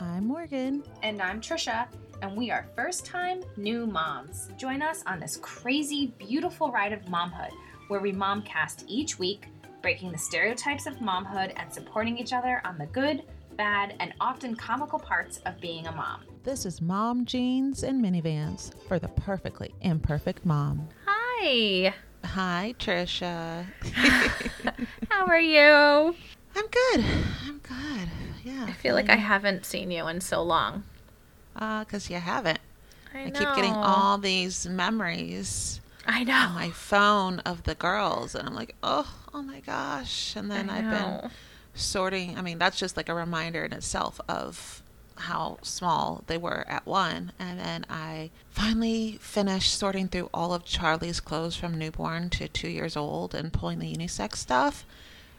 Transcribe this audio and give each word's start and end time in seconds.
I'm 0.00 0.26
Morgan. 0.26 0.82
And 1.02 1.22
I'm 1.22 1.40
Trisha, 1.40 1.86
and 2.20 2.36
we 2.36 2.50
are 2.50 2.66
first 2.76 3.06
time 3.06 3.42
new 3.56 3.86
moms. 3.86 4.50
Join 4.58 4.82
us 4.82 5.02
on 5.06 5.18
this 5.18 5.38
crazy, 5.38 6.12
beautiful 6.18 6.70
ride 6.70 6.92
of 6.92 7.00
momhood 7.06 7.50
where 7.88 8.00
we 8.00 8.12
momcast 8.12 8.84
each 8.88 9.18
week, 9.18 9.46
breaking 9.80 10.12
the 10.12 10.18
stereotypes 10.18 10.86
of 10.86 10.96
momhood 10.96 11.52
and 11.56 11.72
supporting 11.72 12.18
each 12.18 12.34
other 12.34 12.60
on 12.66 12.76
the 12.76 12.86
good, 12.86 13.22
bad, 13.56 13.94
and 14.00 14.12
often 14.20 14.54
comical 14.54 14.98
parts 14.98 15.38
of 15.46 15.58
being 15.60 15.86
a 15.86 15.92
mom. 15.92 16.24
This 16.42 16.66
is 16.66 16.82
Mom 16.82 17.24
Jeans 17.24 17.82
and 17.82 18.04
Minivans 18.04 18.72
for 18.88 18.98
the 18.98 19.08
perfectly 19.08 19.74
imperfect 19.80 20.44
mom. 20.44 20.88
Hi. 21.06 21.94
Hi, 22.22 22.74
Trisha. 22.78 23.64
How 25.08 25.24
are 25.26 25.40
you? 25.40 26.14
I'm 26.54 26.66
good. 26.66 27.04
I'm 27.46 27.58
good. 27.60 28.08
Yeah. 28.44 28.65
I 28.65 28.65
feel 28.76 28.94
like 28.94 29.10
I 29.10 29.16
haven't 29.16 29.66
seen 29.66 29.90
you 29.90 30.06
in 30.06 30.20
so 30.20 30.42
long. 30.42 30.84
Uh, 31.54 31.84
because 31.84 32.10
you 32.10 32.16
haven't. 32.16 32.60
I, 33.14 33.24
I 33.24 33.30
keep 33.30 33.48
getting 33.56 33.72
all 33.72 34.18
these 34.18 34.66
memories 34.66 35.80
I 36.06 36.22
know. 36.24 36.34
on 36.34 36.54
my 36.54 36.70
phone 36.70 37.40
of 37.40 37.64
the 37.64 37.74
girls, 37.74 38.34
and 38.34 38.46
I'm 38.48 38.54
like, 38.54 38.74
oh, 38.82 39.12
oh 39.32 39.42
my 39.42 39.60
gosh. 39.60 40.36
And 40.36 40.50
then 40.50 40.68
I've 40.70 40.90
been 40.90 41.30
sorting. 41.74 42.36
I 42.38 42.42
mean, 42.42 42.58
that's 42.58 42.78
just 42.78 42.96
like 42.96 43.08
a 43.08 43.14
reminder 43.14 43.64
in 43.64 43.72
itself 43.72 44.20
of 44.28 44.82
how 45.18 45.58
small 45.62 46.24
they 46.26 46.36
were 46.36 46.64
at 46.68 46.86
one. 46.86 47.32
And 47.38 47.58
then 47.58 47.86
I 47.88 48.30
finally 48.50 49.18
finished 49.20 49.74
sorting 49.74 50.08
through 50.08 50.30
all 50.32 50.52
of 50.52 50.64
Charlie's 50.64 51.20
clothes 51.20 51.56
from 51.56 51.78
newborn 51.78 52.30
to 52.30 52.48
two 52.48 52.68
years 52.68 52.96
old 52.96 53.34
and 53.34 53.52
pulling 53.52 53.78
the 53.78 53.92
unisex 53.92 54.36
stuff. 54.36 54.84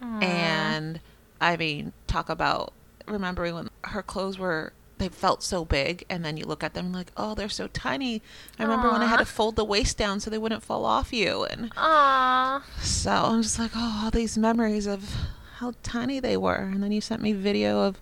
Aw. 0.02 0.20
And 0.20 1.00
I 1.40 1.58
mean, 1.58 1.94
talk 2.08 2.30
about 2.30 2.74
remembering 3.08 3.56
when 3.56 3.70
her 3.86 4.04
clothes 4.04 4.38
were. 4.38 4.74
They 5.00 5.10
felt 5.10 5.44
so 5.44 5.64
big, 5.64 6.06
and 6.10 6.26
then 6.26 6.38
you 6.38 6.46
look 6.46 6.64
at 6.64 6.74
them 6.74 6.92
like, 6.92 7.12
oh, 7.16 7.36
they're 7.36 7.50
so 7.50 7.68
tiny. 7.68 8.24
I 8.58 8.64
remember 8.64 8.90
when 8.92 9.04
I 9.04 9.06
had 9.06 9.20
to 9.20 9.26
fold 9.26 9.56
the 9.56 9.64
waist 9.64 9.96
down 9.96 10.20
so 10.20 10.32
they 10.32 10.40
wouldn't 10.40 10.64
fall 10.64 10.86
off 10.86 11.14
you, 11.14 11.44
and 11.44 11.72
Aw. 11.78 12.64
so 12.82 13.12
I'm 13.12 13.44
just 13.44 13.60
like, 13.60 13.70
oh, 13.76 14.02
all 14.06 14.10
these 14.10 14.40
memories 14.40 14.88
of 14.88 15.14
how 15.58 15.74
tiny 15.84 16.20
they 16.20 16.36
were. 16.36 16.56
And 16.56 16.82
then 16.82 16.92
you 16.92 17.00
sent 17.02 17.22
me 17.22 17.34
video 17.34 17.82
of 17.82 18.02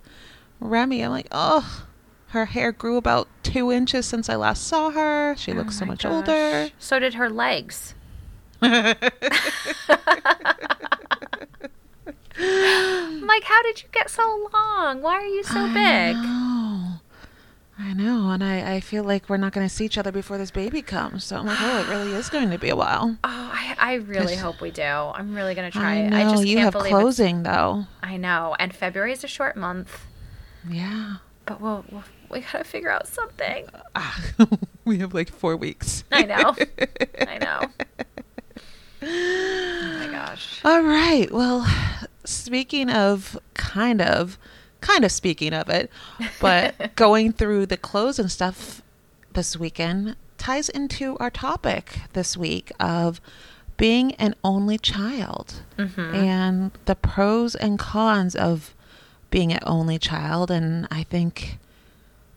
Remy. 0.61 1.01
I'm 1.03 1.11
like, 1.11 1.27
oh, 1.31 1.85
her 2.27 2.45
hair 2.45 2.71
grew 2.71 2.95
about 2.95 3.27
two 3.43 3.73
inches 3.73 4.05
since 4.05 4.29
I 4.29 4.37
last 4.37 4.65
saw 4.65 4.91
her. 4.91 5.35
She 5.37 5.51
Oh 5.51 5.55
looks 5.55 5.77
so 5.77 5.83
much 5.85 6.03
gosh. 6.03 6.11
older. 6.13 6.69
So 6.79 6.97
did 6.99 7.15
her 7.15 7.29
legs. 7.29 7.93
I'm 12.37 13.25
like, 13.27 13.43
how 13.43 13.61
did 13.63 13.81
you 13.83 13.89
get 13.91 14.09
so 14.09 14.49
long? 14.53 15.01
Why 15.01 15.15
are 15.15 15.25
you 15.25 15.43
so 15.43 15.59
I 15.59 15.73
big? 15.73 16.15
know. 16.15 16.91
I 17.77 17.93
know. 17.93 18.29
And 18.31 18.43
I, 18.43 18.75
I 18.75 18.79
feel 18.79 19.03
like 19.03 19.27
we're 19.29 19.37
not 19.37 19.51
going 19.53 19.67
to 19.67 19.73
see 19.73 19.85
each 19.85 19.97
other 19.97 20.11
before 20.11 20.37
this 20.37 20.51
baby 20.51 20.81
comes. 20.81 21.23
So 21.25 21.37
I'm 21.37 21.45
like, 21.45 21.57
oh, 21.61 21.81
it 21.81 21.87
really 21.89 22.13
is 22.13 22.29
going 22.29 22.49
to 22.51 22.57
be 22.57 22.69
a 22.69 22.75
while. 22.75 23.17
Oh, 23.23 23.51
I, 23.53 23.75
I 23.77 23.93
really 23.95 24.35
hope 24.35 24.61
we 24.61 24.71
do. 24.71 24.81
I'm 24.83 25.35
really 25.35 25.55
gonna 25.55 25.71
try 25.71 25.93
I 25.93 25.95
it. 25.97 26.09
know. 26.09 26.17
I 26.17 26.23
just 26.31 26.45
you 26.45 26.57
can't 26.57 26.73
have 26.73 26.83
closing, 26.83 27.43
though. 27.43 27.85
I 28.01 28.15
know, 28.17 28.55
and 28.59 28.73
February 28.73 29.11
is 29.11 29.23
a 29.23 29.27
short 29.27 29.55
month, 29.57 30.05
Yeah. 30.69 31.17
but 31.45 31.59
we'll, 31.61 31.83
we'll 31.91 32.03
we 32.29 32.39
gotta 32.41 32.63
figure 32.63 32.89
out 32.89 33.07
something. 33.07 33.65
We 34.85 34.99
have 34.99 35.13
like 35.15 35.29
four 35.31 35.55
weeks. 35.57 36.03
I 36.11 36.23
know. 36.23 36.55
I 37.27 37.37
know. 37.39 37.61
Oh 39.01 39.97
my 39.99 40.07
gosh. 40.11 40.61
All 40.63 40.81
right. 40.83 41.27
Well, 41.31 41.65
speaking 42.25 42.89
of 42.89 43.37
kind 43.53 44.01
of, 44.01 44.37
kind 44.81 45.03
of 45.05 45.11
speaking 45.11 45.53
of 45.53 45.69
it, 45.69 45.89
but 46.39 46.95
going 46.95 47.31
through 47.31 47.65
the 47.67 47.77
clothes 47.77 48.19
and 48.19 48.31
stuff 48.31 48.81
this 49.33 49.57
weekend 49.57 50.15
ties 50.37 50.69
into 50.69 51.17
our 51.19 51.29
topic 51.29 51.99
this 52.13 52.37
week 52.37 52.71
of 52.79 53.19
being 53.77 54.13
an 54.15 54.33
only 54.43 54.77
child 54.77 55.61
Mm-hmm. 55.77 56.15
and 56.15 56.71
the 56.85 56.95
pros 56.95 57.53
and 57.55 57.77
cons 57.77 58.33
of 58.35 58.73
being 59.29 59.51
an 59.51 59.59
only 59.65 59.97
child. 59.99 60.49
And 60.49 60.87
I 60.89 61.03
think 61.03 61.57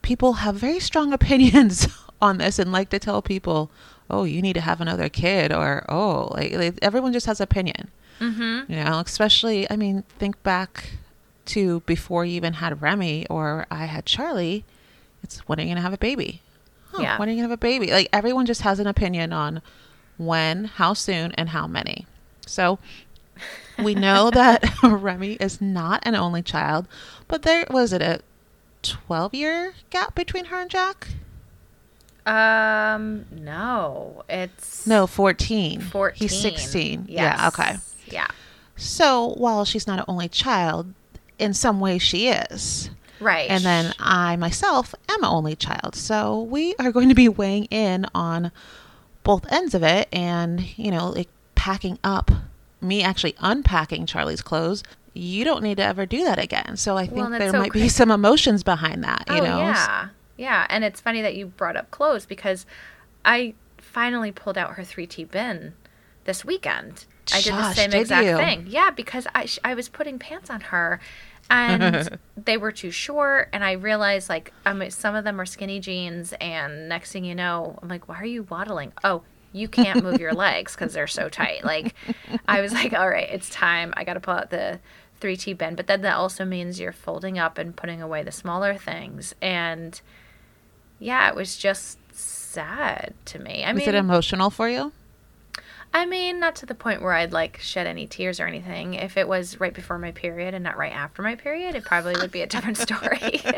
people 0.03 0.35
have 0.35 0.57
very 0.57 0.81
strong 0.81 1.13
opinions 1.19 1.87
on 2.21 2.39
this 2.39 2.59
and 2.59 2.73
like 2.73 2.91
to 2.91 2.99
tell 2.99 3.23
people, 3.23 3.71
oh, 4.11 4.25
you 4.25 4.43
need 4.43 4.55
to 4.55 4.61
have 4.61 4.81
another 4.81 5.09
kid, 5.09 5.53
or 5.53 5.85
oh, 5.89 6.29
like, 6.35 6.53
like 6.55 6.79
everyone 6.83 7.13
just 7.13 7.27
has 7.27 7.41
opinion. 7.41 7.91
Mm-hmm. 8.21 8.73
You 8.73 8.85
know, 8.85 8.99
especially, 9.01 9.71
I 9.71 9.77
mean, 9.77 10.03
think 10.19 10.43
back 10.43 10.91
to 11.47 11.81
before 11.81 12.25
you 12.25 12.35
even 12.35 12.55
had 12.55 12.83
Remy 12.83 13.27
or 13.29 13.67
I 13.71 13.87
had 13.87 14.05
Charlie. 14.07 14.65
It's 15.23 15.39
when 15.49 15.59
are 15.59 15.63
you 15.63 15.69
going 15.69 15.77
to 15.77 15.83
have 15.83 15.93
a 15.93 15.99
baby? 15.99 16.43
Oh, 16.95 17.01
Yeah. 17.01 17.19
When 17.19 17.29
are 17.29 17.33
you 17.33 17.37
going 17.39 17.49
to 17.49 17.51
have 17.51 17.59
a 17.59 17.61
baby? 17.61 17.91
Like 17.91 18.09
everyone 18.13 18.47
just 18.47 18.63
has 18.63 18.79
an 18.81 18.87
opinion 18.87 19.33
on 19.33 19.63
when, 20.17 20.65
how 20.65 20.95
soon, 20.95 21.33
and 21.33 21.51
how 21.51 21.67
many. 21.67 22.07
So 22.47 22.79
we 23.83 23.95
know 23.95 24.31
that 24.33 24.65
Remy 24.83 25.35
is 25.35 25.61
not 25.61 26.03
an 26.05 26.15
only 26.15 26.43
child, 26.43 26.87
but 27.29 27.43
there 27.43 27.67
was 27.71 27.93
it 27.93 28.03
a 28.03 28.21
12 28.83 29.35
year 29.35 29.75
gap 29.91 30.15
between 30.15 30.47
her 30.47 30.61
and 30.61 30.71
Jack? 30.71 31.09
Um, 32.27 33.25
no, 33.31 34.23
it's 34.29 34.87
No, 34.87 35.07
14. 35.07 35.81
fourteen. 35.81 36.29
He's 36.29 36.39
16. 36.39 37.07
Yes. 37.09 37.39
Yeah, 37.39 37.49
okay. 37.49 37.77
Yeah. 38.13 38.29
So 38.77 39.35
while 39.37 39.65
she's 39.65 39.87
not 39.87 39.99
an 39.99 40.05
only 40.09 40.29
child, 40.29 40.93
in 41.39 41.55
some 41.55 41.81
ways 41.81 42.03
she 42.03 42.29
is. 42.29 42.91
Right. 43.21 43.51
And 43.51 43.65
then 43.65 43.95
I 43.99 44.37
myself 44.37 44.95
am 45.09 45.23
an 45.25 45.29
only 45.31 45.57
child. 45.57 45.95
So 45.95 46.43
we 46.43 46.75
are 46.79 46.93
going 46.93 47.09
to 47.09 47.15
be 47.15 47.29
weighing 47.29 47.65
in 47.67 48.07
on 48.15 48.53
both 49.25 49.51
ends 49.53 49.75
of 49.75 49.83
it 49.83 50.09
and, 50.13 50.61
you 50.79 50.91
know, 50.91 51.11
like 51.11 51.29
packing 51.55 51.99
up, 52.05 52.31
me 52.81 53.03
actually 53.03 53.35
unpacking 53.41 54.07
Charlie's 54.07 54.43
clothes. 54.43 54.83
You 55.15 55.45
don't 55.45 55.63
need 55.65 55.79
to 55.79 55.83
ever 55.83 56.07
do 56.07 56.25
that 56.25 56.39
again. 56.39 56.77
So 56.77 56.97
I 56.97 57.07
think 57.07 57.19
Well, 57.19 57.31
there 57.31 57.43
it's 57.43 57.53
might 57.53 57.73
be 57.73 57.89
some 57.89 58.11
emotions 58.11 58.63
behind 58.63 59.03
that, 59.03 59.25
you 59.29 59.37
oh, 59.39 59.45
know? 59.45 59.59
Yeah. 59.59 60.09
Yeah. 60.37 60.67
And 60.69 60.85
it's 60.85 61.01
funny 61.01 61.21
that 61.23 61.35
you 61.35 61.47
brought 61.47 61.77
up 61.77 61.91
clothes 61.91 62.25
because 62.25 62.67
I 63.25 63.55
finally 63.79 64.31
pulled 64.31 64.57
out 64.57 64.75
her 64.75 64.83
3T 64.83 65.29
bin 65.29 65.75
this 66.25 66.45
weekend. 66.45 67.07
I 67.33 67.41
did 67.41 67.53
the 67.55 67.73
same 67.75 67.91
did 67.91 68.01
exact 68.01 68.27
you? 68.27 68.37
thing. 68.37 68.67
Yeah, 68.69 68.91
because 68.91 69.27
I, 69.35 69.47
sh- 69.47 69.59
I 69.65 69.75
was 69.75 69.89
putting 69.89 70.19
pants 70.19 70.51
on 70.51 70.61
her 70.63 71.01
and 71.51 72.19
they 72.37 72.57
were 72.57 72.73
too 72.73 72.91
short. 72.91 73.49
And 73.53 73.65
I 73.65 73.73
realized, 73.73 74.29
like, 74.29 74.53
um, 74.67 74.89
some 74.91 75.15
of 75.15 75.25
them 75.25 75.41
are 75.41 75.47
skinny 75.47 75.81
jeans. 75.81 76.35
And 76.41 76.89
next 76.89 77.13
thing 77.13 77.25
you 77.25 77.35
know, 77.35 77.79
I'm 77.83 77.89
like, 77.89 78.09
why 78.09 78.17
are 78.17 78.27
you 78.27 78.45
waddling? 78.45 78.93
Oh, 79.05 79.23
you 79.53 79.69
can't 79.69 80.03
move 80.03 80.21
your 80.21 80.35
legs 80.47 80.75
because 80.75 80.93
they're 80.93 81.07
so 81.07 81.29
tight. 81.29 81.65
Like, 81.65 81.95
I 82.47 82.61
was 82.61 82.73
like, 82.73 82.93
all 82.93 83.09
right, 83.09 83.29
it's 83.31 83.49
time. 83.51 83.95
I 83.97 84.05
got 84.05 84.15
to 84.15 84.21
pull 84.21 84.35
out 84.35 84.51
the 84.51 84.79
3T 85.21 85.57
bin. 85.57 85.75
But 85.75 85.87
then 85.87 86.03
that 86.03 86.17
also 86.17 86.45
means 86.45 86.79
you're 86.79 86.93
folding 86.93 87.39
up 87.39 87.59
and 87.59 87.75
putting 87.75 88.03
away 88.03 88.23
the 88.23 88.33
smaller 88.33 88.75
things. 88.75 89.35
And 89.41 90.01
yeah, 90.99 91.29
it 91.29 91.35
was 91.35 91.57
just 91.57 91.99
sad 92.15 93.15
to 93.27 93.39
me. 93.39 93.65
I 93.65 93.73
Was 93.73 93.81
mean, 93.81 93.89
it 93.91 93.95
emotional 93.95 94.51
for 94.51 94.69
you? 94.69 94.93
I 95.93 96.07
mean, 96.07 96.39
not 96.39 96.55
to 96.57 96.67
the 96.67 96.75
point 96.75 97.03
where 97.03 97.15
I'd 97.15 97.33
like 97.33 97.59
shed 97.61 97.87
any 97.87 98.07
tears 98.07 98.39
or 98.41 98.47
anything. 98.47 98.95
If 98.95 99.17
it 99.17 99.27
was 99.27 99.59
right 99.59 99.75
before 99.75 99.99
my 99.99 100.13
period 100.13 100.55
and 100.55 100.63
not 100.63 100.77
right 100.77 100.93
after 100.93 101.23
my 101.23 101.35
period, 101.35 101.75
it 101.75 101.85
probably 101.85 102.15
would 102.17 102.31
be 102.31 102.43
a 102.43 102.47
different 102.47 102.79
story. 102.79 103.41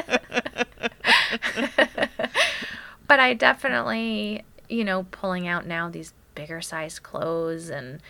but 3.07 3.21
I 3.21 3.35
definitely, 3.35 4.43
you 4.69 4.85
know, 4.85 5.07
pulling 5.11 5.49
out 5.49 5.67
now 5.67 5.89
these 5.89 6.13
bigger 6.35 6.61
size 6.61 6.99
clothes 6.99 7.69
and 7.71 8.01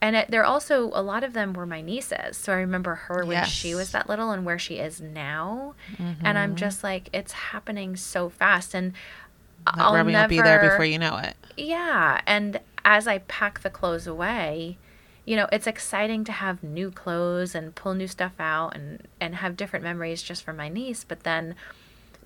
and 0.00 0.14
it, 0.14 0.30
they're 0.30 0.44
also 0.44 0.90
a 0.94 1.02
lot 1.02 1.24
of 1.24 1.32
them 1.32 1.54
were 1.54 1.66
my 1.66 1.80
nieces. 1.80 2.36
So 2.36 2.52
I 2.52 2.56
remember 2.56 2.94
her 2.94 3.24
when 3.24 3.44
she 3.44 3.74
was 3.74 3.92
that 3.92 4.08
little 4.08 4.30
and 4.30 4.44
where 4.44 4.58
she 4.58 4.76
is 4.76 5.00
now. 5.00 5.74
And 5.98 6.06
Mm-hmm. 6.06 6.26
I'm 6.38 6.56
just 6.56 6.84
like 6.84 7.08
it's 7.12 7.32
happening 7.32 7.96
so 7.96 8.28
fast 8.28 8.74
and 8.74 8.92
Like 9.66 9.78
I'll 9.80 9.94
never 9.94 10.28
be 10.28 10.40
there 10.42 10.58
before 10.58 10.84
you 10.84 10.98
know 10.98 11.16
it. 11.16 11.34
yeah, 11.56 12.20
and 12.26 12.60
as 12.86 13.06
I 13.06 13.18
pack 13.18 13.60
the 13.60 13.68
clothes 13.70 14.06
away, 14.06 14.78
you 15.26 15.34
know, 15.36 15.48
it's 15.52 15.66
exciting 15.66 16.22
to 16.24 16.32
have 16.32 16.62
new 16.62 16.90
clothes 16.90 17.54
and 17.54 17.74
pull 17.74 17.92
new 17.94 18.06
stuff 18.06 18.32
out 18.38 18.74
and 18.76 19.06
and 19.20 19.34
have 19.34 19.56
different 19.56 19.82
memories 19.84 20.22
just 20.22 20.42
for 20.44 20.52
my 20.54 20.68
niece, 20.70 21.04
but 21.04 21.24
then 21.24 21.54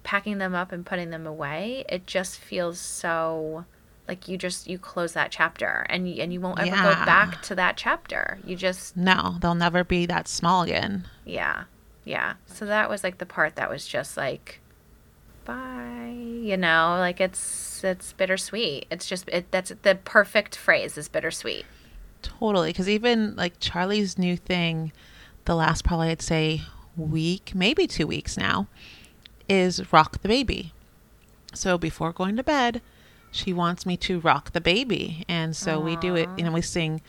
packing 0.04 0.38
them 0.38 0.54
up 0.54 0.70
and 0.70 0.84
putting 0.86 1.10
them 1.10 1.26
away, 1.26 1.84
it 1.88 2.06
just 2.06 2.38
feels 2.38 2.78
so 2.78 3.64
like 4.06 4.28
you 4.28 4.36
just 4.36 4.66
you 4.68 4.78
close 4.78 5.12
that 5.14 5.30
chapter 5.30 5.86
and 5.88 6.08
you, 6.08 6.22
and 6.22 6.32
you 6.32 6.40
won't 6.40 6.58
ever 6.60 6.68
Yeah. 6.76 6.82
go 7.00 7.04
back 7.06 7.40
to 7.42 7.54
that 7.54 7.76
chapter. 7.76 8.38
You 8.44 8.54
just 8.56 8.96
No, 8.96 9.36
they'll 9.40 9.54
never 9.54 9.82
be 9.82 10.04
that 10.06 10.28
small 10.28 10.62
again. 10.62 11.06
yeah. 11.24 11.64
Yeah. 12.04 12.34
So 12.46 12.64
that 12.66 12.88
was 12.90 13.04
like 13.04 13.18
the 13.18 13.26
part 13.26 13.56
that 13.56 13.70
was 13.70 13.86
just 13.86 14.16
like 14.16 14.59
bye, 15.44 16.14
you 16.16 16.56
know, 16.56 16.96
like 16.98 17.20
it's 17.20 17.82
it's 17.84 18.12
bittersweet. 18.12 18.87
It's 18.90 19.06
just 19.06 19.28
it 19.28 19.50
that's 19.50 19.72
the 19.82 19.94
perfect 20.04 20.56
phrase 20.56 20.96
is 20.98 21.08
bittersweet. 21.08 21.64
Totally. 22.22 22.70
Because 22.70 22.88
even 22.88 23.34
like 23.37 23.54
Charlie's 23.60 24.19
new 24.19 24.37
thing, 24.37 24.92
the 25.46 25.54
last 25.54 25.84
probably 25.84 26.08
I'd 26.10 26.22
say 26.22 26.62
week, 26.96 27.52
maybe 27.54 27.87
two 27.87 28.06
weeks 28.06 28.37
now, 28.37 28.66
is 29.48 29.92
rock 29.92 30.20
the 30.22 30.28
baby. 30.28 30.72
So 31.54 31.78
before 31.78 32.12
going 32.12 32.37
to 32.37 32.42
bed, 32.44 32.82
she 33.31 33.52
wants 33.52 33.87
me 33.87 33.96
to 33.98 34.20
rock 34.20 34.52
the 34.52 34.60
baby. 34.60 35.25
And 35.28 35.56
so 35.56 35.81
we 35.81 35.96
do 35.96 36.14
it, 36.14 36.28
you 36.37 36.44
know, 36.44 36.52
we 36.52 36.62
sing 36.62 37.00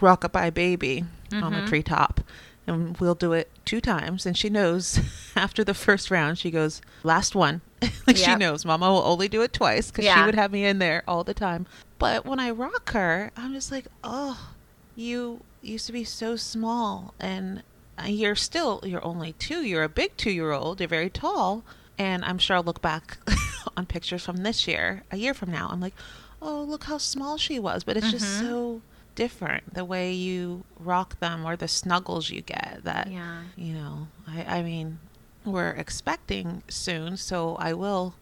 Rockabye 0.00 0.54
Baby 0.54 1.04
on 1.32 1.52
the 1.52 1.60
Mhm. 1.60 1.66
treetop. 1.66 2.20
And 2.68 2.96
we'll 2.98 3.14
do 3.14 3.32
it 3.32 3.50
two 3.64 3.80
times. 3.80 4.26
And 4.26 4.36
she 4.36 4.48
knows 4.48 5.00
after 5.36 5.64
the 5.64 5.74
first 5.74 6.10
round, 6.10 6.38
she 6.38 6.50
goes, 6.50 6.80
last 7.02 7.34
one. 7.34 7.60
like 8.06 8.16
she 8.16 8.34
knows 8.36 8.64
Mama 8.64 8.90
will 8.90 9.02
only 9.04 9.28
do 9.28 9.42
it 9.42 9.52
twice 9.52 9.90
because 9.90 10.04
she 10.04 10.26
would 10.26 10.34
have 10.34 10.52
me 10.52 10.64
in 10.64 10.78
there 10.78 11.02
all 11.08 11.24
the 11.24 11.34
time. 11.34 11.66
But 11.98 12.26
when 12.26 12.38
I 12.40 12.50
rock 12.50 12.90
her, 12.92 13.30
I'm 13.36 13.52
just 13.54 13.70
like, 13.72 13.86
oh, 14.04 14.50
you 14.96 15.40
used 15.62 15.86
to 15.86 15.92
be 15.92 16.04
so 16.04 16.36
small. 16.36 17.14
And 17.20 17.62
you're 18.06 18.34
still, 18.36 18.80
you're 18.84 19.04
only 19.04 19.32
two. 19.34 19.62
You're 19.62 19.84
a 19.84 19.88
big 19.88 20.16
two 20.16 20.30
year 20.30 20.52
old. 20.52 20.80
You're 20.80 20.88
very 20.88 21.10
tall. 21.10 21.64
And 21.98 22.24
I'm 22.24 22.38
sure 22.38 22.56
I'll 22.56 22.62
look 22.62 22.82
back 22.82 23.18
on 23.76 23.86
pictures 23.86 24.24
from 24.24 24.38
this 24.38 24.68
year, 24.68 25.02
a 25.10 25.16
year 25.16 25.34
from 25.34 25.50
now. 25.50 25.68
I'm 25.70 25.80
like, 25.80 25.94
oh, 26.42 26.62
look 26.62 26.84
how 26.84 26.98
small 26.98 27.36
she 27.38 27.58
was. 27.58 27.82
But 27.84 27.96
it's 27.96 28.10
just 28.10 28.24
Mhm. 28.26 28.40
so 28.40 28.82
different 29.22 29.74
the 29.74 29.84
way 29.84 30.12
you 30.12 30.62
rock 30.78 31.18
them 31.18 31.44
or 31.44 31.56
the 31.56 31.66
snuggles 31.66 32.30
you 32.30 32.40
get 32.40 32.78
that 32.84 33.10
Yeah. 33.10 33.42
you 33.56 33.74
know 33.74 34.06
I, 34.28 34.58
I 34.58 34.62
mean 34.62 35.00
we're 35.44 35.70
expecting 35.84 36.62
soon 36.68 37.16
so 37.16 37.56
i 37.56 37.72
will 37.72 38.14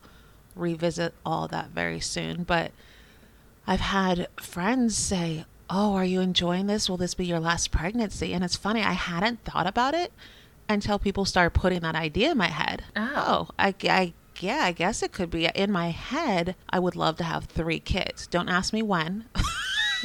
revisit 0.54 1.12
all 1.24 1.48
that 1.48 1.68
very 1.70 2.00
soon 2.00 2.44
but 2.44 2.70
i've 3.66 3.80
had 3.80 4.26
friends 4.40 4.96
say 4.96 5.44
oh 5.68 5.94
are 5.94 6.04
you 6.04 6.20
enjoying 6.20 6.66
this? 6.68 6.88
Will 6.88 6.96
this 6.96 7.14
be 7.14 7.26
your 7.26 7.40
last 7.40 7.72
pregnancy? 7.72 8.32
And 8.32 8.42
it's 8.44 8.56
funny 8.56 8.82
i 8.82 8.92
hadn't 8.92 9.44
thought 9.44 9.66
about 9.66 9.94
it 9.94 10.12
until 10.68 10.98
people 10.98 11.24
started 11.26 11.50
putting 11.60 11.80
that 11.80 11.94
idea 11.94 12.30
in 12.32 12.38
my 12.38 12.48
head. 12.48 12.84
Oh. 12.96 13.12
oh 13.16 13.48
I, 13.58 13.74
I 13.84 14.12
yeah 14.40 14.60
i 14.64 14.72
guess 14.72 15.02
it 15.02 15.12
could 15.12 15.30
be. 15.30 15.46
In 15.54 15.70
my 15.72 15.90
head 15.90 16.54
i 16.70 16.78
would 16.78 16.96
love 16.96 17.16
to 17.18 17.24
have 17.24 17.44
three 17.46 17.80
kids. 17.80 18.26
Don't 18.28 18.48
ask 18.48 18.72
me 18.72 18.80
when 18.82 19.24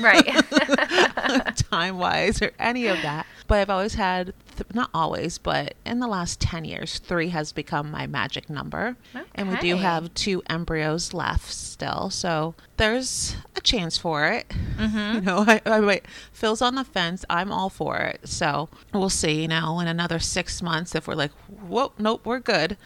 Right. 0.03 0.25
time 1.69 1.98
wise 1.98 2.42
or 2.42 2.51
any 2.59 2.88
of 2.88 3.01
that. 3.01 3.25
But 3.48 3.59
I've 3.59 3.69
always 3.69 3.95
had, 3.95 4.33
th- 4.56 4.74
not 4.74 4.89
always, 4.94 5.38
but 5.38 5.74
in 5.86 6.00
the 6.00 6.07
last 6.07 6.39
10 6.39 6.63
years, 6.65 7.00
three 7.00 7.30
has 7.30 7.51
become 7.51 7.92
my 7.92 8.07
magic 8.07 8.50
number. 8.50 8.95
And 9.36 9.50
we 9.50 9.57
do 9.57 9.75
have 9.77 10.13
two 10.13 10.42
embryos 10.50 11.13
left 11.13 11.51
still. 11.51 12.09
So 12.09 12.56
there's 12.77 13.36
a 13.56 13.62
chance 13.62 13.98
for 13.98 14.27
it. 14.27 14.48
Mhm. 14.77 15.15
You 15.15 15.21
know, 15.21 15.44
I, 15.48 15.62
I 15.65 15.81
wait. 15.81 16.04
Phil's 16.31 16.62
on 16.62 16.75
the 16.75 16.83
fence. 16.86 17.25
I'm 17.30 17.51
all 17.51 17.69
for 17.69 17.97
it. 17.97 18.21
So 18.27 18.69
we'll 18.94 19.09
see, 19.09 19.42
you 19.42 19.47
know, 19.47 19.80
in 19.80 19.88
another 19.88 20.19
six 20.19 20.62
months 20.62 20.95
if 20.95 21.07
we're 21.07 21.15
like, 21.15 21.31
whoa, 21.47 21.92
nope, 21.97 22.21
we're 22.25 22.39
good. 22.39 22.77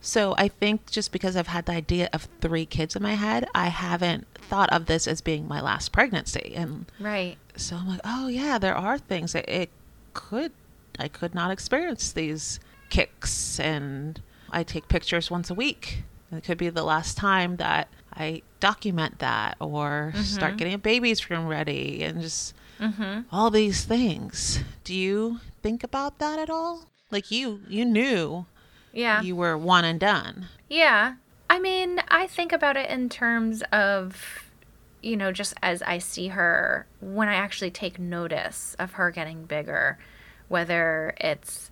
So 0.00 0.34
I 0.38 0.48
think 0.48 0.90
just 0.90 1.10
because 1.12 1.36
I've 1.36 1.48
had 1.48 1.66
the 1.66 1.72
idea 1.72 2.08
of 2.12 2.28
three 2.40 2.64
kids 2.66 2.94
in 2.96 3.02
my 3.02 3.14
head, 3.14 3.48
I 3.54 3.68
haven't 3.68 4.26
thought 4.34 4.70
of 4.72 4.86
this 4.86 5.06
as 5.08 5.20
being 5.20 5.46
my 5.48 5.60
last 5.60 5.90
pregnancy. 5.92 6.52
And 6.54 6.86
right. 7.00 7.36
so 7.56 7.76
I'm 7.76 7.88
like, 7.88 8.00
oh 8.04 8.28
yeah, 8.28 8.58
there 8.58 8.76
are 8.76 8.98
things 8.98 9.32
that 9.32 9.48
it 9.48 9.70
could 10.14 10.52
I 11.00 11.08
could 11.08 11.34
not 11.34 11.50
experience 11.50 12.12
these 12.12 12.58
kicks 12.90 13.60
and 13.60 14.20
I 14.50 14.62
take 14.64 14.88
pictures 14.88 15.30
once 15.30 15.50
a 15.50 15.54
week. 15.54 16.02
It 16.32 16.44
could 16.44 16.58
be 16.58 16.68
the 16.70 16.82
last 16.82 17.16
time 17.16 17.56
that 17.56 17.88
I 18.12 18.42
document 18.60 19.18
that 19.20 19.56
or 19.60 20.12
start 20.16 20.54
Mhm. 20.54 20.58
getting 20.58 20.74
a 20.74 20.78
baby's 20.78 21.28
room 21.30 21.46
ready 21.46 22.02
and 22.02 22.20
just 22.20 22.54
Mm-hmm. 22.80 23.22
all 23.32 23.50
these 23.50 23.84
things. 23.84 24.60
Do 24.84 24.94
you 24.94 25.40
think 25.62 25.82
about 25.82 26.18
that 26.20 26.38
at 26.38 26.48
all? 26.50 26.86
Like 27.10 27.30
you 27.30 27.60
you 27.68 27.84
knew 27.84 28.46
Yeah. 28.92 29.22
you 29.22 29.36
were 29.36 29.56
one 29.56 29.84
and 29.84 30.00
done. 30.00 30.46
Yeah. 30.68 31.14
I 31.50 31.58
mean, 31.58 32.00
I 32.08 32.26
think 32.26 32.52
about 32.52 32.76
it 32.76 32.90
in 32.90 33.08
terms 33.08 33.62
of, 33.72 34.44
you 35.02 35.16
know, 35.16 35.32
just 35.32 35.54
as 35.62 35.82
I 35.82 35.98
see 35.98 36.28
her, 36.28 36.86
when 37.00 37.28
I 37.28 37.34
actually 37.34 37.70
take 37.70 37.98
notice 37.98 38.76
of 38.78 38.92
her 38.94 39.10
getting 39.10 39.44
bigger, 39.44 39.98
whether 40.48 41.14
it's 41.20 41.70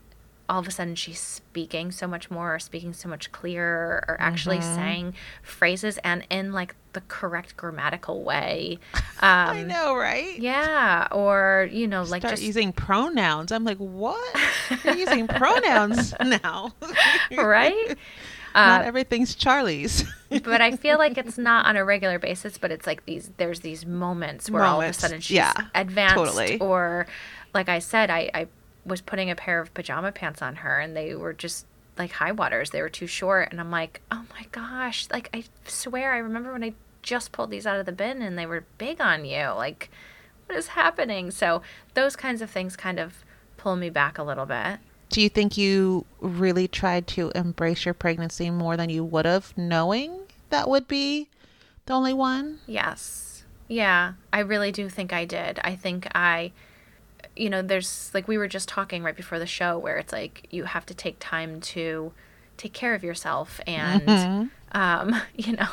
all 0.49 0.61
of 0.61 0.69
a 0.69 0.71
sudden 0.71 0.95
she's 0.95 1.19
speaking 1.19 1.91
so 1.91 2.07
much 2.07 2.31
more 2.31 2.55
or 2.55 2.59
speaking 2.59 2.93
so 2.93 3.09
much 3.09 3.33
clearer 3.33 4.05
or 4.07 4.17
actually 4.21 4.59
Mhm. 4.59 4.75
saying 4.77 5.15
phrases 5.43 5.99
and 6.05 6.27
in 6.31 6.53
like 6.53 6.75
the 6.93 7.01
correct 7.09 7.57
grammatical 7.57 8.23
way. 8.23 8.79
Um, 9.19 9.49
I 9.57 9.63
know, 9.63 9.97
right? 9.97 10.39
Yeah. 10.39 11.09
Or, 11.11 11.71
you 11.73 11.87
know, 11.89 12.03
like 12.03 12.21
Start 12.21 12.33
just. 12.35 12.43
using 12.43 12.71
pronouns. 12.75 13.51
I'm 13.51 13.65
like, 13.65 13.79
what? 13.79 14.41
You're 14.85 14.95
using 15.07 15.27
pronouns 15.27 16.13
now. 16.23 16.75
right? 17.37 17.97
Not 18.55 18.83
Uh, 18.83 18.85
everything's 18.85 19.35
Charlie's. 19.35 20.05
but 20.29 20.61
I 20.61 20.77
feel 20.77 20.99
like 20.99 21.17
it's 21.17 21.39
not 21.39 21.65
on 21.65 21.77
a 21.77 21.85
regular 21.85 22.19
basis, 22.19 22.59
but 22.59 22.71
it's 22.71 22.87
like 22.87 23.07
these 23.07 23.31
there's 23.39 23.61
these 23.61 23.87
moments 23.87 24.51
where 24.51 24.65
all 24.65 24.83
of 24.83 24.91
a 24.91 24.93
sudden 24.93 25.21
she's 25.23 25.37
yeah, 25.37 25.55
advanced 25.75 26.17
totally. 26.17 26.59
or 26.61 27.07
like 27.55 27.71
I 27.71 27.79
said, 27.79 28.11
I, 28.11 28.31
I 28.35 28.47
was 28.87 29.01
putting 29.01 29.31
a 29.31 29.37
pair 29.37 29.61
of 29.61 29.75
pajama 29.75 30.13
pants 30.13 30.41
on 30.41 30.57
her 30.57 30.79
and 30.79 30.97
they 30.97 31.15
were 31.15 31.33
just 31.33 31.67
like 31.99 32.13
high 32.13 32.33
waters. 32.33 32.71
They 32.71 32.83
were 32.83 32.89
too 32.89 33.07
short 33.07 33.49
and 33.51 33.61
I'm 33.61 33.71
like, 33.71 34.01
Oh 34.11 34.25
my 34.31 34.47
gosh, 34.53 35.09
like 35.11 35.29
I 35.35 35.45
swear 35.67 36.13
I 36.13 36.19
remember 36.19 36.53
when 36.53 36.65
I 36.65 36.75
just 37.03 37.33
pulled 37.33 37.51
these 37.51 37.67
out 37.67 37.79
of 37.79 37.87
the 37.87 37.93
bin 37.93 38.23
and 38.23 38.39
they 38.39 38.47
were 38.47 38.65
big 38.79 39.01
on 39.01 39.25
you. 39.25 39.49
Like 39.57 39.91
what 40.47 40.59
is 40.59 40.69
happening? 40.69 41.31
So 41.31 41.63
those 41.95 42.17
kinds 42.17 42.41
of 42.43 42.51
things 42.51 42.77
kind 42.77 42.99
of 42.99 43.25
pull 43.57 43.77
me 43.77 43.91
back 43.91 44.19
a 44.19 44.23
little 44.23 44.47
bit. 44.47 44.79
Do 45.09 45.21
you 45.21 45.29
think 45.29 45.57
you 45.57 46.05
really 46.21 46.69
tried 46.69 47.07
to 47.09 47.31
embrace 47.35 47.85
your 47.85 47.95
pregnancy 47.95 48.51
more 48.51 48.77
than 48.77 48.91
you 48.91 49.05
would 49.05 49.25
have, 49.25 49.57
knowing 49.57 50.21
that 50.51 50.69
would 50.69 50.89
be 50.89 51.29
the 51.87 51.95
only 51.95 52.13
one? 52.13 52.59
Yes. 52.67 53.45
Yeah, 53.69 54.15
I 54.33 54.41
really 54.41 54.73
do 54.73 54.89
think 54.89 55.13
I 55.13 55.25
did. 55.25 55.59
I 55.63 55.77
think 55.77 56.09
I, 56.15 56.53
you 57.37 57.51
know, 57.51 57.63
there's 57.63 58.11
like 58.15 58.27
we 58.29 58.39
were 58.39 58.49
just 58.49 58.69
talking 58.69 59.03
right 59.03 59.17
before 59.17 59.39
the 59.39 59.47
show 59.47 59.79
where 59.79 59.99
it's 59.99 60.13
like 60.13 60.47
you 60.51 60.65
have 60.65 60.87
to 60.87 60.95
take 60.95 61.17
time 61.21 61.61
to 61.61 62.13
take 62.57 62.73
care 62.73 62.95
of 62.95 63.05
yourself 63.05 63.61
and, 63.67 64.09
Mhm. 64.09 64.51
um, 64.73 65.21
you 65.37 65.53
know, 65.53 65.69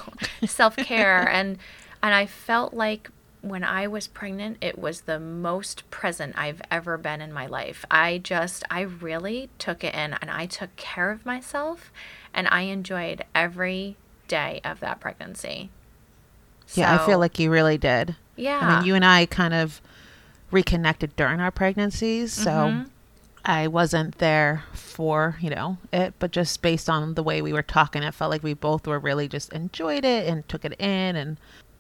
self 0.46 0.76
care. 0.76 1.28
and, 1.32 1.58
and 2.02 2.14
I 2.14 2.26
felt 2.26 2.74
like 2.74 3.10
when 3.42 3.64
I 3.64 3.88
was 3.88 4.08
pregnant, 4.08 4.58
it 4.62 4.78
was 4.80 5.02
the 5.02 5.20
most 5.20 5.90
present 5.92 6.34
I've 6.38 6.62
ever 6.72 6.98
been 6.98 7.20
in 7.22 7.32
my 7.34 7.46
life. 7.46 7.84
I 7.92 8.18
just, 8.18 8.64
I 8.70 8.82
really 8.82 9.50
took 9.58 9.84
it 9.84 9.94
in 9.94 10.14
and 10.14 10.30
I 10.32 10.46
took 10.46 10.76
care 10.78 11.12
of 11.12 11.26
myself 11.26 11.92
and 12.34 12.48
I 12.50 12.62
enjoyed 12.62 13.24
every 13.36 13.98
day 14.28 14.62
of 14.64 14.80
that 14.80 15.00
pregnancy. 15.02 15.70
Yeah, 16.74 16.94
I 17.02 17.06
feel 17.06 17.20
like 17.20 17.38
you 17.40 17.52
really 17.52 17.78
did. 17.78 18.16
yeah. 18.36 18.60
I 18.62 18.78
mean, 18.78 18.86
you 18.86 18.96
and 18.96 19.06
I 19.06 19.26
kind 19.26 19.54
of 19.54 19.82
reconnected 20.54 21.16
during 21.16 21.40
our 21.42 21.52
pregnancies, 21.52 22.32
so 22.32 22.50
Mhm. 22.52 22.90
I 23.44 23.68
wasn't 23.68 24.20
there 24.20 24.64
for, 24.74 25.36
you 25.42 25.50
know, 25.50 25.78
it, 25.92 26.14
but 26.20 26.32
just 26.32 26.62
based 26.62 26.90
on 26.90 27.16
the 27.16 27.24
way 27.24 27.42
we 27.42 27.52
were 27.52 27.62
talking, 27.64 28.04
it 28.04 28.14
felt 28.14 28.32
like 28.32 28.44
we 28.44 28.54
both 28.54 28.88
were 28.88 29.00
really 29.00 29.28
just 29.28 29.52
enjoyed 29.52 30.06
it 30.06 30.28
and 30.28 30.48
took 30.48 30.64
it 30.64 30.80
in 30.80 31.16
and 31.18 31.38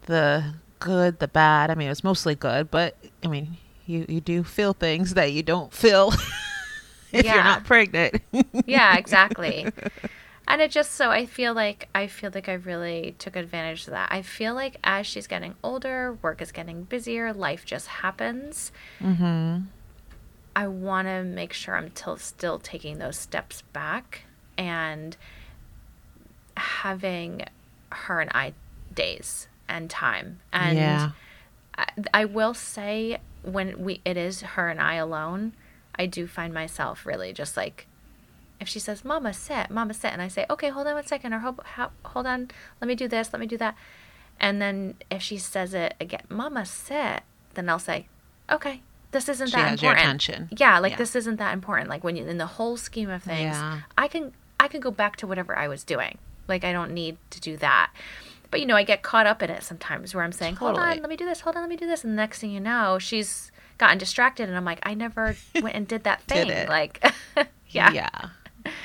the 0.08 0.56
good, 0.80 1.20
the 1.20 1.28
bad. 1.30 1.70
I 1.70 1.76
mean, 1.76 1.88
it 1.88 1.92
was 1.92 2.04
mostly 2.04 2.36
good, 2.36 2.70
but 2.70 2.98
I 3.24 3.28
mean, 3.28 3.56
you, 3.86 4.06
you 4.10 4.20
do 4.20 4.44
feel 4.44 4.74
things 4.74 5.14
that 5.14 5.32
you 5.32 5.44
don't 5.44 5.72
feel 5.74 6.12
if 7.14 7.24
you're 7.26 7.44
not 7.44 7.64
pregnant. 7.64 8.22
yeah, 8.66 8.98
exactly. 8.98 9.68
And 10.48 10.62
it 10.62 10.72
just 10.72 10.92
so 10.92 11.10
I 11.10 11.26
feel 11.26 11.54
like 11.54 11.88
I 11.96 12.08
feel 12.08 12.32
like 12.34 12.50
I 12.50 12.54
really 12.54 13.16
took 13.18 13.36
advantage 13.36 13.88
of 13.88 13.92
that. 13.92 14.12
I 14.12 14.22
feel 14.22 14.54
like 14.54 14.78
as 14.84 15.08
she's 15.08 15.28
getting 15.28 15.56
older, 15.64 16.18
work 16.22 16.42
is 16.42 16.52
getting 16.52 16.84
busier, 16.84 17.34
life 17.34 17.66
just 17.66 17.88
happens. 17.88 18.72
mm-hmm. 19.00 19.66
I 20.56 20.68
want 20.68 21.08
to 21.08 21.24
make 21.24 21.52
sure 21.52 21.76
I'm 21.76 21.90
till 21.90 22.18
still 22.18 22.60
taking 22.60 23.00
those 23.00 23.18
steps 23.18 23.64
back 23.74 24.26
and 24.56 25.18
having 26.56 27.44
her 27.92 28.22
and 28.22 28.30
I 28.34 28.54
days 28.94 29.48
and 29.68 29.90
time. 29.90 30.42
And 30.52 30.78
yeah. 30.78 31.12
I, 31.76 31.88
I 32.14 32.26
will 32.26 32.54
say 32.54 33.18
when 33.42 33.84
we 33.84 34.02
it 34.06 34.18
is 34.18 34.42
her 34.42 34.70
and 34.70 34.80
I 34.80 34.96
alone, 34.96 35.54
I 35.96 36.06
do 36.06 36.28
find 36.28 36.54
myself 36.54 37.06
really 37.06 37.34
just 37.34 37.58
like 37.58 37.88
if 38.64 38.70
she 38.70 38.80
says 38.80 39.04
mama 39.06 39.32
sit 39.34 39.70
mama 39.70 39.94
sit 39.94 40.12
and 40.14 40.22
i 40.22 40.28
say 40.28 40.46
okay 40.50 40.70
hold 40.70 40.88
on 40.88 40.96
one 40.96 41.06
second 41.06 41.34
or 41.34 41.40
hold, 41.40 41.60
hold 42.06 42.26
on 42.26 42.50
let 42.82 42.88
me 42.88 42.96
do 42.96 43.08
this 43.08 43.32
let 43.34 43.40
me 43.40 43.46
do 43.46 43.58
that 43.58 43.76
and 44.40 44.62
then 44.62 44.96
if 45.12 45.22
she 45.22 45.38
says 45.38 45.74
it 45.74 45.94
again 46.00 46.22
mama 46.30 46.66
sit 46.66 47.22
then 47.56 47.70
i'll 47.70 47.78
say 47.78 48.08
okay 48.52 48.82
this 49.12 49.30
isn't 49.30 49.48
She 49.50 49.56
that 49.58 49.70
has 49.70 49.82
your 49.84 49.92
important 49.92 50.24
attention. 50.24 50.50
yeah 50.58 50.80
like 50.80 50.94
Yeah. 50.94 50.98
this 50.98 51.16
isn't 51.16 51.36
that 51.38 51.54
important 51.54 51.90
like 51.90 52.04
when 52.04 52.16
you 52.16 52.26
in 52.26 52.38
the 52.40 52.48
whole 52.58 52.78
scheme 52.78 53.10
of 53.12 53.22
things 53.22 53.56
Yeah. 53.56 53.82
i 53.98 54.08
can 54.08 54.34
i 54.60 54.68
can 54.68 54.80
go 54.80 54.90
back 54.92 55.18
to 55.18 55.28
whatever 55.28 55.56
i 55.58 55.68
was 55.68 55.84
doing 55.84 56.18
like 56.48 56.64
i 56.64 56.72
don't 56.72 56.92
need 56.92 57.18
to 57.32 57.40
do 57.42 57.58
that 57.58 57.92
but 58.50 58.60
you 58.62 58.66
know 58.66 58.76
i 58.76 58.84
get 58.84 59.04
caught 59.04 59.28
up 59.28 59.44
in 59.44 59.50
it 59.50 59.62
sometimes 59.62 60.16
where 60.16 60.24
i'm 60.24 60.32
saying 60.32 60.56
hold 60.56 60.76
Totally. 60.76 60.94
on 60.98 61.00
let 61.02 61.10
me 61.10 61.16
do 61.18 61.26
this 61.26 61.42
hold 61.42 61.56
on 61.58 61.62
let 61.64 61.70
me 61.70 61.76
do 61.76 61.86
this 61.88 62.04
and 62.04 62.14
the 62.14 62.18
next 62.18 62.40
thing 62.40 62.52
you 62.52 62.60
know 62.60 62.98
she's 63.00 63.52
gotten 63.78 63.98
distracted 63.98 64.48
and 64.48 64.58
i'm 64.58 64.66
like 64.66 64.80
i 64.84 64.94
never 64.94 65.36
went 65.62 65.76
and 65.76 65.88
did 65.88 66.04
that 66.06 66.26
Did 66.28 66.48
thing 66.48 66.50
it. 66.50 66.70
like 66.70 67.04
yeah 67.70 67.92
Yeah. 67.92 68.10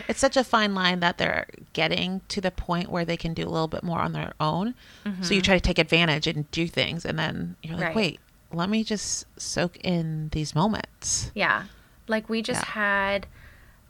It's 0.08 0.20
such 0.20 0.36
a 0.36 0.44
fine 0.44 0.74
line 0.74 1.00
that 1.00 1.18
they're 1.18 1.46
getting 1.72 2.20
to 2.28 2.40
the 2.40 2.50
point 2.50 2.90
where 2.90 3.04
they 3.04 3.16
can 3.16 3.34
do 3.34 3.42
a 3.42 3.50
little 3.50 3.68
bit 3.68 3.82
more 3.82 4.00
on 4.00 4.12
their 4.12 4.32
own. 4.40 4.74
So 5.22 5.32
you 5.34 5.40
try 5.42 5.54
to 5.56 5.60
take 5.60 5.78
advantage 5.78 6.26
and 6.26 6.50
do 6.50 6.66
things, 6.68 7.04
and 7.04 7.18
then 7.18 7.56
you're 7.62 7.76
like, 7.76 7.86
Mm-hmm. 7.88 7.96
Right. 7.96 7.96
wait, 7.96 8.20
let 8.52 8.68
me 8.68 8.84
just 8.84 9.24
soak 9.40 9.76
in 9.78 10.28
these 10.30 10.54
moments. 10.54 11.30
Yeah. 11.34 11.64
Like 12.06 12.28
we 12.28 12.42
just 12.42 12.62
Yeah. 12.62 12.70
had 12.72 13.26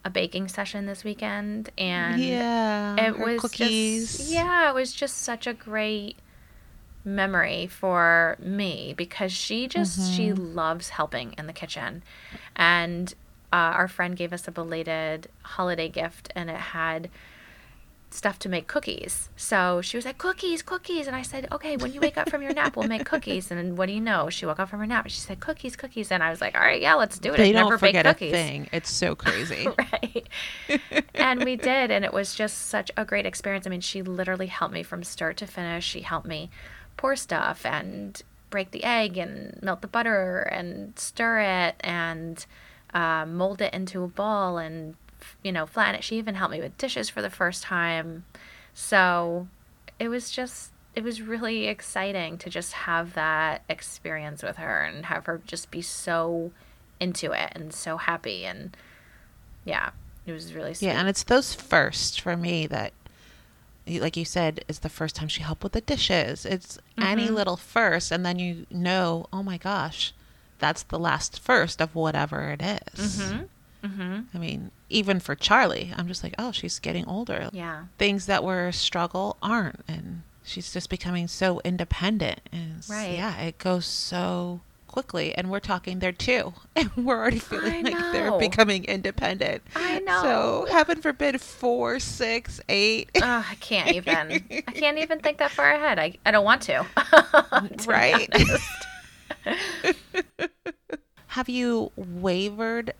a 0.04 0.10
baking 0.10 0.48
session 0.48 0.86
this 0.86 1.02
weekend 1.04 1.70
and 1.76 2.22
yeah, 2.22 3.04
it 3.06 3.18
was 3.18 3.40
cookies. 3.40 4.16
just 4.16 4.30
yeah, 4.30 4.68
it 4.70 4.74
was 4.74 4.92
just 4.92 5.18
such 5.18 5.46
a 5.46 5.52
great 5.52 6.16
memory 7.04 7.66
for 7.66 8.36
me 8.40 8.94
because 8.96 9.32
she 9.32 9.66
just 9.68 10.14
she 10.14 10.28
Mm-hmm. 10.28 10.54
loves 10.54 10.90
helping 10.90 11.34
in 11.38 11.46
the 11.46 11.52
kitchen. 11.52 12.02
And 12.56 13.14
uh, 13.52 13.56
our 13.56 13.88
friend 13.88 14.16
gave 14.16 14.32
us 14.32 14.46
a 14.46 14.50
belated 14.50 15.28
holiday 15.42 15.88
gift 15.88 16.32
and 16.34 16.50
it 16.50 16.56
had 16.56 17.10
stuff 18.10 18.38
to 18.38 18.48
make 18.48 18.66
cookies. 18.66 19.28
So 19.36 19.80
she 19.82 19.96
was 19.96 20.04
like, 20.04 20.18
cookies, 20.18 20.62
cookies. 20.62 21.06
And 21.06 21.14
I 21.14 21.22
said, 21.22 21.46
okay, 21.52 21.76
when 21.76 21.92
you 21.92 22.00
wake 22.00 22.16
up 22.16 22.30
from 22.30 22.42
your 22.42 22.54
nap, 22.54 22.76
we'll 22.76 22.88
make 22.88 23.04
cookies. 23.04 23.50
And 23.50 23.76
what 23.76 23.86
do 23.86 23.92
you 23.92 24.00
know? 24.00 24.30
She 24.30 24.46
woke 24.46 24.58
up 24.58 24.70
from 24.70 24.80
her 24.80 24.86
nap 24.86 25.04
and 25.04 25.12
she 25.12 25.20
said, 25.20 25.40
cookies, 25.40 25.76
cookies. 25.76 26.10
And 26.10 26.22
I 26.22 26.30
was 26.30 26.40
like, 26.40 26.54
all 26.54 26.62
right, 26.62 26.80
yeah, 26.80 26.94
let's 26.94 27.18
do 27.18 27.34
it. 27.34 27.36
They 27.36 27.50
I've 27.50 27.68
don't 27.68 27.78
forget 27.78 28.06
a 28.06 28.14
cookies. 28.14 28.32
thing. 28.32 28.68
It's 28.72 28.90
so 28.90 29.14
crazy. 29.14 29.68
right. 29.78 30.28
and 31.14 31.44
we 31.44 31.56
did. 31.56 31.90
And 31.90 32.04
it 32.04 32.12
was 32.12 32.34
just 32.34 32.68
such 32.68 32.90
a 32.96 33.04
great 33.04 33.26
experience. 33.26 33.66
I 33.66 33.70
mean, 33.70 33.80
she 33.80 34.02
literally 34.02 34.46
helped 34.46 34.74
me 34.74 34.82
from 34.82 35.02
start 35.04 35.36
to 35.38 35.46
finish. 35.46 35.84
She 35.84 36.00
helped 36.00 36.26
me 36.26 36.50
pour 36.96 37.14
stuff 37.14 37.66
and 37.66 38.20
break 38.50 38.70
the 38.70 38.84
egg 38.84 39.18
and 39.18 39.58
melt 39.62 39.82
the 39.82 39.88
butter 39.88 40.40
and 40.40 40.98
stir 40.98 41.40
it 41.40 41.76
and 41.80 42.46
uh, 42.94 43.26
mold 43.26 43.60
it 43.60 43.72
into 43.74 44.02
a 44.02 44.08
ball 44.08 44.58
and 44.58 44.94
you 45.42 45.52
know 45.52 45.66
flatten 45.66 45.96
it. 45.96 46.04
She 46.04 46.16
even 46.16 46.36
helped 46.36 46.52
me 46.52 46.60
with 46.60 46.76
dishes 46.78 47.08
for 47.08 47.22
the 47.22 47.30
first 47.30 47.62
time. 47.62 48.24
So 48.74 49.48
it 49.98 50.08
was 50.08 50.30
just 50.30 50.72
it 50.94 51.04
was 51.04 51.22
really 51.22 51.66
exciting 51.66 52.38
to 52.38 52.50
just 52.50 52.72
have 52.72 53.14
that 53.14 53.62
experience 53.68 54.42
with 54.42 54.56
her 54.56 54.82
and 54.82 55.06
have 55.06 55.26
her 55.26 55.40
just 55.46 55.70
be 55.70 55.82
so 55.82 56.50
into 57.00 57.32
it 57.32 57.52
and 57.54 57.72
so 57.72 57.96
happy 57.96 58.44
and 58.44 58.76
yeah, 59.64 59.90
it 60.26 60.32
was 60.32 60.54
really 60.54 60.74
sweet. 60.74 60.88
Yeah, 60.88 60.98
and 60.98 61.08
it's 61.08 61.22
those 61.22 61.54
first 61.54 62.20
for 62.20 62.36
me 62.36 62.66
that, 62.68 62.92
like 63.86 64.16
you 64.16 64.24
said, 64.24 64.64
is 64.68 64.80
the 64.80 64.88
first 64.88 65.14
time 65.16 65.28
she 65.28 65.42
helped 65.42 65.62
with 65.62 65.72
the 65.72 65.80
dishes. 65.80 66.44
It's 66.46 66.78
any 67.00 67.24
Mm-hmm. 67.26 67.34
little 67.34 67.56
first, 67.56 68.10
and 68.10 68.24
then 68.24 68.38
you 68.38 68.66
know, 68.70 69.26
oh 69.32 69.42
my 69.42 69.58
gosh, 69.58 70.12
that's 70.58 70.82
the 70.84 70.98
last 70.98 71.40
first 71.40 71.80
of 71.80 71.94
whatever 71.94 72.50
it 72.50 72.62
is. 72.62 73.18
Mhm. 73.20 73.48
Mhm. 73.84 74.24
I 74.34 74.38
mean, 74.38 74.70
even 74.90 75.20
for 75.20 75.34
Charlie, 75.36 75.92
I'm 75.96 76.08
just 76.08 76.22
like, 76.24 76.34
oh, 76.38 76.50
she's 76.52 76.78
getting 76.78 77.06
older. 77.06 77.48
Yeah. 77.52 77.84
Things 77.98 78.26
that 78.26 78.42
were 78.42 78.68
a 78.68 78.72
struggle 78.72 79.36
aren't, 79.42 79.84
and 79.86 80.22
she's 80.42 80.72
just 80.72 80.90
becoming 80.90 81.28
so 81.28 81.60
independent. 81.64 82.40
And 82.50 82.82
Right. 82.88 83.12
yeah, 83.16 83.38
it 83.40 83.58
goes 83.58 83.86
so 83.86 84.60
quickly, 84.88 85.32
and 85.34 85.48
we're 85.50 85.60
talking 85.60 86.00
there 86.00 86.10
too, 86.10 86.54
and 86.74 86.90
we're 86.96 87.18
already 87.18 87.38
feeling 87.38 87.86
I 87.86 87.90
like 87.90 88.12
they're 88.12 88.32
becoming 88.38 88.84
independent. 88.86 89.62
I 89.76 90.00
know. 90.00 90.22
So 90.22 90.66
heaven 90.72 91.00
forbid, 91.00 91.40
four, 91.40 92.00
six, 92.00 92.60
eight. 92.68 93.10
Ugh, 93.14 93.44
I 93.48 93.54
can't 93.56 93.94
even. 93.94 94.44
I 94.66 94.72
can't 94.72 94.98
even 94.98 95.20
think 95.20 95.38
that 95.38 95.52
far 95.52 95.70
ahead. 95.70 96.00
I, 96.00 96.14
I 96.26 96.32
don't 96.32 96.44
want 96.44 96.62
to. 96.62 96.84
to 96.96 97.84
Right. 97.86 98.28
Have 101.38 101.48
you 101.48 101.92
wavered 101.94 102.94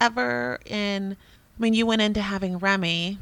ever 0.00 0.60
in? 0.64 1.12
I 1.12 1.60
mean, 1.62 1.74
you 1.74 1.84
went 1.84 2.00
into 2.00 2.22
having 2.22 2.56
Remy. 2.56 3.18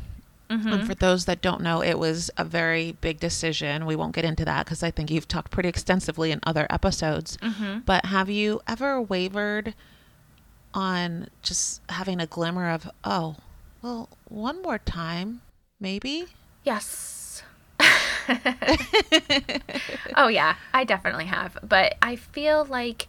Mm-hmm. 0.48 0.68
And 0.68 0.86
for 0.86 0.94
those 0.94 1.24
that 1.24 1.42
don't 1.42 1.60
know, 1.60 1.82
it 1.82 1.98
was 1.98 2.30
a 2.36 2.44
very 2.44 2.92
big 3.00 3.18
decision. 3.18 3.84
We 3.84 3.96
won't 3.96 4.14
get 4.14 4.24
into 4.24 4.44
that 4.44 4.64
because 4.64 4.84
I 4.84 4.92
think 4.92 5.10
you've 5.10 5.26
talked 5.26 5.50
pretty 5.50 5.68
extensively 5.68 6.30
in 6.30 6.38
other 6.44 6.68
episodes. 6.70 7.36
Mm-hmm. 7.38 7.80
But 7.80 8.04
have 8.04 8.30
you 8.30 8.60
ever 8.68 9.02
wavered 9.02 9.74
on 10.72 11.30
just 11.42 11.80
having 11.88 12.20
a 12.20 12.26
glimmer 12.28 12.70
of, 12.70 12.88
oh, 13.02 13.34
well, 13.82 14.08
one 14.28 14.62
more 14.62 14.78
time, 14.78 15.40
maybe? 15.80 16.26
Yes. 16.62 17.42
oh 20.16 20.28
yeah, 20.28 20.54
I 20.72 20.84
definitely 20.84 21.24
have. 21.24 21.58
But 21.60 21.96
I 22.00 22.14
feel 22.14 22.64
like 22.66 23.08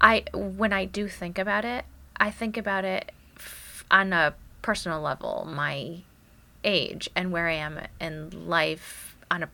I 0.00 0.24
when 0.32 0.72
I 0.72 0.84
do 0.84 1.08
think 1.08 1.38
about 1.38 1.64
it, 1.64 1.84
I 2.16 2.30
think 2.30 2.56
about 2.56 2.84
it 2.84 3.12
f- 3.36 3.84
on 3.90 4.12
a 4.12 4.34
personal 4.62 5.00
level, 5.00 5.48
my 5.50 6.02
age 6.62 7.08
and 7.14 7.30
where 7.30 7.48
I 7.48 7.54
am 7.54 7.80
in 8.00 8.48
life 8.48 9.16
on 9.30 9.44
a 9.44 9.48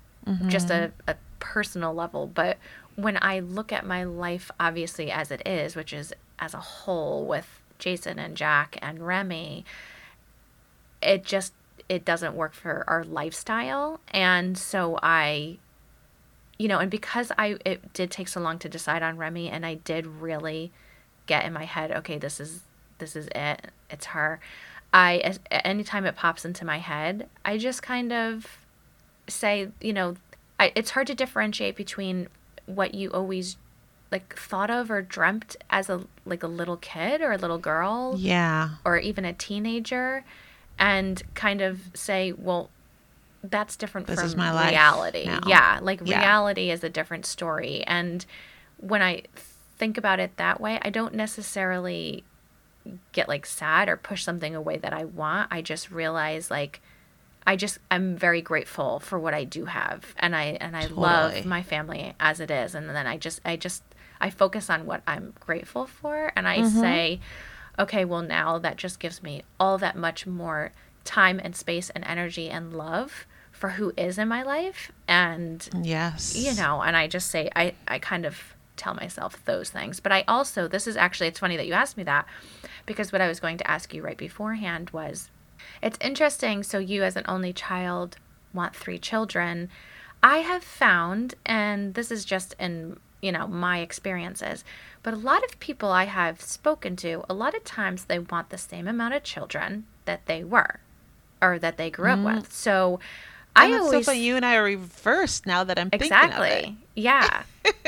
just 0.48 0.68
mm-hmm. 0.68 0.92
a, 1.08 1.12
a 1.12 1.16
personal 1.38 1.94
level. 1.94 2.26
But 2.26 2.58
when 2.96 3.18
I 3.20 3.40
look 3.40 3.72
at 3.72 3.86
my 3.86 4.04
life 4.04 4.50
obviously 4.60 5.10
as 5.10 5.30
it 5.30 5.46
is, 5.46 5.74
which 5.74 5.92
is 5.92 6.12
as 6.38 6.54
a 6.54 6.60
whole 6.60 7.24
with 7.24 7.60
Jason 7.78 8.18
and 8.18 8.36
Jack 8.36 8.78
and 8.82 9.06
Remy, 9.06 9.64
it 11.02 11.24
just 11.24 11.52
it 11.88 12.04
doesn't 12.04 12.34
work 12.34 12.54
for 12.54 12.84
our 12.86 13.02
lifestyle 13.04 14.00
and 14.12 14.56
so 14.56 14.98
i 15.02 15.58
you 16.60 16.68
know 16.68 16.78
and 16.78 16.90
because 16.90 17.32
i 17.38 17.56
it 17.64 17.92
did 17.94 18.10
take 18.10 18.28
so 18.28 18.40
long 18.40 18.58
to 18.58 18.68
decide 18.68 19.02
on 19.02 19.16
remy 19.16 19.48
and 19.48 19.64
i 19.64 19.74
did 19.74 20.06
really 20.06 20.70
get 21.26 21.44
in 21.44 21.52
my 21.52 21.64
head 21.64 21.90
okay 21.90 22.18
this 22.18 22.38
is 22.38 22.62
this 22.98 23.16
is 23.16 23.28
it 23.34 23.70
it's 23.88 24.06
her 24.06 24.38
i 24.92 25.18
as- 25.18 25.40
anytime 25.50 26.04
it 26.04 26.16
pops 26.16 26.44
into 26.44 26.64
my 26.64 26.78
head 26.78 27.28
i 27.44 27.56
just 27.56 27.82
kind 27.82 28.12
of 28.12 28.58
say 29.28 29.68
you 29.80 29.92
know 29.92 30.16
I, 30.58 30.72
it's 30.74 30.90
hard 30.90 31.06
to 31.06 31.14
differentiate 31.14 31.74
between 31.76 32.28
what 32.66 32.92
you 32.94 33.10
always 33.10 33.56
like 34.12 34.36
thought 34.36 34.70
of 34.70 34.90
or 34.90 35.00
dreamt 35.00 35.56
as 35.70 35.88
a 35.88 36.02
like 36.26 36.42
a 36.42 36.46
little 36.48 36.76
kid 36.76 37.22
or 37.22 37.32
a 37.32 37.38
little 37.38 37.56
girl 37.58 38.14
Yeah. 38.18 38.70
or 38.84 38.98
even 38.98 39.24
a 39.24 39.32
teenager 39.32 40.24
and 40.78 41.22
kind 41.34 41.60
of 41.62 41.80
say, 41.94 42.32
well, 42.32 42.68
that's 43.42 43.76
different 43.76 44.06
This 44.06 44.20
from 44.20 44.38
my 44.38 44.68
reality. 44.70 45.24
now. 45.26 45.40
Yeah, 45.46 45.78
like 45.82 46.00
Yeah. 46.04 46.18
reality 46.18 46.70
is 46.70 46.84
a 46.84 46.88
different 46.90 47.26
story. 47.26 47.82
And 47.86 48.24
when 48.76 49.02
I 49.02 49.22
think 49.78 49.96
about 49.96 50.20
it 50.20 50.36
that 50.36 50.60
way, 50.60 50.78
I 50.82 50.90
don't 50.90 51.14
necessarily 51.14 52.24
get 53.12 53.28
like 53.28 53.46
sad 53.46 53.88
or 53.88 53.96
push 53.96 54.24
something 54.24 54.54
away 54.54 54.76
that 54.78 54.92
I 54.92 55.04
want. 55.04 55.48
I 55.50 55.62
just 55.62 55.90
realize 55.90 56.50
like 56.50 56.80
I 57.46 57.56
just 57.56 57.78
I'm 57.90 58.16
very 58.16 58.42
grateful 58.42 59.00
for 59.00 59.18
what 59.18 59.34
I 59.34 59.44
do 59.44 59.64
have 59.66 60.14
and 60.18 60.36
I 60.36 60.58
and 60.60 60.76
I 60.76 60.82
Totally. 60.82 61.00
love 61.00 61.46
my 61.46 61.62
family 61.62 62.14
as 62.20 62.40
it 62.40 62.50
is 62.50 62.74
and 62.74 62.88
then 62.90 63.06
I 63.06 63.16
just 63.16 63.40
I 63.44 63.56
just 63.56 63.82
I 64.20 64.30
focus 64.30 64.68
on 64.68 64.86
what 64.86 65.02
I'm 65.06 65.32
grateful 65.40 65.86
for 65.86 66.32
and 66.36 66.46
I 66.46 66.58
mm-hmm. 66.58 66.80
say 66.80 67.20
okay, 67.78 68.04
well 68.04 68.22
now 68.22 68.58
that 68.58 68.76
just 68.76 68.98
gives 68.98 69.22
me 69.22 69.42
all 69.58 69.78
that 69.78 69.96
much 69.96 70.26
more 70.26 70.72
time 71.04 71.40
and 71.42 71.56
space 71.56 71.88
and 71.90 72.04
energy 72.04 72.50
and 72.50 72.74
love 72.74 73.26
for 73.60 73.68
who 73.70 73.92
is 73.96 74.16
in 74.18 74.26
my 74.26 74.42
life 74.42 74.90
and 75.06 75.68
Yes. 75.82 76.34
you 76.34 76.54
know 76.54 76.80
and 76.80 76.96
i 76.96 77.06
just 77.06 77.28
say 77.30 77.50
i 77.54 77.74
i 77.86 77.98
kind 77.98 78.24
of 78.24 78.54
tell 78.76 78.94
myself 78.94 79.44
those 79.44 79.68
things 79.68 80.00
but 80.00 80.10
i 80.12 80.24
also 80.26 80.66
this 80.66 80.86
is 80.86 80.96
actually 80.96 81.28
it's 81.28 81.38
funny 81.38 81.56
that 81.58 81.66
you 81.66 81.74
asked 81.74 81.98
me 81.98 82.02
that 82.04 82.24
because 82.86 83.12
what 83.12 83.20
i 83.20 83.28
was 83.28 83.38
going 83.38 83.58
to 83.58 83.70
ask 83.70 83.92
you 83.92 84.00
right 84.02 84.16
beforehand 84.16 84.88
was 84.90 85.28
it's 85.82 85.98
interesting 86.00 86.62
so 86.62 86.78
you 86.78 87.02
as 87.04 87.14
an 87.16 87.24
only 87.28 87.52
child 87.52 88.16
want 88.54 88.74
three 88.74 88.98
children 88.98 89.68
i 90.22 90.38
have 90.38 90.64
found 90.64 91.34
and 91.44 91.92
this 91.92 92.10
is 92.10 92.24
just 92.24 92.54
in 92.58 92.98
you 93.20 93.30
know 93.30 93.46
my 93.46 93.80
experiences 93.80 94.64
but 95.02 95.12
a 95.12 95.16
lot 95.18 95.44
of 95.44 95.60
people 95.60 95.90
i 95.90 96.04
have 96.04 96.40
spoken 96.40 96.96
to 96.96 97.22
a 97.28 97.34
lot 97.34 97.54
of 97.54 97.62
times 97.64 98.06
they 98.06 98.18
want 98.18 98.48
the 98.48 98.56
same 98.56 98.88
amount 98.88 99.12
of 99.12 99.22
children 99.22 99.84
that 100.06 100.24
they 100.24 100.42
were 100.42 100.80
or 101.42 101.58
that 101.58 101.76
they 101.76 101.90
grew 101.90 102.10
up 102.10 102.18
with 102.24 102.50
so 102.50 102.98
Mm. 102.98 103.00
And 103.56 103.74
i 103.74 103.78
always 103.78 104.06
so. 104.06 104.12
You 104.12 104.36
and 104.36 104.44
I 104.44 104.56
are 104.56 104.62
reversed 104.62 105.46
now 105.46 105.64
that 105.64 105.78
I'm 105.78 105.90
thinking 105.90 106.06
exactly. 106.06 106.76
yeah. 106.94 107.42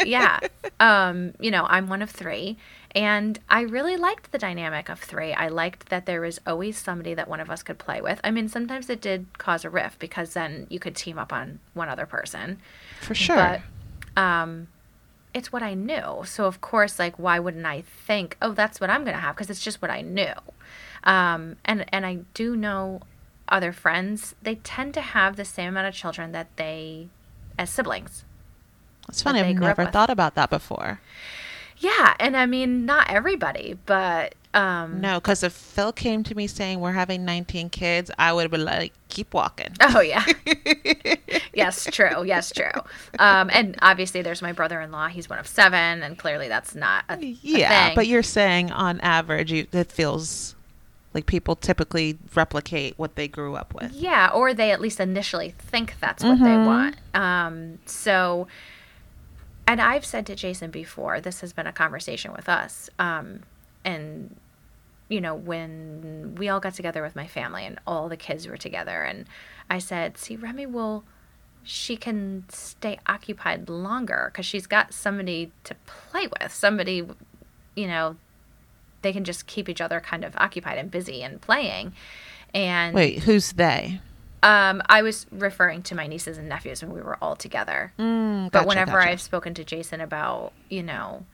Yeah. 0.05 0.41
Um 0.81 1.35
you 1.39 1.53
know 1.53 1.65
i'm 1.69 1.89
one 1.89 2.03
of 2.03 2.11
three 2.11 2.57
and 2.93 3.39
i 3.49 3.61
really 3.61 3.97
liked 3.97 4.33
the 4.33 4.39
dynamic 4.39 4.89
of 4.89 4.99
three. 4.99 5.33
I 5.33 5.47
liked 5.47 5.91
that 5.91 6.07
there 6.07 6.21
was 6.21 6.41
always 6.45 6.77
somebody 6.77 7.15
that 7.15 7.29
one 7.29 7.39
of 7.39 7.51
us 7.51 7.63
could 7.63 7.79
play 7.79 8.01
with. 8.01 8.21
I 8.25 8.33
mean 8.33 8.49
sometimes 8.49 8.91
it 8.91 9.01
did 9.01 9.27
cause 9.39 9.65
a 9.65 9.71
rift 9.71 10.01
because 10.01 10.33
then 10.35 10.67
you 10.71 10.81
could 10.81 10.97
team 10.97 11.19
up 11.21 11.33
on 11.33 11.61
one 11.75 11.89
other 11.89 12.05
person. 12.07 12.59
For 13.01 13.15
sure. 13.15 13.37
but 13.37 14.21
um 14.21 14.67
it's 15.35 15.53
what 15.53 15.63
i 15.63 15.75
knew. 15.75 16.23
So 16.25 16.47
of 16.47 16.61
course 16.61 16.99
like 16.99 17.17
why 17.17 17.39
wouldn't 17.39 17.67
i 17.67 17.83
think 17.83 18.37
oh 18.43 18.53
that's 18.53 18.81
what 18.81 18.91
i'm 18.91 19.05
gonna 19.05 19.19
have 19.19 19.37
because 19.37 19.51
it's 19.51 19.63
just 19.63 19.81
what 19.81 19.91
i 19.91 20.01
knew. 20.01 20.35
Um 21.05 21.57
and 21.65 21.85
and 21.93 22.05
i 22.05 22.19
do 22.35 22.57
know 22.57 23.03
other 23.53 23.73
friends 23.73 24.35
they 24.43 24.57
tend 24.57 24.95
to 24.95 25.01
have 25.01 25.37
the 25.37 25.45
same 25.45 25.69
amount 25.69 25.87
of 25.87 25.95
children 25.95 26.33
that 26.33 26.49
they 26.57 27.07
as 27.59 27.71
siblings 27.71 28.25
it's 29.09 29.23
funny. 29.23 29.41
I've 29.41 29.57
never 29.57 29.87
thought 29.87 30.11
about 30.11 30.35
that 30.37 30.51
before. 30.51 31.01
Yeah, 31.79 32.15
and 32.21 32.37
I 32.37 32.47
mean 32.47 32.87
not 32.87 33.11
everybody, 33.11 33.77
but 33.87 34.35
Um, 34.55 35.01
No, 35.01 35.19
because 35.19 35.43
if 35.43 35.53
Phil 35.53 35.93
came 35.93 36.23
to 36.25 36.35
me 36.35 36.47
saying 36.47 36.79
we're 36.81 36.93
having 36.93 37.25
19 37.25 37.71
kids, 37.71 38.11
I 38.19 38.33
would 38.35 38.43
have 38.43 38.51
been 38.51 38.65
like, 38.65 38.93
keep 39.09 39.33
walking. 39.33 39.75
Oh 39.81 40.01
yeah. 40.01 40.25
yes, 41.55 41.89
true. 41.91 42.25
Yes, 42.25 42.53
true. 42.53 42.71
Um, 43.19 43.51
and 43.53 43.77
obviously, 43.83 44.23
there's 44.23 44.43
my 44.43 44.53
brother-in-law. 44.53 45.09
He's 45.09 45.29
one 45.29 45.39
of 45.39 45.47
seven, 45.49 46.03
and 46.03 46.19
clearly 46.19 46.49
that's 46.49 46.75
not 46.75 47.05
a, 47.09 47.15
a 47.15 47.39
yeah, 47.43 47.87
thing. 47.89 47.95
but 47.97 48.07
you're 48.07 48.23
saying 48.23 48.71
on 48.71 49.01
average, 49.01 49.51
you, 49.51 49.67
it 49.73 49.91
feels 49.91 50.55
like 51.15 51.27
people 51.27 51.57
typically 51.57 52.19
replicate 52.35 52.95
what 52.99 53.17
they 53.17 53.29
grew 53.29 53.55
up 53.55 53.75
with. 53.75 53.93
Yeah, 53.93 54.31
or 54.33 54.55
they 54.55 54.71
at 54.71 54.81
least 54.81 54.99
initially 55.01 55.51
think 55.51 55.97
that's 56.01 56.25
what 56.25 56.39
they 56.39 56.57
Mhm. 56.57 56.65
want. 56.65 56.97
Um, 57.15 57.79
so, 57.87 58.47
and 59.67 59.81
I've 59.81 60.05
said 60.05 60.27
to 60.27 60.35
Jason 60.35 60.71
before, 60.71 61.21
this 61.21 61.41
has 61.41 61.53
been 61.53 61.67
a 61.67 61.73
conversation 61.73 62.33
with 62.33 62.49
us. 62.49 62.91
Um, 62.99 63.41
and, 63.85 64.37
you 65.09 65.21
know, 65.21 65.35
when 65.35 66.35
we 66.39 66.49
all 66.49 66.61
got 66.61 66.75
together 66.75 67.03
with 67.03 67.15
my 67.15 67.27
family 67.27 67.65
and 67.67 67.79
all 67.87 68.09
the 68.09 68.17
kids 68.17 68.47
were 68.49 68.57
together, 68.57 69.03
and 69.03 69.27
I 69.71 69.79
said, 69.79 70.19
see, 70.19 70.37
Remy 70.37 70.67
will, 70.67 71.05
she 71.63 71.97
can 71.97 72.45
stay 72.49 72.99
occupied 73.07 73.69
longer 73.69 74.31
because 74.33 74.47
she's 74.47 74.67
got 74.67 74.93
somebody 74.93 75.53
to 75.65 75.75
play 75.87 76.27
with, 76.41 76.53
somebody, 76.53 77.07
you 77.77 77.87
know, 77.87 78.17
they 79.03 79.13
can 79.13 79.25
just 79.25 79.47
keep 79.47 79.69
each 79.69 79.81
other 79.81 80.01
kind 80.01 80.25
of 80.25 80.35
occupied 80.37 80.79
and 80.79 80.91
busy 80.91 81.23
and 81.23 81.41
playing. 81.41 81.93
And 82.55 82.95
Wait, 82.95 83.21
who's 83.21 83.53
they? 83.53 84.01
um, 84.43 84.83
I 84.87 85.03
was 85.03 85.27
referring 85.31 85.83
to 85.85 85.95
my 85.95 86.07
nieces 86.07 86.39
and 86.39 86.49
nephews 86.49 86.83
when 86.83 86.93
we 86.93 87.01
were 87.01 87.17
all 87.23 87.37
together. 87.37 87.93
Mm, 87.99 88.51
but 88.51 88.67
whenever 88.67 88.93
gotcha. 88.93 89.09
I've 89.11 89.21
spoken 89.21 89.55
to 89.55 89.65
Jason 89.65 90.01
about, 90.01 90.53
you 90.69 90.83
know, 90.83 91.25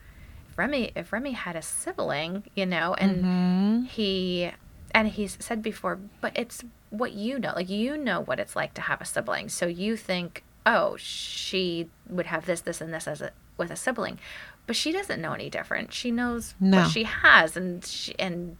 if 0.50 0.58
Remy, 0.58 0.92
if 0.94 1.12
Remy 1.12 1.32
had 1.32 1.56
a 1.56 1.62
sibling, 1.62 2.44
you 2.54 2.66
know, 2.66 2.94
and 2.94 3.24
Mhm. 3.24 3.88
he, 3.88 4.50
and 4.92 5.08
he's 5.08 5.36
said 5.40 5.62
before, 5.62 5.98
but 6.20 6.32
it's 6.36 6.62
what 6.90 7.12
you 7.12 7.38
know, 7.38 7.52
like 7.56 7.68
you 7.68 7.96
know 7.96 8.20
what 8.20 8.38
it's 8.40 8.54
like 8.56 8.74
to 8.74 8.82
have 8.82 9.00
a 9.00 9.04
sibling, 9.04 9.48
so 9.48 9.66
you 9.66 9.96
think, 9.96 10.44
oh, 10.66 10.96
she 10.98 11.88
would 12.08 12.26
have 12.26 12.44
this, 12.46 12.60
this, 12.60 12.80
and 12.80 12.92
this 12.92 13.08
as 13.08 13.20
a 13.22 13.32
with 13.58 13.70
a 13.70 13.76
sibling, 13.76 14.18
but 14.66 14.76
she 14.76 14.92
doesn't 14.92 15.20
know 15.20 15.32
any 15.32 15.50
different. 15.50 15.92
She 15.92 16.10
knows 16.10 16.54
No. 16.60 16.78
what 16.82 16.90
she 16.90 17.04
has, 17.04 17.56
and 17.56 17.84
she, 17.84 18.14
and 18.18 18.56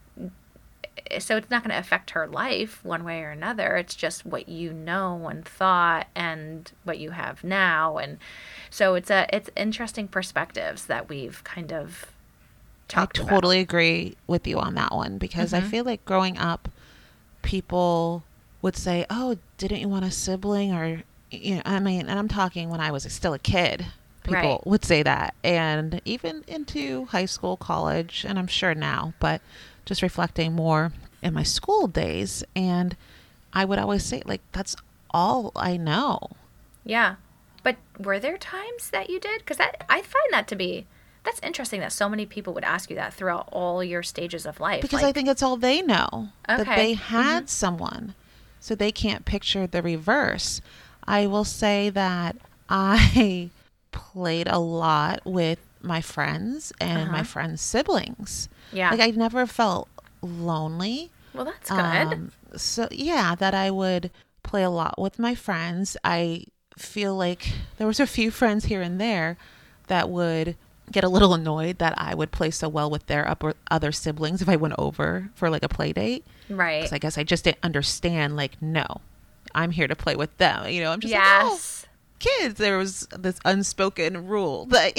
so 1.19 1.37
it's 1.37 1.49
not 1.49 1.63
going 1.63 1.71
to 1.73 1.79
affect 1.79 2.11
her 2.11 2.27
life 2.27 2.85
one 2.85 3.05
way 3.05 3.23
or 3.23 3.31
another. 3.31 3.77
It's 3.77 3.95
just 3.95 4.27
what 4.27 4.49
you 4.49 4.73
know 4.73 5.29
and 5.29 5.45
thought 5.45 6.09
and 6.15 6.71
what 6.85 6.99
you 6.99 7.13
have 7.13 7.43
now, 7.45 7.97
and 7.99 8.19
so 8.69 8.95
it's 8.97 9.11
a 9.11 9.27
it's 9.33 9.49
interesting 9.57 10.09
perspectives 10.09 10.85
that 10.87 11.09
we've 11.09 11.43
kind 11.45 11.73
of 11.73 12.07
I 12.91 12.93
talked 13.05 13.19
about. 13.19 13.29
totally 13.31 13.61
agree 13.61 14.17
with 14.27 14.47
you 14.47 14.59
on 14.59 14.75
that 14.75 14.93
one 14.93 15.19
because 15.19 15.55
I 15.55 15.61
Mhm. 15.61 15.71
feel 15.71 15.85
like 15.85 16.05
growing 16.05 16.37
up, 16.39 16.69
people 17.43 18.25
would 18.61 18.77
say, 18.77 19.07
"Oh, 19.09 19.37
didn't 19.57 19.81
you 19.81 19.89
want 19.89 20.05
a 20.05 20.11
sibling?" 20.11 20.73
Or 20.73 21.03
you 21.31 21.57
know, 21.57 21.63
I 21.65 21.79
mean, 21.79 22.09
and 22.09 22.19
I'm 22.19 22.29
talking 22.29 22.71
when 22.71 22.81
I 22.81 22.91
was 22.91 23.11
still 23.13 23.35
a 23.35 23.39
kid. 23.39 23.87
People 24.29 24.51
Right. 24.57 24.67
would 24.67 24.85
say 24.85 25.03
that, 25.03 25.35
and 25.43 26.01
even 26.05 26.45
into 26.47 27.07
high 27.07 27.25
school, 27.27 27.57
college, 27.57 28.25
and 28.29 28.39
I'm 28.39 28.47
sure 28.47 28.75
now, 28.75 29.15
but 29.21 29.41
just 29.85 30.03
reflecting 30.03 30.53
more 30.53 30.93
in 31.23 31.35
my 31.35 31.43
school 31.43 31.87
days, 31.89 32.45
and 32.55 32.97
I 33.53 33.65
would 33.65 33.79
always 33.79 34.05
say, 34.05 34.23
like, 34.25 34.43
that's 34.53 34.77
all 35.11 35.53
I 35.57 35.77
know. 35.77 36.19
Yeah. 36.85 37.17
But 37.63 37.77
were 37.99 38.19
there 38.21 38.39
times 38.39 38.91
that 38.91 39.11
you 39.11 39.19
did? 39.19 39.41
Because 39.41 39.57
that 39.57 39.85
I 39.89 40.01
find 40.03 40.33
that 40.33 40.47
to 40.49 40.57
be 40.57 40.87
that's 41.25 41.41
interesting 41.43 41.81
that 41.81 41.93
so 41.93 42.09
many 42.09 42.25
people 42.25 42.55
would 42.55 42.65
ask 42.65 42.89
you 42.89 42.97
that 42.97 43.13
throughout 43.13 43.49
all 43.53 43.85
your 43.85 44.03
stages 44.03 44.47
of 44.47 44.61
life. 44.61 44.81
because 44.81 45.03
I 45.03 45.13
think 45.13 45.29
it's 45.29 45.43
all 45.43 45.57
they 45.57 45.83
know 45.83 46.29
that 46.47 46.61
Okay. 46.61 46.77
they 46.77 46.93
mm-hmm. 46.95 47.17
had 47.17 47.51
someone, 47.51 48.15
so 48.61 48.75
they 48.75 48.93
can't 48.93 49.25
picture 49.27 49.67
the 49.67 49.83
reverse. 49.83 50.63
I 51.07 51.27
will 51.27 51.45
say 51.45 51.91
that 51.91 52.37
I 52.71 53.51
played 53.93 54.49
a 54.49 54.59
lot 54.59 55.21
with 55.25 55.59
my 55.81 56.01
friends 56.01 56.73
and 56.81 57.11
my 57.11 57.21
Uh-huh. 57.21 57.25
friends' 57.25 57.61
siblings. 57.63 58.49
yeah. 58.73 58.91
Like 58.91 59.01
I 59.01 59.11
never 59.11 59.47
felt 59.47 59.89
lonely. 60.23 61.11
well, 61.35 61.45
that's 61.45 61.71
good. 61.71 61.79
Um, 61.79 62.33
so 62.57 62.89
yeah, 62.91 63.35
that 63.37 63.55
I 63.55 63.71
would 63.71 64.11
play 64.43 64.63
a 64.63 64.71
lot 64.71 64.99
with 64.99 65.19
my 65.19 65.35
friends. 65.35 65.97
I 66.05 66.45
feel 66.77 67.15
like 67.17 67.53
there 67.77 67.87
was 67.87 68.01
a 68.01 68.07
few 68.07 68.31
friends 68.31 68.65
here 68.67 68.83
and 68.83 69.01
there 69.01 69.37
that 69.89 70.09
would 70.09 70.57
get 70.91 71.05
a 71.05 71.09
little 71.09 71.35
annoyed 71.35 71.79
that 71.79 71.95
I 71.99 72.15
would 72.15 72.31
play 72.31 72.51
so 72.51 72.69
well 72.69 72.89
with 72.91 73.07
their 73.07 73.29
upper, 73.29 73.53
other 73.71 73.93
siblings 73.93 74.41
if 74.41 74.49
I 74.49 74.57
went 74.57 74.75
over 74.79 75.29
for 75.35 75.51
like 75.51 75.63
a 75.63 75.69
play 75.69 75.93
date. 75.93 76.25
right. 76.49 76.81
Because 76.81 76.93
I 76.95 76.99
guess 76.99 77.19
I 77.19 77.25
just 77.25 77.45
didn't 77.45 77.59
understand. 77.63 78.37
Like, 78.37 78.61
no, 78.63 78.87
I'm 79.55 79.71
here 79.71 79.87
to 79.87 79.95
play 79.97 80.17
with 80.17 80.35
them. 80.39 80.67
You 80.69 80.83
know, 80.83 80.93
I'm 80.93 81.01
just 81.01 81.13
like, 81.13 81.23
oh, 81.23 81.51
yes. 81.53 81.87
Kids. 82.19 82.55
There 82.55 82.79
was 82.79 83.07
this 83.19 83.39
unspoken 83.45 84.27
rule 84.27 84.67
that 84.71 84.99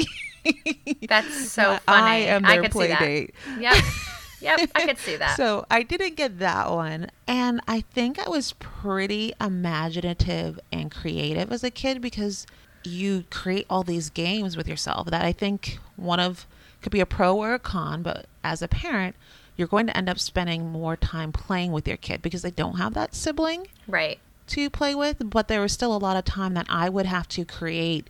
That's 1.08 1.52
so 1.52 1.78
funny. 1.86 2.08
I 2.08 2.16
am 2.18 2.46
I 2.46 2.54
their 2.54 2.64
could 2.64 2.74
see 2.74 2.88
that. 2.88 3.00
date. 3.00 3.36
Yep. 3.60 3.84
Yep. 4.42 4.70
I 4.74 4.86
could 4.86 4.98
see 4.98 5.18
that. 5.18 5.36
So 5.36 5.66
I 5.70 5.84
didn't 5.84 6.16
get 6.16 6.40
that 6.40 6.72
one. 6.72 7.12
And 7.28 7.60
I 7.68 7.82
think 7.82 8.26
I 8.26 8.30
was 8.30 8.54
pretty 8.54 9.34
imaginative 9.42 10.58
and 10.72 10.90
creative 10.90 11.52
as 11.52 11.62
a 11.62 11.70
kid 11.70 12.02
because 12.02 12.48
you 12.86 13.26
create 13.30 13.66
all 13.70 13.84
these 13.84 14.10
games 14.10 14.56
with 14.56 14.66
yourself 14.66 15.08
that 15.10 15.26
I 15.26 15.34
think 15.34 15.80
one 15.98 16.22
of 16.22 16.48
could 16.82 16.94
be 16.94 17.02
a 17.02 17.06
pro 17.06 17.36
or 17.36 17.54
a 17.54 17.60
con, 17.60 18.02
but 18.02 18.28
as 18.42 18.62
a 18.62 18.70
parent, 18.70 19.18
you're 19.58 19.68
going 19.68 19.88
to 19.88 19.98
end 19.98 20.08
up 20.08 20.20
spending 20.20 20.70
more 20.72 20.96
time 20.96 21.34
playing 21.34 21.74
with 21.74 21.86
your 21.86 21.98
kid 21.98 22.22
because 22.22 22.42
they 22.42 22.52
don't 22.52 22.78
have 22.78 22.94
that 22.94 23.14
sibling 23.14 23.68
right. 23.88 24.20
To 24.50 24.70
play 24.70 24.94
with, 24.96 25.18
but 25.30 25.48
there 25.48 25.62
was 25.62 25.72
still 25.72 25.96
a 25.96 25.98
lot 25.98 26.18
of 26.18 26.26
time 26.26 26.54
that 26.56 26.66
I 26.70 26.90
would 26.90 27.06
have 27.06 27.28
to 27.30 27.46
create 27.46 28.08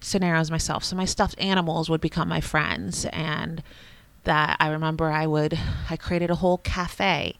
scenarios 0.00 0.50
myself. 0.50 0.84
So 0.84 0.96
my 0.96 1.04
stuffed 1.04 1.38
animals 1.38 1.88
would 1.90 2.00
become 2.00 2.28
my 2.28 2.40
friends 2.40 3.06
and 3.06 3.62
that 4.24 4.56
I 4.60 4.68
remember 4.68 5.10
I 5.10 5.26
would 5.26 5.58
I 5.88 5.96
created 5.96 6.30
a 6.30 6.36
whole 6.36 6.58
cafe 6.58 7.36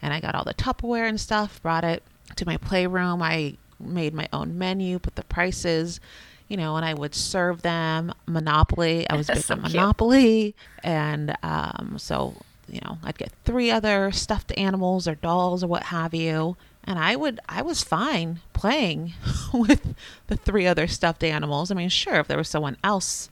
and 0.00 0.12
I 0.14 0.20
got 0.20 0.34
all 0.34 0.44
the 0.44 0.54
Tupperware 0.54 1.08
and 1.08 1.20
stuff, 1.20 1.60
brought 1.62 1.84
it 1.84 2.02
to 2.36 2.46
my 2.46 2.56
playroom. 2.56 3.22
I 3.22 3.56
made 3.80 4.14
my 4.14 4.28
own 4.32 4.56
menu, 4.58 4.98
put 4.98 5.16
the 5.16 5.24
prices, 5.24 6.00
you 6.48 6.56
know, 6.56 6.76
and 6.76 6.84
I 6.84 6.94
would 6.94 7.14
serve 7.14 7.62
them 7.62 8.12
Monopoly. 8.26 9.08
I 9.10 9.16
was 9.16 9.26
big 9.34 9.38
So 9.38 9.54
on 9.54 9.60
cute. 9.62 9.74
Monopoly 9.74 10.54
and 10.82 11.36
um 11.42 11.96
so 11.98 12.34
you 12.70 12.80
know, 12.84 12.98
I'd 13.02 13.16
get 13.18 13.32
three 13.44 13.70
other 13.70 14.12
stuffed 14.12 14.52
animals 14.56 15.08
or 15.08 15.14
dolls 15.14 15.64
or 15.64 15.68
what 15.68 15.84
have 15.84 16.14
you. 16.14 16.56
And 16.88 16.98
I 16.98 17.16
would, 17.16 17.38
I 17.46 17.60
was 17.60 17.84
fine 17.84 18.40
playing 18.54 19.12
with 19.52 19.94
the 20.28 20.38
three 20.38 20.66
other 20.66 20.86
stuffed 20.86 21.22
animals. 21.22 21.70
I 21.70 21.74
mean, 21.74 21.90
sure, 21.90 22.14
if 22.14 22.28
there 22.28 22.38
was 22.38 22.48
someone 22.48 22.78
else 22.82 23.28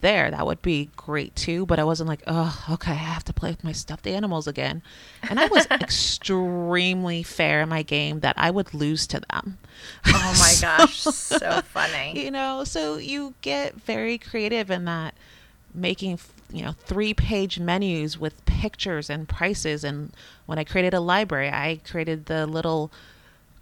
there, 0.00 0.32
that 0.32 0.44
would 0.44 0.62
be 0.62 0.90
great 0.96 1.36
too. 1.36 1.64
But 1.64 1.78
I 1.78 1.84
wasn't 1.84 2.08
like, 2.08 2.24
oh, 2.26 2.64
okay, 2.68 2.90
I 2.90 2.94
have 2.94 3.22
to 3.26 3.32
play 3.32 3.50
with 3.50 3.62
my 3.62 3.70
stuffed 3.70 4.08
animals 4.08 4.48
again. 4.48 4.82
And 5.30 5.38
I 5.38 5.46
was 5.46 5.66
extremely 5.70 7.22
fair 7.22 7.62
in 7.62 7.68
my 7.68 7.82
game 7.82 8.18
that 8.18 8.34
I 8.36 8.50
would 8.50 8.74
lose 8.74 9.06
to 9.08 9.20
them. 9.30 9.58
Oh 10.04 10.34
my 10.36 10.54
gosh. 10.60 10.98
So 10.98 11.60
funny. 11.62 12.20
you 12.24 12.32
know 12.32 12.64
so 12.64 12.96
you 12.96 13.34
get 13.42 13.74
very 13.76 14.18
creative 14.18 14.72
in 14.72 14.86
that 14.86 15.14
making 15.74 16.18
you 16.52 16.62
know 16.64 16.72
three 16.72 17.12
page 17.12 17.58
menus 17.60 18.18
with 18.18 18.44
pictures 18.46 19.10
and 19.10 19.28
prices 19.28 19.84
and 19.84 20.12
when 20.46 20.58
i 20.58 20.64
created 20.64 20.94
a 20.94 21.00
library 21.00 21.48
i 21.50 21.78
created 21.88 22.26
the 22.26 22.46
little 22.46 22.90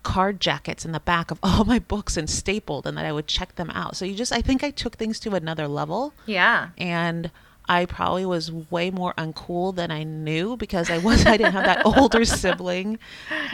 card 0.02 0.40
jackets 0.40 0.84
in 0.84 0.92
the 0.92 1.00
back 1.00 1.30
of 1.32 1.38
all 1.42 1.64
my 1.64 1.78
books 1.80 2.16
and 2.16 2.30
stapled 2.30 2.86
and 2.86 2.96
that 2.96 3.04
i 3.04 3.12
would 3.12 3.26
check 3.26 3.56
them 3.56 3.70
out 3.70 3.96
so 3.96 4.04
you 4.04 4.14
just 4.14 4.32
i 4.32 4.40
think 4.40 4.62
i 4.62 4.70
took 4.70 4.96
things 4.96 5.18
to 5.18 5.34
another 5.34 5.66
level 5.68 6.12
Yeah. 6.26 6.68
and 6.78 7.30
I 7.68 7.84
probably 7.84 8.24
was 8.24 8.52
way 8.52 8.92
more 8.92 9.12
uncool 9.18 9.74
than 9.74 9.90
I 9.90 10.04
knew 10.04 10.56
because 10.56 10.88
I 10.88 10.98
was 10.98 11.26
I 11.26 11.36
didn't 11.36 11.54
have 11.54 11.64
that 11.64 11.84
older 11.98 12.24
sibling 12.24 12.96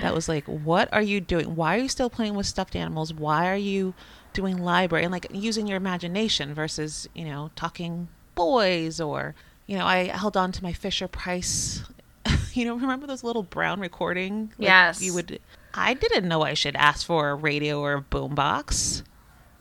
that 0.02 0.14
was 0.14 0.28
like, 0.28 0.44
"What 0.44 0.92
are 0.92 1.00
you 1.00 1.18
doing? 1.18 1.56
Why 1.56 1.76
are 1.76 1.78
you 1.80 1.88
still 1.88 2.10
playing 2.10 2.34
with 2.34 2.44
stuffed 2.44 2.76
animals? 2.76 3.14
Why 3.14 3.48
are 3.50 3.56
you 3.56 3.94
doing 4.34 4.58
library 4.58 5.04
and 5.04 5.12
like 5.12 5.28
using 5.32 5.66
your 5.66 5.78
imagination 5.78 6.52
versus 6.52 7.08
you 7.14 7.24
know 7.24 7.52
talking 7.56 8.08
boys 8.34 9.00
or 9.00 9.34
you 9.66 9.76
know 9.78 9.86
I 9.86 10.04
held 10.08 10.36
on 10.36 10.52
to 10.52 10.62
my 10.62 10.72
Fisher 10.72 11.08
Price. 11.08 11.82
you 12.54 12.64
know, 12.64 12.74
remember 12.76 13.06
those 13.06 13.24
little 13.24 13.42
brown 13.42 13.80
recording? 13.80 14.52
Like, 14.58 14.68
Yes. 14.68 15.02
You 15.02 15.14
would. 15.14 15.40
I 15.74 15.94
didn't 15.94 16.28
know 16.28 16.42
I 16.42 16.54
should 16.54 16.76
ask 16.76 17.06
for 17.06 17.30
a 17.30 17.34
radio 17.34 17.80
or 17.80 17.94
a 17.94 18.02
boombox. 18.02 19.02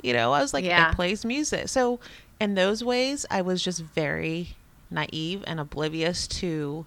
You 0.04 0.14
know, 0.14 0.34
I 0.34 0.42
was 0.42 0.54
like, 0.54 0.66
Yeah. 0.66 0.90
it 0.92 0.96
plays 0.96 1.24
music. 1.26 1.70
So 1.70 2.00
in 2.40 2.56
those 2.56 2.84
ways, 2.84 3.26
I 3.32 3.42
was 3.42 3.64
just 3.64 3.82
very 3.82 4.56
naive 4.90 5.44
and 5.48 5.60
oblivious 5.60 6.28
to 6.28 6.86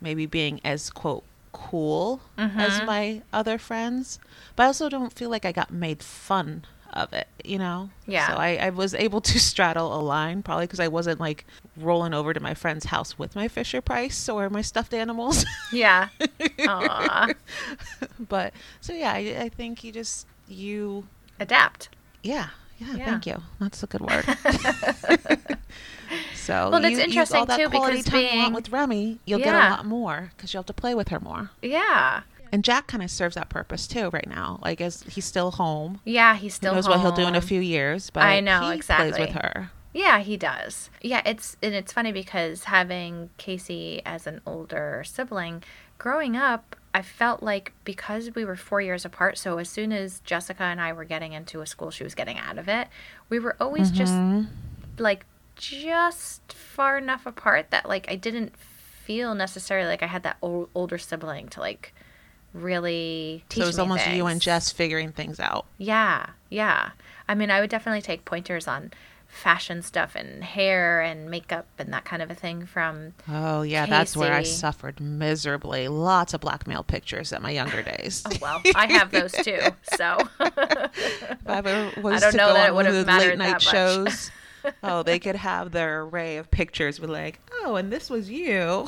maybe 0.00 0.26
being 0.26 0.60
as 0.64 0.90
quote 0.90 1.24
cool 1.52 2.20
as 2.38 2.80
Mhm. 2.80 2.86
my 2.86 3.22
other 3.32 3.58
friends. 3.58 4.18
But 4.56 4.62
I 4.62 4.66
also 4.66 4.88
don't 4.88 5.12
feel 5.12 5.28
like 5.28 5.44
I 5.44 5.52
got 5.52 5.70
made 5.72 6.02
fun 6.02 6.64
of 6.92 7.12
it, 7.12 7.26
you 7.44 7.58
know? 7.58 7.90
Yeah. 8.06 8.28
So 8.28 8.34
I, 8.34 8.56
I 8.56 8.70
was 8.70 8.94
able 8.94 9.20
to 9.22 9.38
straddle 9.50 9.94
a 9.98 10.00
line 10.02 10.42
probably 10.42 10.66
because 10.66 10.80
I 10.80 10.88
wasn't 10.88 11.20
like 11.20 11.46
rolling 11.76 12.14
over 12.14 12.32
to 12.32 12.40
my 12.40 12.54
friend's 12.54 12.86
house 12.86 13.18
with 13.18 13.34
my 13.36 13.48
Fisher 13.48 13.80
Price 13.80 14.28
or 14.28 14.48
my 14.50 14.62
stuffed 14.62 14.94
animals. 14.94 15.44
Yeah. 15.72 16.08
Aw. 16.68 17.28
but 18.28 18.52
so 18.80 18.92
yeah, 18.92 19.12
I, 19.12 19.36
I 19.44 19.48
think 19.48 19.82
you 19.84 19.90
just, 19.92 20.26
you, 20.48 21.06
Adapt. 21.40 21.88
yeah. 22.22 22.48
Yeah, 22.78 22.96
Yeah. 22.96 23.04
thank 23.04 23.26
you. 23.26 23.42
That's 23.60 23.82
a 23.82 23.86
good 23.86 24.00
word. 24.00 24.24
so, 26.34 26.70
Well, 26.70 26.80
that's 26.80 26.84
you 26.84 26.98
use 26.98 26.98
interesting, 27.00 27.40
all 27.40 27.46
that 27.46 27.56
too, 27.58 27.68
quality 27.68 27.98
because 27.98 28.10
time 28.10 28.20
being- 28.22 28.52
with 28.52 28.70
Remy, 28.70 29.18
you'll 29.24 29.38
get 29.38 29.54
a 29.54 29.70
lot 29.70 29.86
more 29.86 30.32
because 30.36 30.52
you'll 30.52 30.62
have 30.62 30.66
to 30.66 30.72
play 30.72 30.94
with 30.94 31.08
her 31.08 31.20
more. 31.20 31.50
Yeah. 31.62 32.22
And 32.52 32.62
Jack 32.62 32.86
kind 32.86 33.02
of 33.02 33.10
serves 33.10 33.34
that 33.34 33.48
purpose 33.48 33.86
too 33.88 34.10
right 34.10 34.28
now. 34.28 34.60
Like 34.62 34.80
as 34.82 35.02
he's 35.04 35.24
still 35.24 35.52
home, 35.52 36.00
Yeah, 36.04 36.34
he's 36.36 36.52
who 36.52 36.56
still 36.56 36.74
knows 36.74 36.86
what 36.88 37.00
he'll 37.00 37.12
do 37.12 37.26
in 37.26 37.34
a 37.34 37.40
few 37.40 37.60
years. 37.60 38.10
But 38.10 38.24
I 38.24 38.40
know, 38.40 38.68
he 38.70 38.74
exactly. 38.76 39.10
plays 39.12 39.26
with 39.28 39.36
her. 39.42 39.70
Yeah, 39.94 40.20
he 40.20 40.36
does. 40.36 40.90
Yeah, 41.00 41.22
it's 41.24 41.56
and 41.62 41.74
it's 41.74 41.92
funny 41.92 42.12
because 42.12 42.64
having 42.64 43.30
Casey 43.38 44.02
as 44.06 44.26
an 44.26 44.40
older 44.46 45.02
sibling, 45.06 45.62
growing 45.98 46.36
up, 46.36 46.76
I 46.94 47.00
felt 47.02 47.42
like 47.42 47.72
because 47.84 48.34
we 48.34 48.44
were 48.44 48.56
four 48.56 48.80
years 48.82 49.04
apart, 49.06 49.38
so 49.38 49.56
as 49.58 49.68
soon 49.70 49.92
as 49.92 50.20
Jessica 50.20 50.62
and 50.62 50.80
I 50.80 50.92
were 50.92 51.04
getting 51.04 51.32
into 51.32 51.62
a 51.62 51.66
school 51.66 51.90
she 51.90 52.04
was 52.04 52.14
getting 52.14 52.38
out 52.38 52.58
of 52.58 52.68
it, 52.68 52.88
we 53.30 53.38
were 53.38 53.56
always 53.60 53.90
just 53.90 54.12
Mhm. 54.12 54.46
like 54.98 55.24
just 55.56 56.52
far 56.52 56.98
enough 56.98 57.24
apart 57.26 57.70
that 57.70 57.88
like 57.88 58.10
I 58.10 58.16
didn't 58.16 58.56
feel 58.56 59.34
necessarily 59.34 59.88
like 59.88 60.02
I 60.02 60.06
had 60.06 60.22
that 60.22 60.36
ol- 60.42 60.68
older 60.74 60.98
sibling 60.98 61.48
to 61.48 61.60
like 61.60 61.94
really 62.52 63.44
teach 63.48 63.62
So 63.62 63.68
it's 63.68 63.78
almost 63.78 64.06
you 64.08 64.26
and. 64.26 64.40
Jess 64.40 64.70
figuring 64.72 65.12
things 65.12 65.40
out. 65.40 65.66
Yeah, 65.78 66.26
yeah. 66.50 66.90
I 67.28 67.34
mean, 67.34 67.50
I 67.50 67.60
would 67.60 67.70
definitely 67.70 68.02
take 68.02 68.24
pointers 68.24 68.66
on 68.68 68.92
fashion 69.28 69.80
stuff 69.80 70.14
and 70.14 70.44
hair 70.44 71.00
and 71.00 71.30
makeup 71.30 71.66
and 71.78 71.90
that 71.90 72.04
kind 72.04 72.20
of 72.20 72.30
a 72.30 72.34
thing 72.34 72.66
from 72.66 73.14
Oh 73.26 73.62
yeah, 73.62 73.86
that's 73.86 74.14
where 74.14 74.34
I 74.34 74.42
suffered 74.42 75.00
miserably. 75.00 75.88
Lots 75.88 76.34
of 76.34 76.42
blackmail 76.42 76.82
pictures 76.82 77.32
at 77.32 77.40
my 77.40 77.50
younger 77.50 77.82
days. 77.96 78.22
Oh 78.26 78.32
well, 78.42 78.60
I 78.74 78.92
have 78.92 79.10
those 79.10 79.32
too. 79.32 79.58
So 79.96 80.18
If 80.40 80.58
I 81.46 81.92
was 82.02 82.20
don't 82.20 82.32
to 82.32 82.36
know 82.36 82.48
go 82.48 82.54
that 82.54 82.68
it 82.68 82.74
would 82.74 82.84
have 82.86 83.06
mattered 83.06 83.28
late 83.30 83.38
night 83.38 83.60
that 83.60 83.64
much. 83.64 83.64
shows, 83.64 84.30
oh, 84.82 85.02
they 85.02 85.18
could 85.18 85.36
have 85.36 85.72
their 85.72 86.02
array 86.02 86.36
of 86.36 86.50
pictures 86.50 87.00
with 87.00 87.08
like, 87.08 87.40
oh, 87.62 87.76
and 87.76 87.90
this 87.90 88.10
was 88.10 88.28
you. 88.28 88.86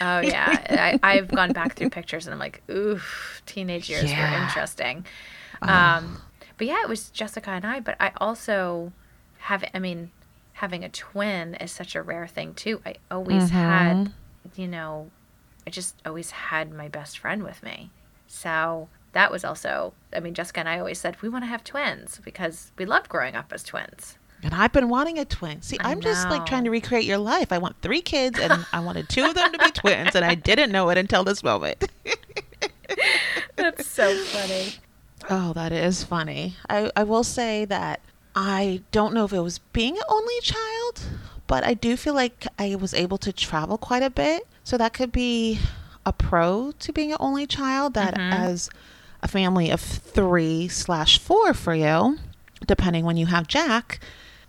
Oh 0.00 0.20
yeah, 0.20 0.96
I, 1.02 1.14
I've 1.16 1.28
gone 1.28 1.52
back 1.52 1.74
through 1.76 1.88
pictures 1.88 2.26
and 2.26 2.34
I'm 2.34 2.40
like, 2.40 2.62
ooh, 2.70 3.00
teenage 3.46 3.88
years 3.88 4.10
Yeah. 4.10 4.36
were 4.36 4.42
interesting. 4.42 5.06
Oh. 5.62 5.68
Um, 5.68 6.22
but 6.58 6.66
yeah, 6.66 6.82
it 6.82 6.88
was 6.88 7.10
Jessica 7.10 7.50
and 7.50 7.64
I. 7.64 7.80
But 7.80 7.96
I 8.00 8.12
also 8.18 8.92
have, 9.38 9.64
I 9.74 9.78
mean, 9.78 10.10
having 10.54 10.84
a 10.84 10.88
twin 10.88 11.54
is 11.54 11.72
such 11.72 11.94
a 11.94 12.02
rare 12.02 12.26
thing 12.26 12.54
too. 12.54 12.80
I 12.84 12.96
always 13.10 13.50
had, 13.50 14.12
you 14.56 14.68
know, 14.68 15.10
I 15.66 15.70
just 15.70 15.96
always 16.04 16.30
had 16.30 16.72
my 16.72 16.88
best 16.88 17.18
friend 17.18 17.42
with 17.42 17.62
me. 17.62 17.90
So 18.26 18.88
that 19.12 19.30
was 19.30 19.44
also, 19.44 19.94
I 20.14 20.20
mean, 20.20 20.34
Jessica 20.34 20.60
and 20.60 20.68
I 20.68 20.78
always 20.78 20.98
said 20.98 21.20
we 21.22 21.28
want 21.28 21.44
to 21.44 21.48
have 21.48 21.64
twins 21.64 22.20
because 22.24 22.72
we 22.78 22.84
loved 22.84 23.08
growing 23.08 23.34
up 23.34 23.52
as 23.52 23.62
twins. 23.62 24.18
And 24.44 24.54
I've 24.54 24.72
been 24.72 24.88
wanting 24.90 25.18
a 25.18 25.24
twin. 25.24 25.62
See, 25.62 25.78
I 25.80 25.90
I'm 25.90 26.00
just 26.00 26.28
like 26.28 26.44
trying 26.46 26.64
to 26.64 26.70
recreate 26.70 27.04
your 27.04 27.18
life. 27.18 27.50
I 27.50 27.58
want 27.58 27.76
three 27.80 28.02
kids, 28.02 28.38
and 28.38 28.66
I 28.72 28.80
wanted 28.80 29.08
two 29.08 29.24
of 29.24 29.34
them 29.34 29.50
to 29.52 29.58
be 29.58 29.70
twins, 29.74 30.14
and 30.14 30.24
I 30.24 30.34
didn't 30.34 30.70
know 30.70 30.90
it 30.90 30.98
until 30.98 31.24
this 31.24 31.42
moment. 31.42 31.82
That's 33.56 33.86
so 33.86 34.14
funny. 34.24 34.74
Oh, 35.30 35.52
that 35.54 35.72
is 35.72 36.04
funny. 36.04 36.56
I, 36.68 36.90
I 36.94 37.04
will 37.04 37.24
say 37.24 37.64
that 37.64 38.00
I 38.36 38.82
don't 38.92 39.14
know 39.14 39.24
if 39.24 39.32
it 39.32 39.40
was 39.40 39.58
being 39.72 39.96
an 39.96 40.02
only 40.08 40.38
child, 40.42 41.00
but 41.46 41.64
I 41.64 41.74
do 41.74 41.96
feel 41.96 42.14
like 42.14 42.46
I 42.58 42.74
was 42.74 42.92
able 42.92 43.16
to 43.18 43.32
travel 43.32 43.78
quite 43.78 44.02
a 44.02 44.10
bit. 44.10 44.46
So 44.64 44.76
that 44.76 44.92
could 44.92 45.12
be 45.12 45.58
a 46.04 46.12
pro 46.12 46.72
to 46.80 46.92
being 46.92 47.12
an 47.12 47.18
only 47.20 47.46
child 47.46 47.94
that 47.94 48.14
Mhm. 48.14 48.32
as 48.32 48.68
a 49.22 49.28
family 49.28 49.70
of 49.70 49.80
three 49.80 50.68
slash 50.68 51.18
four 51.18 51.54
for 51.54 51.74
you, 51.74 52.18
depending 52.66 53.04
when 53.06 53.16
you 53.16 53.26
have 53.26 53.46
Jack, 53.48 54.00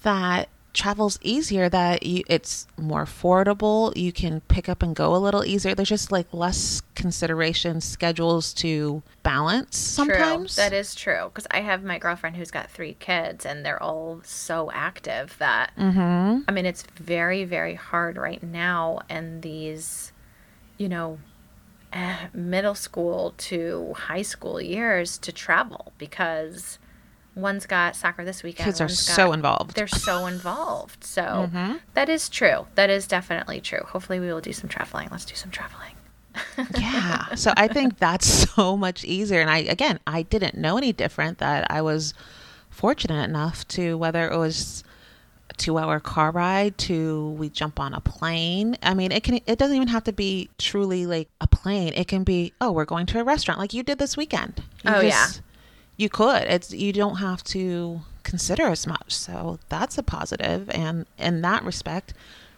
that 0.05 0.47
travel's 0.73 1.17
easier 1.21 1.69
that 1.69 2.03
you 2.03 2.21
it's 2.27 2.67
more 2.77 3.05
affordable 3.05 3.95
you 3.95 4.11
can 4.11 4.41
pick 4.41 4.67
up 4.67 4.83
and 4.83 4.93
go 4.93 5.15
a 5.15 5.17
little 5.17 5.45
easier 5.45 5.73
there's 5.73 5.87
just 5.87 6.11
like 6.11 6.27
less 6.33 6.81
consideration 6.95 7.79
schedules 7.79 8.53
to 8.53 9.01
balance 9.23 9.77
sometimes 9.77 10.55
True. 10.55 10.63
That 10.63 10.73
is 10.73 10.95
true. 10.95 11.25
Because 11.25 11.47
I 11.51 11.61
have 11.61 11.83
my 11.83 11.97
girlfriend 11.97 12.35
who's 12.35 12.51
got 12.51 12.69
three 12.69 12.95
kids, 12.99 13.45
and 13.45 13.65
they're 13.65 13.81
all 13.81 14.21
so 14.23 14.71
active 14.73 15.35
that 15.39 15.71
mm-hmm 15.77 16.25
I 16.47 16.51
mean, 16.51 16.65
it's 16.65 16.83
very, 16.83 17.43
very 17.43 17.75
hard 17.75 18.17
right 18.17 18.41
now 18.41 18.99
and 19.09 19.41
these, 19.41 20.11
you 20.77 20.89
know, 20.89 21.19
eh, 21.93 22.27
middle 22.33 22.75
school 22.75 23.33
to 23.37 23.93
high 23.97 24.21
school 24.21 24.61
years 24.61 25.17
to 25.19 25.31
travel 25.31 25.93
because 25.97 26.77
one's 27.35 27.65
got 27.65 27.95
soccer 27.95 28.23
this 28.25 28.41
weekend. 28.43 28.65
kids 28.65 28.81
are 28.81 28.87
so 28.89 29.27
got- 29.27 29.33
involved 29.33 29.75
They're 29.75 29.87
so 29.87 30.25
involved. 30.25 31.03
So 31.03 31.49
Mhm. 31.53 31.79
that 31.93 32.09
is 32.09 32.29
true. 32.29 32.67
That 32.75 32.89
is 32.89 33.05
definitely 33.07 33.59
true. 33.61 33.81
Hopefully, 33.89 34.19
we 34.19 34.27
will 34.27 34.41
do 34.41 34.53
some 34.53 34.69
traveling. 34.69 35.09
Let's 35.11 35.25
do 35.25 35.35
some 35.35 35.51
traveling. 35.51 35.91
yeah 36.77 37.33
so 37.35 37.53
i 37.55 37.65
think 37.65 37.97
that's 37.97 38.27
so 38.55 38.75
much 38.75 39.05
easier 39.05 39.39
and 39.39 39.49
i 39.49 39.59
again 39.59 39.97
i 40.05 40.21
didn't 40.23 40.55
know 40.55 40.77
any 40.77 40.91
different 40.91 41.37
that 41.37 41.65
i 41.71 41.81
was 41.81 42.13
fortunate 42.69 43.23
enough 43.23 43.65
to 43.69 43.97
whether 43.97 44.29
it 44.29 44.37
was 44.37 44.83
a 45.49 45.53
two 45.53 45.77
hour 45.77 45.97
car 45.99 46.31
ride 46.31 46.77
to 46.77 47.29
we 47.39 47.47
jump 47.47 47.79
on 47.79 47.93
a 47.93 48.01
plane 48.01 48.77
i 48.83 48.93
mean 48.93 49.13
it 49.13 49.23
can 49.23 49.39
it 49.45 49.57
doesn't 49.57 49.77
even 49.77 49.87
have 49.87 50.03
to 50.03 50.11
be 50.11 50.49
truly 50.57 51.05
like 51.05 51.29
a 51.39 51.47
plane 51.47 51.93
it 51.95 52.09
can 52.09 52.25
be 52.25 52.51
oh 52.59 52.69
we're 52.71 52.83
going 52.83 53.05
to 53.05 53.17
a 53.17 53.23
restaurant 53.23 53.57
like 53.57 53.73
you 53.73 53.81
did 53.81 53.97
this 53.97 54.17
weekend 54.17 54.61
You 54.83 54.91
Oh, 54.93 54.99
yeah. 54.99 55.27
You 55.97 56.09
could 56.09 56.43
it's 56.43 56.71
you 56.71 56.91
don't 56.93 57.15
have 57.17 57.43
to 57.43 58.01
consider 58.23 58.63
as 58.67 58.85
much 58.87 59.11
so 59.13 59.59
that's 59.69 59.97
a 59.97 60.03
positive 60.03 60.69
and 60.71 61.05
in 61.17 61.41
that 61.41 61.63
respect 61.63 62.13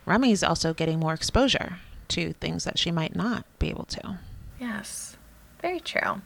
remy's 0.06 0.43
also 0.43 0.73
getting 0.73 1.00
more 1.00 1.13
exposure 1.13 1.78
to 2.08 2.34
things 2.34 2.63
that 2.63 2.80
she 2.80 2.89
might 2.91 3.15
not 3.15 3.45
be 3.60 3.69
able 3.69 3.86
to 3.86 4.17
Yes. 4.60 5.17
Very 5.62 5.80
true. 5.80 6.21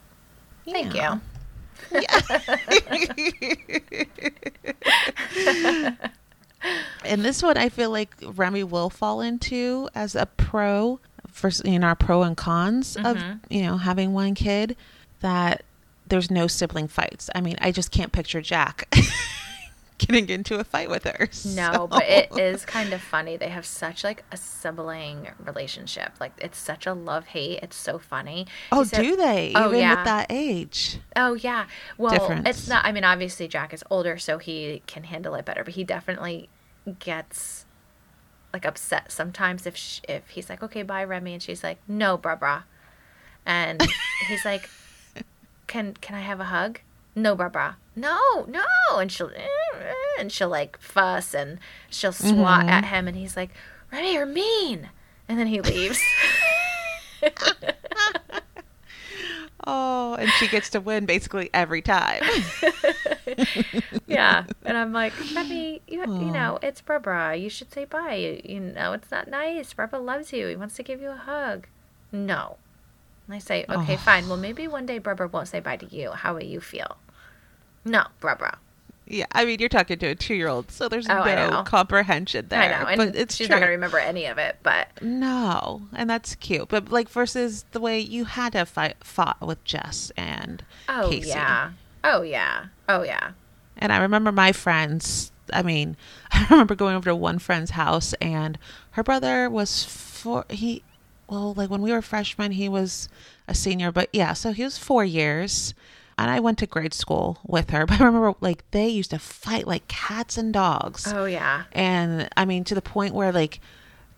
Thank 0.65 0.93
you. 0.95 1.19
Yeah. 1.91 2.21
and 7.04 7.26
this 7.26 7.41
one 7.41 7.58
I 7.58 7.69
feel 7.69 7.89
like 7.89 8.13
Remy 8.24 8.63
will 8.65 8.89
fall 8.89 9.21
into 9.21 9.89
as 9.95 10.15
a 10.15 10.26
pro 10.28 11.00
for 11.28 11.50
in 11.65 11.84
our 11.84 11.95
pro 11.95 12.24
and 12.24 12.38
cons 12.38 12.95
of 12.97 13.17
Mhm. 13.17 13.39
you 13.50 13.63
know 13.63 13.78
having 13.78 14.13
one 14.13 14.36
kid 14.36 14.76
that 15.21 15.63
there's 16.12 16.30
no 16.30 16.45
sibling 16.45 16.88
fights. 16.88 17.30
I 17.34 17.41
mean, 17.41 17.56
I 17.60 17.71
just 17.71 17.89
can't 17.89 18.12
picture 18.12 18.41
Jack 18.41 18.93
getting 19.97 20.30
into 20.30 20.60
a 20.60 20.63
fight 20.63 20.89
with 20.89 21.06
her. 21.06 21.30
No, 21.45 21.88
but 21.88 22.04
it 22.04 22.38
is 22.38 22.65
kind 22.65 22.91
of 22.93 23.02
funny. 23.02 23.38
They 23.38 23.50
have 23.50 23.65
such 23.65 24.04
like 24.04 24.24
a 24.32 24.38
sibling 24.38 25.30
relationship. 25.43 26.12
Like 26.19 26.34
it's 26.38 26.58
such 26.58 26.86
a 26.86 26.93
love 26.93 27.28
hate. 27.28 27.60
It's 27.63 27.76
so 27.78 27.97
funny. 27.97 28.45
Oh, 28.71 28.84
said- 28.84 29.02
do 29.02 29.15
they? 29.15 29.54
Oh, 29.56 29.69
Even 29.69 29.80
yeah. 29.80 29.95
with 29.95 30.06
that 30.06 30.28
age. 30.30 31.00
Oh 31.15 31.34
yeah. 31.36 31.65
Well, 31.97 32.12
Difference. 32.12 32.47
it's 32.50 32.67
not. 32.67 32.86
I 32.86 32.91
mean, 32.91 33.04
obviously 33.04 33.47
Jack 33.47 33.74
is 33.74 33.84
older, 33.89 34.17
so 34.17 34.38
he 34.38 34.84
can 34.88 35.06
handle 35.06 35.34
it 35.36 35.45
better. 35.45 35.63
But 35.63 35.74
he 35.76 35.84
definitely 35.84 36.50
gets 37.00 37.65
like 38.54 38.65
upset 38.65 39.12
sometimes 39.12 39.65
if 39.65 39.78
sh- 39.78 40.02
if 40.10 40.28
he's 40.30 40.50
like, 40.50 40.62
"Okay, 40.62 40.84
bye, 40.84 41.04
Remy," 41.06 41.34
and 41.36 41.41
she's 41.43 41.63
like, 41.63 41.78
"No, 41.88 42.17
bruh, 42.17 42.38
bruh," 42.39 42.63
and 43.45 43.82
he's 44.28 44.43
like, 44.43 44.69
"Can 45.71 45.93
can 46.01 46.15
I 46.15 46.21
have 46.21 46.39
a 46.39 46.45
hug?" 46.55 46.79
No, 47.15 47.36
bruh. 47.36 47.75
No, 47.95 48.45
no, 48.47 48.65
and 48.99 49.12
she'll 49.12 49.31
and 50.19 50.31
she'll 50.31 50.49
like 50.49 50.77
fuss 50.79 51.34
and 51.34 51.60
she'll 51.89 52.12
swat 52.13 52.65
Mhm. 52.65 52.69
at 52.69 52.86
him, 52.86 53.07
and 53.07 53.15
he's 53.17 53.36
like, 53.36 53.51
"Remy, 53.91 54.13
you're 54.13 54.25
mean," 54.25 54.89
and 55.27 55.38
then 55.39 55.47
he 55.47 55.62
leaves. 55.62 55.99
Oh, 59.67 60.15
and 60.15 60.27
she 60.39 60.47
gets 60.47 60.71
to 60.71 60.79
win 60.81 61.05
basically 61.05 61.51
every 61.53 61.84
time. 61.84 62.23
yeah, 64.07 64.45
and 64.65 64.75
I'm 64.75 64.91
like, 64.91 65.13
Remy, 65.36 65.84
you, 65.88 66.01
Aw. 66.01 66.05
you 66.19 66.31
know, 66.31 66.57
it's 66.63 66.81
Barbara. 66.81 67.36
You 67.36 67.47
should 67.47 67.71
say 67.71 67.86
bye. 67.86 68.15
You, 68.15 68.41
you 68.43 68.60
know, 68.60 68.93
it's 68.93 69.12
not 69.12 69.27
nice. 69.27 69.71
Barbara 69.73 69.99
loves 69.99 70.34
you. 70.34 70.47
He 70.47 70.55
wants 70.55 70.75
to 70.77 70.84
give 70.84 70.99
you 70.99 71.12
a 71.12 71.15
hug. 71.15 71.67
No. 72.12 72.57
And 73.27 73.36
I 73.36 73.39
say, 73.39 73.65
okay, 73.69 73.93
Oh. 73.93 73.97
fine. 73.97 74.27
Well, 74.27 74.38
maybe 74.38 74.67
one 74.67 74.86
day 74.86 74.97
Barbara 74.99 75.27
won't 75.27 75.47
say 75.47 75.60
bye 75.60 75.77
to 75.77 75.86
you. 75.95 76.12
How 76.12 76.34
will 76.34 76.43
you 76.43 76.60
feel? 76.60 76.97
No, 77.86 78.03
Barbara. 78.19 78.57
yeah, 79.07 79.25
I 79.31 79.43
mean, 79.45 79.60
you're 79.60 79.69
talking 79.69 79.97
to 79.99 80.07
a 80.07 80.15
two-year-old, 80.15 80.69
so 80.71 80.88
there's 80.88 81.10
Oh, 81.10 81.23
no 81.23 81.63
comprehension 81.65 82.47
there. 82.49 82.62
I 82.62 82.67
know, 82.67 82.88
and 82.88 82.97
but 82.97 83.15
it's 83.15 83.36
she's 83.36 83.47
true. 83.47 83.55
not 83.55 83.60
gonna 83.62 83.71
remember 83.71 83.97
any 83.99 84.25
of 84.25 84.38
it. 84.38 84.57
But 84.63 84.88
No, 85.01 85.81
and 85.93 86.10
that's 86.10 86.36
cute. 86.36 86.67
But 86.69 86.91
like 86.91 87.10
versus 87.10 87.65
the 87.71 87.79
way 87.79 87.99
you 87.99 88.25
had 88.25 88.53
to 88.53 88.65
fight 88.65 88.97
fought 89.03 89.41
with 89.41 89.63
Jess 89.65 90.12
and 90.15 90.63
oh 90.88 91.07
Casey. 91.10 91.31
Oh, 91.31 91.36
yeah, 91.36 91.71
oh 92.03 92.21
yeah, 92.21 92.65
oh 92.88 93.03
yeah. 93.03 93.31
And 93.77 93.91
I 93.91 93.97
remember 93.97 94.31
my 94.31 94.51
friends. 94.51 95.31
I 95.51 95.63
mean, 95.63 95.97
I 96.31 96.45
remember 96.49 96.75
going 96.75 96.95
over 96.95 97.10
to 97.10 97.15
one 97.15 97.39
friend's 97.39 97.71
house, 97.71 98.13
and 98.21 98.57
her 98.91 99.03
brother 99.03 99.49
was 99.49 99.84
four. 99.84 100.45
He, 100.49 100.84
well, 101.31 101.53
like 101.55 101.69
when 101.71 101.81
we 101.81 101.91
were 101.91 102.01
freshmen, 102.03 102.51
he 102.51 102.69
was 102.69 103.09
a 103.47 103.55
senior, 103.55 103.91
but 103.91 104.09
yeah, 104.13 104.33
so 104.33 104.51
he 104.51 104.63
was 104.63 104.77
four 104.77 105.03
years. 105.03 105.73
And 106.17 106.29
I 106.29 106.39
went 106.39 106.59
to 106.59 106.67
grade 106.67 106.93
school 106.93 107.39
with 107.47 107.71
her, 107.71 107.85
but 107.87 107.99
I 107.99 108.03
remember 108.05 108.35
like 108.41 108.63
they 108.71 108.87
used 108.89 109.09
to 109.11 109.17
fight 109.17 109.65
like 109.65 109.87
cats 109.87 110.37
and 110.37 110.53
dogs. 110.53 111.11
Oh 111.11 111.25
yeah. 111.25 111.63
And 111.71 112.29
I 112.37 112.45
mean, 112.45 112.63
to 112.65 112.75
the 112.75 112.81
point 112.81 113.15
where 113.15 113.31
like 113.31 113.59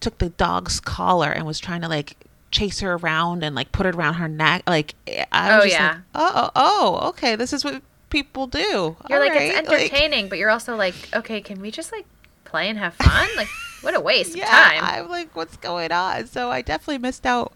took 0.02 0.18
the 0.18 0.30
dog's 0.32 0.82
collar 0.82 1.30
and 1.32 1.46
was 1.46 1.60
trying 1.60 1.80
to 1.82 1.88
like 1.88 2.18
chase 2.52 2.82
her 2.82 2.94
around 2.96 3.44
and 3.44 3.56
like 3.56 3.72
put 3.72 3.86
it 3.86 3.96
around 3.96 4.16
her 4.16 4.28
neck. 4.28 4.64
Like 4.68 4.96
I 5.32 5.56
was 5.56 5.62
Oh, 5.66 5.68
just 5.68 5.80
yeah. 5.80 5.88
like, 5.92 5.98
oh, 6.16 6.32
oh, 6.36 6.52
oh, 6.56 7.10
okay, 7.10 7.36
this 7.38 7.54
is 7.54 7.64
what 7.64 7.82
people 8.10 8.48
do. 8.48 8.60
You're 8.60 9.20
All 9.22 9.28
like 9.28 9.32
it's 9.40 9.56
right, 9.56 9.66
like- 9.68 9.82
entertaining, 9.92 10.30
but 10.30 10.40
you're 10.40 10.50
also 10.50 10.76
like, 10.76 10.96
okay, 11.16 11.40
can 11.42 11.62
we 11.62 11.72
just 11.72 11.92
like 11.92 12.06
play 12.44 12.70
and 12.70 12.78
have 12.80 12.96
fun? 12.96 13.30
Like, 13.38 13.48
what 13.84 13.96
a 13.96 14.02
waste 14.02 14.36
yeah, 14.36 14.46
of 14.46 14.50
time. 14.50 14.84
I'm 14.84 15.10
like, 15.10 15.36
what's 15.36 15.58
going 15.58 15.92
on? 15.92 16.28
So 16.28 16.50
I 16.52 16.62
definitely 16.62 17.00
missed 17.00 17.26
out 17.26 17.54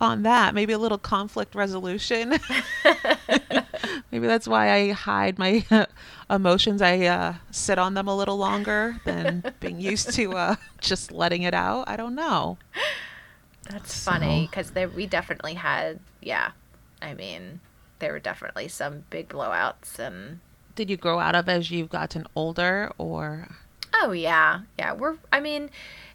on 0.00 0.22
that. 0.22 0.54
Maybe 0.54 0.72
a 0.72 0.78
little 0.78 0.98
conflict 0.98 1.54
resolution. 1.54 2.30
Maybe 4.12 4.26
that's 4.26 4.48
why 4.48 4.72
I 4.72 4.90
hide 4.92 5.38
my 5.38 5.64
emotions. 6.30 6.82
I 6.82 7.06
uh, 7.06 7.34
sit 7.50 7.78
on 7.78 7.94
them 7.94 8.08
a 8.08 8.16
little 8.16 8.36
longer 8.36 9.00
than 9.04 9.44
being 9.60 9.80
used 9.80 10.12
to 10.14 10.32
uh, 10.36 10.56
just 10.80 11.12
letting 11.12 11.42
it 11.42 11.54
out. 11.54 11.88
I 11.88 11.96
don't 11.96 12.14
know. 12.14 12.58
That's 13.68 13.94
So- 13.94 14.10
funny 14.10 14.48
because 14.50 14.72
we 14.94 15.06
definitely 15.06 15.54
had, 15.54 16.00
yeah. 16.20 16.52
I 17.02 17.14
mean, 17.14 17.60
there 18.00 18.12
were 18.12 18.18
definitely 18.18 18.68
some 18.68 19.04
big 19.10 19.28
blowouts 19.28 19.98
and. 19.98 20.40
Did 20.74 20.88
you 20.90 20.96
grow 20.96 21.18
out 21.20 21.34
of 21.34 21.48
as 21.48 21.70
you've 21.70 21.90
gotten 21.90 22.26
older, 22.34 22.90
or 22.96 23.48
Oh 24.00 24.12
yeah, 24.12 24.60
yeah. 24.78 24.92
We're. 24.92 25.16
I 25.32 25.40
mean, 25.40 25.70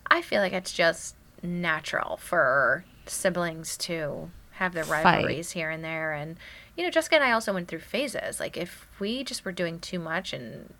I 0.07 0.21
feel 0.21 0.41
like 0.41 0.53
it's 0.53 0.71
just 0.73 1.15
natural 1.43 2.17
for 2.17 2.85
siblings 3.05 3.77
to 3.77 4.31
have 4.53 4.73
their 4.73 4.83
Fight. 4.85 5.03
rivalries 5.03 5.51
here 5.51 5.69
and 5.69 5.83
there, 5.83 6.13
and 6.13 6.37
you 6.75 6.83
know, 6.83 6.89
Jessica 6.89 7.15
and 7.15 7.23
I 7.23 7.31
also 7.31 7.53
went 7.53 7.67
through 7.67 7.79
phases. 7.79 8.39
Like 8.39 8.57
if 8.57 8.87
we 8.99 9.23
just 9.23 9.45
were 9.45 9.51
doing 9.51 9.79
too 9.79 9.99
much 9.99 10.33
and 10.33 10.73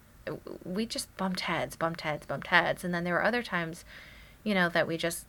we 0.63 0.85
just 0.85 1.15
bumped 1.17 1.41
heads, 1.41 1.75
bumped 1.75 2.01
heads, 2.01 2.25
bumped 2.25 2.47
heads, 2.47 2.83
and 2.83 2.93
then 2.93 3.03
there 3.03 3.13
were 3.13 3.23
other 3.23 3.43
times, 3.43 3.85
you 4.43 4.53
know, 4.55 4.69
that 4.69 4.87
we 4.87 4.97
just 4.97 5.25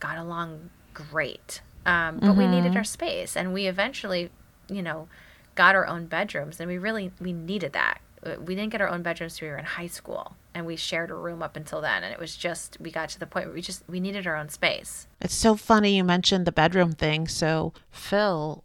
got 0.00 0.16
along 0.16 0.70
great. 0.94 1.60
Um, 1.84 2.18
but 2.18 2.36
we 2.36 2.46
needed 2.48 2.76
our 2.76 2.82
space, 2.84 3.36
and 3.36 3.52
we 3.54 3.66
eventually, 3.68 4.30
you 4.68 4.82
know, 4.82 5.06
got 5.54 5.74
our 5.76 5.86
own 5.86 6.06
bedrooms, 6.06 6.58
and 6.58 6.68
we 6.68 6.78
really 6.78 7.12
we 7.20 7.32
needed 7.32 7.74
that. 7.74 8.00
Uh, 8.24 8.36
We 8.40 8.54
didn't 8.56 8.72
get 8.72 8.80
our 8.80 8.88
own 8.88 9.02
bedrooms 9.02 9.36
till 9.36 9.46
we 9.46 9.52
were 9.52 9.58
in 9.58 9.64
high 9.66 9.86
school, 9.86 10.34
and 10.56 10.64
we 10.64 10.74
shared 10.74 11.10
a 11.10 11.14
room 11.14 11.42
up 11.42 11.54
until 11.54 11.82
then, 11.82 12.02
and 12.02 12.14
it 12.14 12.18
was 12.18 12.34
just 12.34 12.78
we 12.80 12.90
got 12.90 13.10
to 13.10 13.20
the 13.20 13.26
point 13.26 13.44
where 13.44 13.54
we 13.54 13.60
just 13.60 13.84
we 13.86 14.00
needed 14.00 14.26
our 14.26 14.34
own 14.34 14.48
space. 14.48 15.06
It's 15.20 15.34
so 15.34 15.54
funny 15.54 15.94
you 15.94 16.02
mentioned 16.02 16.46
the 16.46 16.52
bedroom 16.52 16.92
thing. 16.92 17.28
So 17.28 17.74
Phil, 17.90 18.64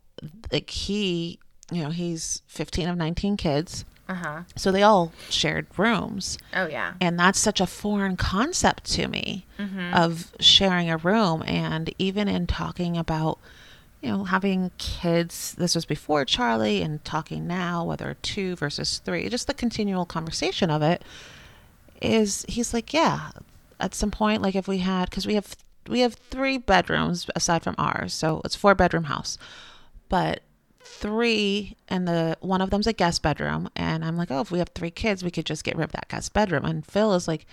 like 0.54 0.70
he, 0.70 1.38
you 1.70 1.84
know, 1.84 1.90
he's 1.90 2.44
15 2.48 2.88
of 2.88 2.96
19 2.96 3.36
kids. 3.36 3.84
Uh 4.08 4.14
huh. 4.14 4.42
So 4.56 4.72
they 4.72 4.84
all 4.84 5.12
shared 5.30 5.68
rooms. 5.78 6.38
Oh 6.56 6.66
yeah. 6.66 6.94
And 7.02 7.20
that's 7.20 7.40
such 7.40 7.60
a 7.60 7.68
foreign 7.68 8.16
concept 8.16 8.86
to 8.94 9.10
me 9.10 9.46
of 9.94 10.32
sharing 10.40 10.90
a 10.90 10.96
room. 10.96 11.44
And 11.46 11.94
even 12.00 12.30
in 12.30 12.48
talking 12.48 12.98
about, 12.98 13.38
you 14.02 14.12
know, 14.12 14.24
having 14.24 14.72
kids, 14.78 15.56
this 15.58 15.76
was 15.76 15.86
before 15.86 16.24
Charlie, 16.24 16.82
and 16.82 17.04
talking 17.04 17.48
now, 17.48 17.84
whether 17.84 18.16
two 18.22 18.56
versus 18.56 19.00
three, 19.04 19.28
just 19.28 19.48
the 19.48 19.54
continual 19.54 20.06
conversation 20.06 20.70
of 20.70 20.82
it 20.82 21.04
is 22.02 22.46
he's 22.48 22.74
like, 22.74 22.94
yeah, 22.94 23.32
at 23.80 23.96
some 23.96 24.12
point, 24.12 24.42
like 24.42 24.56
if 24.56 24.68
we 24.68 24.80
had, 24.80 25.10
because 25.10 25.26
we 25.28 25.36
have, 25.36 25.56
we 25.88 26.02
have 26.02 26.14
three 26.14 26.58
bedrooms 26.58 27.28
aside 27.36 27.64
from 27.64 27.76
ours. 27.78 28.14
So 28.14 28.42
it's 28.46 28.56
four 28.56 28.76
bedroom 28.76 29.06
house. 29.06 29.38
But 30.10 30.42
three 30.84 31.76
and 31.88 32.08
the 32.08 32.38
one 32.42 32.62
of 32.62 32.70
them's 32.70 32.88
a 32.88 32.94
guest 32.94 33.22
bedroom 33.22 33.70
and 33.76 34.04
i'm 34.04 34.18
like 34.18 34.30
oh 34.30 34.42
if 34.42 34.52
we 34.52 34.60
have 34.60 34.70
three 34.70 34.92
kids 34.92 35.24
we 35.24 35.32
could 35.32 35.46
just 35.46 35.64
get 35.64 35.76
rid 35.76 35.86
of 35.86 35.92
that 35.92 36.08
guest 36.10 36.34
bedroom 36.34 36.66
and 36.66 36.86
phil 36.86 37.14
is 37.14 37.28
like 37.28 37.46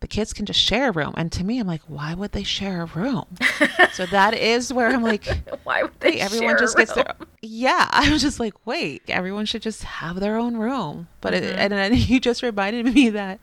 the 0.00 0.08
kids 0.08 0.32
can 0.32 0.46
just 0.46 0.58
share 0.58 0.88
a 0.88 0.92
room 0.92 1.12
and 1.16 1.30
to 1.30 1.44
me 1.44 1.58
i'm 1.58 1.66
like 1.66 1.82
why 1.86 2.14
would 2.14 2.32
they 2.32 2.42
share 2.42 2.82
a 2.82 2.86
room 2.86 3.24
so 3.92 4.06
that 4.06 4.34
is 4.34 4.72
where 4.72 4.88
i'm 4.88 5.02
like 5.02 5.26
Why 5.64 5.82
would 5.82 6.00
they? 6.00 6.20
everyone 6.20 6.48
share 6.48 6.56
a 6.56 6.60
just 6.60 6.76
gets 6.76 6.92
their 6.92 7.04
room? 7.04 7.28
yeah 7.42 7.88
i 7.90 8.10
was 8.10 8.22
just 8.22 8.40
like 8.40 8.54
wait 8.66 9.02
everyone 9.08 9.44
should 9.44 9.62
just 9.62 9.82
have 9.84 10.18
their 10.18 10.36
own 10.36 10.56
room 10.56 11.08
but 11.20 11.34
it, 11.34 11.44
mm-hmm. 11.44 11.58
and 11.58 11.72
then 11.72 11.94
you 11.94 12.18
just 12.18 12.42
reminded 12.42 12.86
me 12.86 13.10
that 13.10 13.40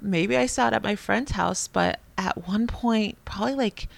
maybe 0.00 0.36
i 0.36 0.46
saw 0.46 0.68
it 0.68 0.72
at 0.74 0.82
my 0.82 0.94
friend's 0.96 1.32
house 1.32 1.66
but 1.68 1.98
at 2.16 2.46
one 2.48 2.66
point 2.66 3.16
probably 3.24 3.54
like 3.54 3.88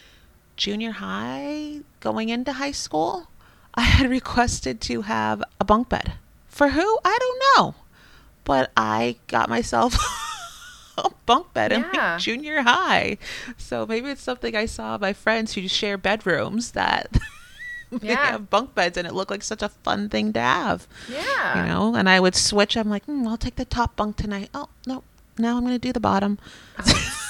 junior 0.57 0.93
high 0.93 1.81
going 2.01 2.29
into 2.29 2.53
high 2.55 2.73
school 2.73 3.29
i 3.75 3.83
had 3.83 4.09
requested 4.19 4.81
to 4.81 5.03
have 5.03 5.43
a 5.61 5.65
bunk 5.65 5.89
bed. 5.89 6.15
For 6.49 6.71
who? 6.71 6.99
I 7.05 7.17
don't 7.21 7.43
know. 7.57 7.75
But 8.45 8.71
i 8.77 9.17
got 9.29 9.49
myself 9.49 9.95
a 10.99 11.11
bunk 11.25 11.55
bed 11.55 11.73
in 11.73 11.81
Yeah. 11.95 12.13
like 12.15 12.21
junior 12.21 12.63
high. 12.63 13.17
So 13.57 13.87
maybe 13.87 14.11
it's 14.11 14.23
something 14.23 14.55
i 14.57 14.67
saw 14.67 14.99
my 14.99 15.13
friends 15.13 15.55
who 15.55 15.69
share 15.69 15.97
bedrooms 15.97 16.73
that 16.73 17.17
they 17.93 18.09
Yeah. 18.09 18.33
have 18.33 18.51
bunk 18.51 18.75
beds 18.75 18.99
and 18.99 19.07
it 19.07 19.15
looked 19.15 19.31
like 19.31 19.43
such 19.45 19.63
a 19.63 19.69
fun 19.69 20.09
thing 20.09 20.33
to 20.35 20.41
have. 20.41 20.87
Yeah. 21.09 21.63
you 21.63 21.69
know? 21.73 21.95
And 21.95 22.09
i 22.09 22.19
would 22.21 22.35
switch. 22.35 22.77
I'm 22.77 22.91
like 22.91 23.07
mm, 23.07 23.27
i'll 23.29 23.37
take 23.39 23.57
the 23.57 23.65
top 23.65 23.97
bunk 23.97 24.17
tonight. 24.17 24.51
Oh 24.53 24.69
no 24.87 25.05
now 25.41 25.57
i'm 25.57 25.65
going 25.65 25.75
to 25.75 25.79
do 25.79 25.93
the 25.93 26.01
bottom 26.01 26.39
Oh, 26.79 26.83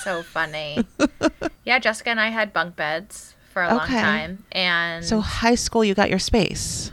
so 0.04 0.22
funny. 0.22 0.86
yeah, 1.64 1.78
Jessica 1.78 2.10
and 2.10 2.20
I 2.20 2.28
had 2.28 2.52
bunk 2.52 2.76
beds 2.76 3.34
for 3.52 3.62
a 3.62 3.68
long 3.74 3.88
time, 3.88 4.44
and 4.52 5.04
so 5.04 5.20
high 5.20 5.56
school 5.56 5.84
you 5.84 5.94
got 5.94 6.08
your 6.10 6.18
space 6.20 6.92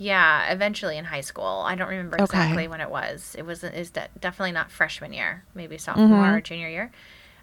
yeah, 0.00 0.52
eventually 0.52 0.96
in 0.96 1.06
high 1.06 1.20
school. 1.22 1.62
I 1.66 1.74
don't 1.74 1.88
remember 1.88 2.14
Okay. 2.16 2.24
exactly 2.24 2.68
when 2.68 2.80
it 2.80 2.88
was. 2.88 3.34
It 3.36 3.44
was 3.44 3.64
is 3.64 3.90
de- 3.90 4.08
definitely 4.20 4.52
not 4.52 4.70
freshman 4.70 5.12
year, 5.12 5.42
maybe 5.54 5.76
sophomore 5.76 6.36
or 6.36 6.40
junior 6.40 6.68
year, 6.68 6.92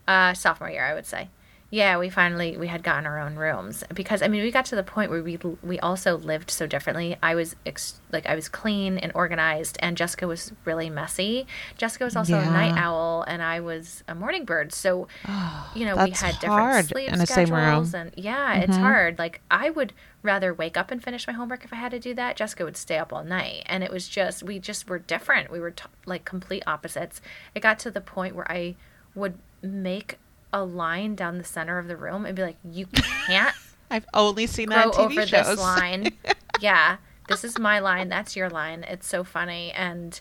uh, 0.08 0.34
sophomore 0.34 0.70
year, 0.70 0.86
I 0.86 0.94
would 0.94 1.06
say. 1.06 1.28
Yeah, 1.72 1.98
we 1.98 2.10
finally 2.10 2.58
we 2.58 2.68
had 2.68 2.84
gotten 2.84 3.08
our 3.08 3.20
own 3.20 3.36
rooms 3.36 3.84
because 3.94 4.22
I 4.22 4.28
mean 4.28 4.44
we 4.44 4.52
got 4.52 4.66
to 4.66 4.76
the 4.76 4.84
point 4.84 5.10
where 5.10 5.24
we 5.24 5.38
we 5.64 5.80
also 5.80 6.16
lived 6.16 6.52
so 6.52 6.68
differently. 6.68 7.18
I 7.24 7.34
was 7.34 7.56
ex- 7.66 8.00
like 8.12 8.28
I 8.28 8.36
was 8.36 8.48
clean 8.48 9.00
and 9.00 9.12
organized, 9.16 9.78
and 9.82 9.98
Jessica 9.98 10.28
was 10.28 10.52
really 10.64 10.92
messy. 10.92 11.48
Jessica 11.76 12.06
was 12.06 12.16
also 12.16 12.38
a 12.38 12.46
night 12.46 12.78
owl, 12.78 13.24
and 13.28 13.42
I 13.42 13.62
was 13.62 14.04
a 14.08 14.14
morning 14.14 14.46
bird. 14.46 14.74
So 14.74 15.08
oh, 15.28 15.72
you 15.76 15.86
know 15.86 15.96
we 16.04 16.12
had 16.12 16.40
different 16.40 16.88
sleep 16.90 17.12
in 17.12 17.18
the 17.18 17.26
same 17.26 17.48
schedules, 17.48 17.94
room. 17.94 18.02
and 18.04 18.12
yeah, 18.16 18.56
it's 18.60 18.74
mm-hmm. 18.74 18.84
hard. 18.84 19.20
Like 19.20 19.42
I 19.50 19.72
would 19.72 19.92
rather 20.22 20.54
wake 20.54 20.78
up 20.78 20.92
and 20.92 21.04
finish 21.04 21.26
my 21.26 21.34
homework 21.34 21.66
if 21.66 21.74
I 21.74 21.78
had 21.78 21.92
to 21.92 22.00
do 22.00 22.14
that. 22.14 22.36
Jessica 22.36 22.64
would 22.64 22.78
stay 22.78 23.00
up 23.00 23.12
all 23.12 23.24
night, 23.24 23.64
and 23.66 23.84
it 23.84 23.92
was 23.92 24.08
just 24.08 24.44
we 24.44 24.60
just 24.60 24.88
were 24.88 25.00
different. 25.00 25.52
We 25.52 25.60
were 25.60 25.72
t- 25.72 25.86
like 26.06 26.26
complete 26.26 26.64
opposites. 26.68 27.22
It 27.56 27.62
got 27.62 27.80
to 27.80 27.92
the 27.92 28.02
point 28.02 28.36
where 28.36 28.50
I 28.52 28.76
would 29.16 29.40
make 29.64 30.20
a 30.54 30.64
line 30.64 31.16
down 31.16 31.38
the 31.38 31.44
center 31.44 31.78
of 31.78 31.88
the 31.88 31.98
room 31.98 32.26
and 32.26 32.36
be 32.36 32.42
like, 32.42 32.58
"You 32.64 32.88
can't 33.28 33.56
i've 33.92 34.06
only 34.14 34.48
seen 34.48 34.70
that 34.70 34.88
on 34.88 34.94
tv 34.94 35.12
over 35.12 35.28
shows 35.28 35.48
this 35.48 35.60
line." 35.60 36.10
yeah, 36.60 36.98
this 37.28 37.44
is 37.44 37.60
my 37.60 37.80
line. 37.80 38.10
That's 38.10 38.36
your 38.36 38.50
line. 38.50 38.84
It's 38.84 39.08
so 39.08 39.24
funny 39.24 39.72
and. 39.72 40.20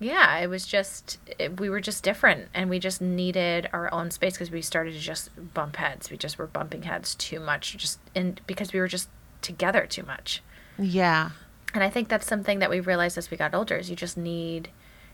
Yeah, 0.00 0.38
it 0.38 0.46
was 0.46 0.64
just 0.64 1.18
it, 1.40 1.58
we 1.58 1.68
were 1.68 1.80
just 1.80 2.04
different, 2.04 2.50
and 2.54 2.70
we 2.70 2.78
just 2.78 3.00
needed 3.00 3.68
our 3.72 3.92
own 3.92 4.12
space 4.12 4.34
because 4.34 4.48
we 4.48 4.62
started 4.62 4.92
to 4.94 5.00
just 5.00 5.28
bump 5.54 5.74
heads. 5.74 6.08
We 6.08 6.16
just 6.16 6.38
were 6.38 6.46
bumping 6.46 6.84
heads 6.84 7.16
too 7.16 7.40
much, 7.40 7.76
just 7.76 7.98
in 8.14 8.38
because 8.46 8.72
we 8.72 8.78
were 8.78 8.86
just 8.86 9.08
together 9.42 9.86
too 9.86 10.02
much. 10.04 10.42
yeah 10.78 11.30
And 11.74 11.82
I 11.82 11.90
think 11.90 12.08
that's 12.08 12.26
something 12.26 12.60
that 12.60 12.70
we 12.70 12.80
realized 12.80 13.18
as 13.18 13.30
we 13.30 13.36
got 13.36 13.54
older 13.54 13.76
is 13.76 13.90
you 13.90 13.96
just 13.96 14.16
need 14.16 14.70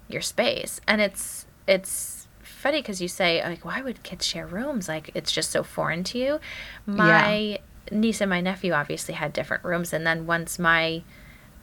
your 0.08 0.20
space. 0.22 0.80
And 0.86 1.00
it's 1.00 1.46
it's 1.66 2.23
funny 2.64 2.80
because 2.80 3.00
you 3.00 3.08
say 3.08 3.30
like, 3.44 3.64
why 3.64 3.78
would 3.82 4.02
kids 4.02 4.24
share 4.26 4.46
rooms? 4.46 4.88
Like 4.88 5.10
it's 5.14 5.30
just 5.30 5.50
so 5.50 5.62
foreign 5.62 6.02
to 6.04 6.18
you. 6.18 6.40
My 6.86 7.58
niece 7.92 8.20
and 8.22 8.30
my 8.30 8.40
nephew 8.40 8.72
obviously 8.72 9.14
had 9.14 9.32
different 9.32 9.62
rooms, 9.64 9.92
and 9.92 10.06
then 10.06 10.26
once 10.26 10.58
my 10.58 11.02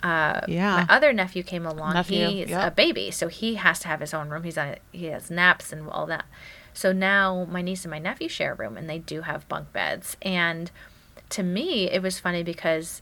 uh, 0.04 0.42
Yeah. 0.48 0.78
my 0.78 0.96
other 0.96 1.12
nephew 1.14 1.44
came 1.44 1.66
along, 1.66 1.94
Nephew, 1.94 2.28
he's 2.30 2.50
yep. 2.50 2.68
a 2.68 2.72
baby, 2.72 3.12
so 3.12 3.28
he 3.28 3.56
has 3.56 3.80
to 3.82 3.88
have 3.88 4.00
his 4.00 4.14
own 4.14 4.30
room. 4.30 4.44
He's 4.44 4.58
on 4.58 4.76
he 4.92 5.06
has 5.08 5.30
naps 5.30 5.74
and 5.74 5.90
all 5.90 6.06
that. 6.08 6.26
So 6.74 6.92
now 6.94 7.46
my 7.50 7.62
niece 7.62 7.84
and 7.84 7.92
my 7.92 8.00
nephew 8.00 8.30
share 8.30 8.54
a 8.54 8.56
room, 8.56 8.78
and 8.78 8.90
they 8.90 9.00
do 9.00 9.22
have 9.22 9.48
bunk 9.50 9.74
beds. 9.74 10.18
And 10.22 10.72
to 11.30 11.44
me, 11.44 11.90
it 11.90 12.02
was 12.02 12.20
funny 12.20 12.44
because 12.44 13.02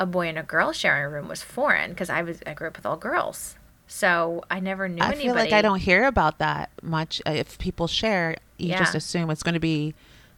a 0.00 0.06
boy 0.06 0.28
and 0.28 0.38
a 0.38 0.42
girl 0.42 0.72
sharing 0.72 1.04
a 1.04 1.08
room 1.08 1.28
was 1.28 1.42
foreign 1.42 1.90
because 1.90 2.10
I 2.10 2.22
was 2.22 2.40
I 2.46 2.54
grew 2.54 2.68
up 2.68 2.76
with 2.76 2.86
all 2.86 2.96
girls, 2.96 3.56
so 3.86 4.42
I 4.50 4.60
never 4.60 4.88
knew 4.88 5.02
i 5.02 5.06
anybody. 5.08 5.22
feel 5.26 5.34
like 5.34 5.52
i 5.52 5.62
don't 5.62 5.78
hear 5.80 6.04
about 6.06 6.38
that 6.38 6.70
much 6.82 7.20
Uh, 7.26 7.32
if 7.32 7.58
people 7.58 7.86
share 7.86 8.36
you 8.58 8.74
just 8.74 8.94
assume 8.94 9.30
it's 9.30 9.42
going 9.42 9.54
to 9.54 9.60
be 9.60 9.94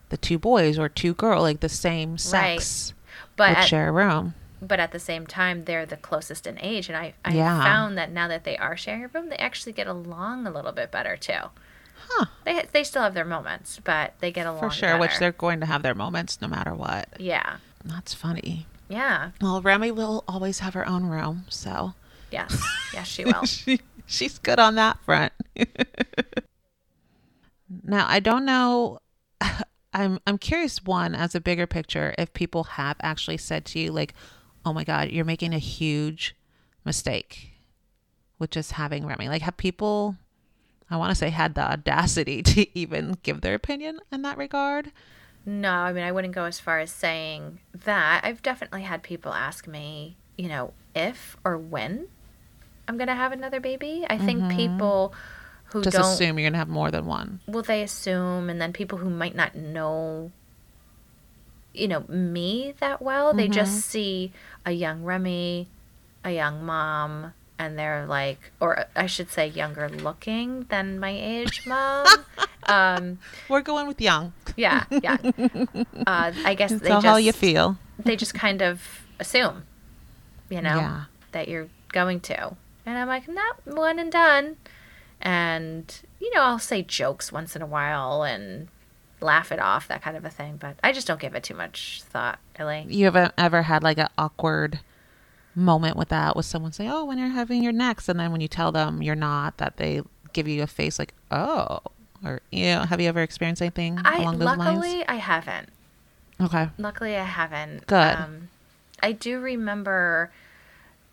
the 0.08 0.16
two 0.16 0.38
boys 0.38 0.78
or 0.78 0.88
two 0.88 1.14
girl 1.14 1.42
like 1.42 1.60
the 1.60 1.68
same 1.68 2.18
sex 2.18 2.92
But 3.36 3.50
would 3.50 3.58
at, 3.58 3.68
share 3.68 3.88
a 3.88 3.92
room 3.92 4.34
but 4.62 4.80
at 4.80 4.90
the 4.90 4.98
same 4.98 5.26
time, 5.26 5.66
they're 5.66 5.84
the 5.84 5.98
closest 5.98 6.46
in 6.46 6.58
age. 6.62 6.88
And 6.88 6.96
I, 6.96 7.12
I 7.22 7.34
Yeah. 7.34 7.62
found 7.62 7.98
that 7.98 8.10
now 8.10 8.26
that 8.26 8.44
they 8.44 8.56
are 8.56 8.74
sharing 8.74 9.04
a 9.04 9.08
room, 9.08 9.28
they 9.28 9.36
actually 9.36 9.72
get 9.72 9.86
along 9.86 10.46
a 10.46 10.50
little 10.50 10.72
bit 10.72 10.90
better 10.90 11.14
too. 11.14 11.50
Huh. 12.08 12.24
They, 12.44 12.64
they 12.72 12.82
still 12.82 13.02
have 13.02 13.12
their 13.12 13.26
moments, 13.26 13.78
but 13.84 14.14
they 14.20 14.32
get 14.32 14.46
along 14.46 14.60
For 14.60 14.70
sure, 14.70 14.96
which 14.96 15.18
they're 15.18 15.30
going 15.32 15.60
to 15.60 15.66
have 15.66 15.82
their 15.82 15.94
moments 15.94 16.40
no 16.40 16.48
matter 16.48 16.74
what. 16.74 17.06
Yeah. 17.20 17.58
That's 17.84 18.14
funny. 18.14 18.66
Yeah. 18.88 19.32
Well, 19.42 19.60
Remy 19.60 19.90
will 19.92 20.24
always 20.26 20.60
have 20.60 20.72
her 20.72 20.88
own 20.88 21.04
room, 21.04 21.44
so 21.50 21.92
Yes. 22.30 22.62
Yes, 22.94 23.08
she 23.08 23.26
will. 23.26 23.44
she, 23.44 23.80
she's 24.06 24.38
good 24.38 24.58
on 24.58 24.76
that 24.76 24.98
front. 25.04 25.30
now, 27.82 28.06
I 28.08 28.20
don't 28.20 28.46
know. 28.46 29.00
I'm 29.92 30.18
I'm 30.26 30.38
curious. 30.38 30.82
One, 30.82 31.14
as 31.14 31.34
a 31.34 31.40
bigger 31.40 31.66
picture, 31.66 32.14
if 32.16 32.32
people 32.32 32.64
have 32.64 32.96
actually 33.02 33.36
said 33.36 33.66
to 33.66 33.78
you, 33.78 33.92
like, 33.92 34.14
"Oh 34.64 34.72
my 34.72 34.82
God, 34.82 35.10
you're 35.10 35.26
making 35.26 35.52
a 35.52 35.58
huge 35.58 36.34
mistake," 36.86 37.50
with 38.38 38.50
just 38.50 38.72
having 38.72 39.04
Remy. 39.06 39.28
Like, 39.28 39.42
have 39.42 39.58
people? 39.58 40.16
I 40.88 40.96
want 40.96 41.10
to 41.10 41.14
say 41.14 41.28
had 41.28 41.54
the 41.54 41.70
audacity 41.70 42.42
to 42.54 42.78
even 42.78 43.18
give 43.22 43.42
their 43.42 43.54
opinion 43.54 44.00
in 44.10 44.22
that 44.22 44.38
regard. 44.38 44.90
No, 45.44 45.70
I 45.70 45.92
mean, 45.92 46.04
I 46.04 46.12
wouldn't 46.12 46.34
go 46.34 46.44
as 46.44 46.58
far 46.58 46.80
as 46.80 46.90
saying 46.90 47.60
that. 47.84 48.22
I've 48.24 48.42
definitely 48.42 48.82
had 48.82 49.02
people 49.02 49.34
ask 49.34 49.66
me, 49.66 50.16
you 50.38 50.48
know, 50.48 50.72
if 50.94 51.36
or 51.44 51.58
when 51.58 52.08
I'm 52.88 52.96
going 52.96 53.08
to 53.08 53.14
have 53.14 53.32
another 53.32 53.60
baby. 53.60 54.04
I 54.08 54.18
think 54.18 54.50
people 54.52 55.12
who 55.72 55.82
Just 55.82 55.96
don't, 55.96 56.04
assume 56.12 56.38
you're 56.38 56.48
gonna 56.48 56.58
have 56.58 56.68
more 56.68 56.92
than 56.92 57.06
one. 57.06 57.40
well, 57.48 57.62
they 57.64 57.82
assume, 57.82 58.48
and 58.48 58.60
then 58.60 58.72
people 58.72 58.98
who 58.98 59.10
might 59.10 59.34
not 59.34 59.56
know, 59.56 60.30
you 61.74 61.88
know, 61.88 62.04
me 62.08 62.74
that 62.78 63.02
well, 63.02 63.34
they 63.34 63.48
just 63.48 63.80
see 63.80 64.32
a 64.64 64.70
young 64.70 65.02
Remy, 65.02 65.66
a 66.24 66.30
young 66.30 66.64
mom, 66.64 67.32
and 67.58 67.76
they're 67.78 68.06
like, 68.06 68.38
or 68.60 68.86
I 68.94 69.06
should 69.06 69.30
say, 69.30 69.48
younger 69.48 69.88
looking 69.88 70.66
than 70.68 71.00
my 71.00 71.10
age 71.10 71.62
mom. 71.66 72.06
um, 72.64 73.18
We're 73.48 73.60
going 73.62 73.88
with 73.88 74.00
young. 74.00 74.32
yeah, 74.56 74.84
yeah. 74.90 75.16
Uh, 76.06 76.32
I 76.44 76.54
guess 76.54 76.70
they 76.72 76.88
just 76.88 77.04
how 77.04 77.16
you 77.16 77.32
feel? 77.32 77.76
they 77.98 78.14
just 78.14 78.34
kind 78.34 78.62
of 78.62 79.02
assume, 79.18 79.64
you 80.48 80.62
know, 80.62 80.76
Yeah. 80.76 81.04
that 81.32 81.48
you're 81.48 81.66
going 81.92 82.20
to. 82.20 82.56
And 82.86 82.96
I'm 82.96 83.08
like, 83.08 83.28
not 83.28 83.66
one 83.66 83.98
and 83.98 84.10
done. 84.10 84.56
And, 85.20 85.92
you 86.20 86.32
know, 86.34 86.42
I'll 86.42 86.58
say 86.58 86.82
jokes 86.82 87.32
once 87.32 87.56
in 87.56 87.62
a 87.62 87.66
while 87.66 88.22
and 88.22 88.68
laugh 89.20 89.50
it 89.50 89.58
off, 89.58 89.88
that 89.88 90.02
kind 90.02 90.16
of 90.16 90.24
a 90.24 90.30
thing. 90.30 90.56
But 90.56 90.76
I 90.84 90.92
just 90.92 91.06
don't 91.06 91.20
give 91.20 91.34
it 91.34 91.42
too 91.42 91.54
much 91.54 92.02
thought, 92.04 92.38
really. 92.58 92.86
You 92.88 93.06
haven't 93.06 93.34
ever 93.36 93.62
had 93.62 93.82
like 93.82 93.98
an 93.98 94.08
awkward 94.16 94.80
moment 95.54 95.96
with 95.96 96.10
that 96.10 96.36
with 96.36 96.44
someone 96.44 96.70
saying, 96.72 96.90
"Oh, 96.90 97.06
when 97.06 97.18
you're 97.18 97.28
having 97.28 97.62
your 97.62 97.72
next," 97.72 98.08
and 98.08 98.20
then 98.20 98.30
when 98.30 98.40
you 98.42 98.48
tell 98.48 98.72
them 98.72 99.02
you're 99.02 99.14
not, 99.14 99.56
that 99.56 99.78
they 99.78 100.02
give 100.34 100.46
you 100.46 100.62
a 100.62 100.66
face 100.66 100.98
like, 100.98 101.14
"Oh," 101.30 101.80
or 102.22 102.42
you 102.52 102.66
know, 102.66 102.82
have 102.82 103.00
you 103.00 103.08
ever 103.08 103.22
experienced 103.22 103.62
anything 103.62 103.98
I 104.04 104.18
along 104.18 104.38
those 104.38 104.46
luckily 104.46 104.66
lines? 104.66 104.78
Luckily, 104.84 105.08
I 105.08 105.14
haven't. 105.14 105.68
Okay. 106.40 106.68
Luckily, 106.76 107.16
I 107.16 107.24
haven't. 107.24 107.86
Good. 107.86 108.16
Um, 108.16 108.48
I 109.02 109.12
do 109.12 109.40
remember, 109.40 110.30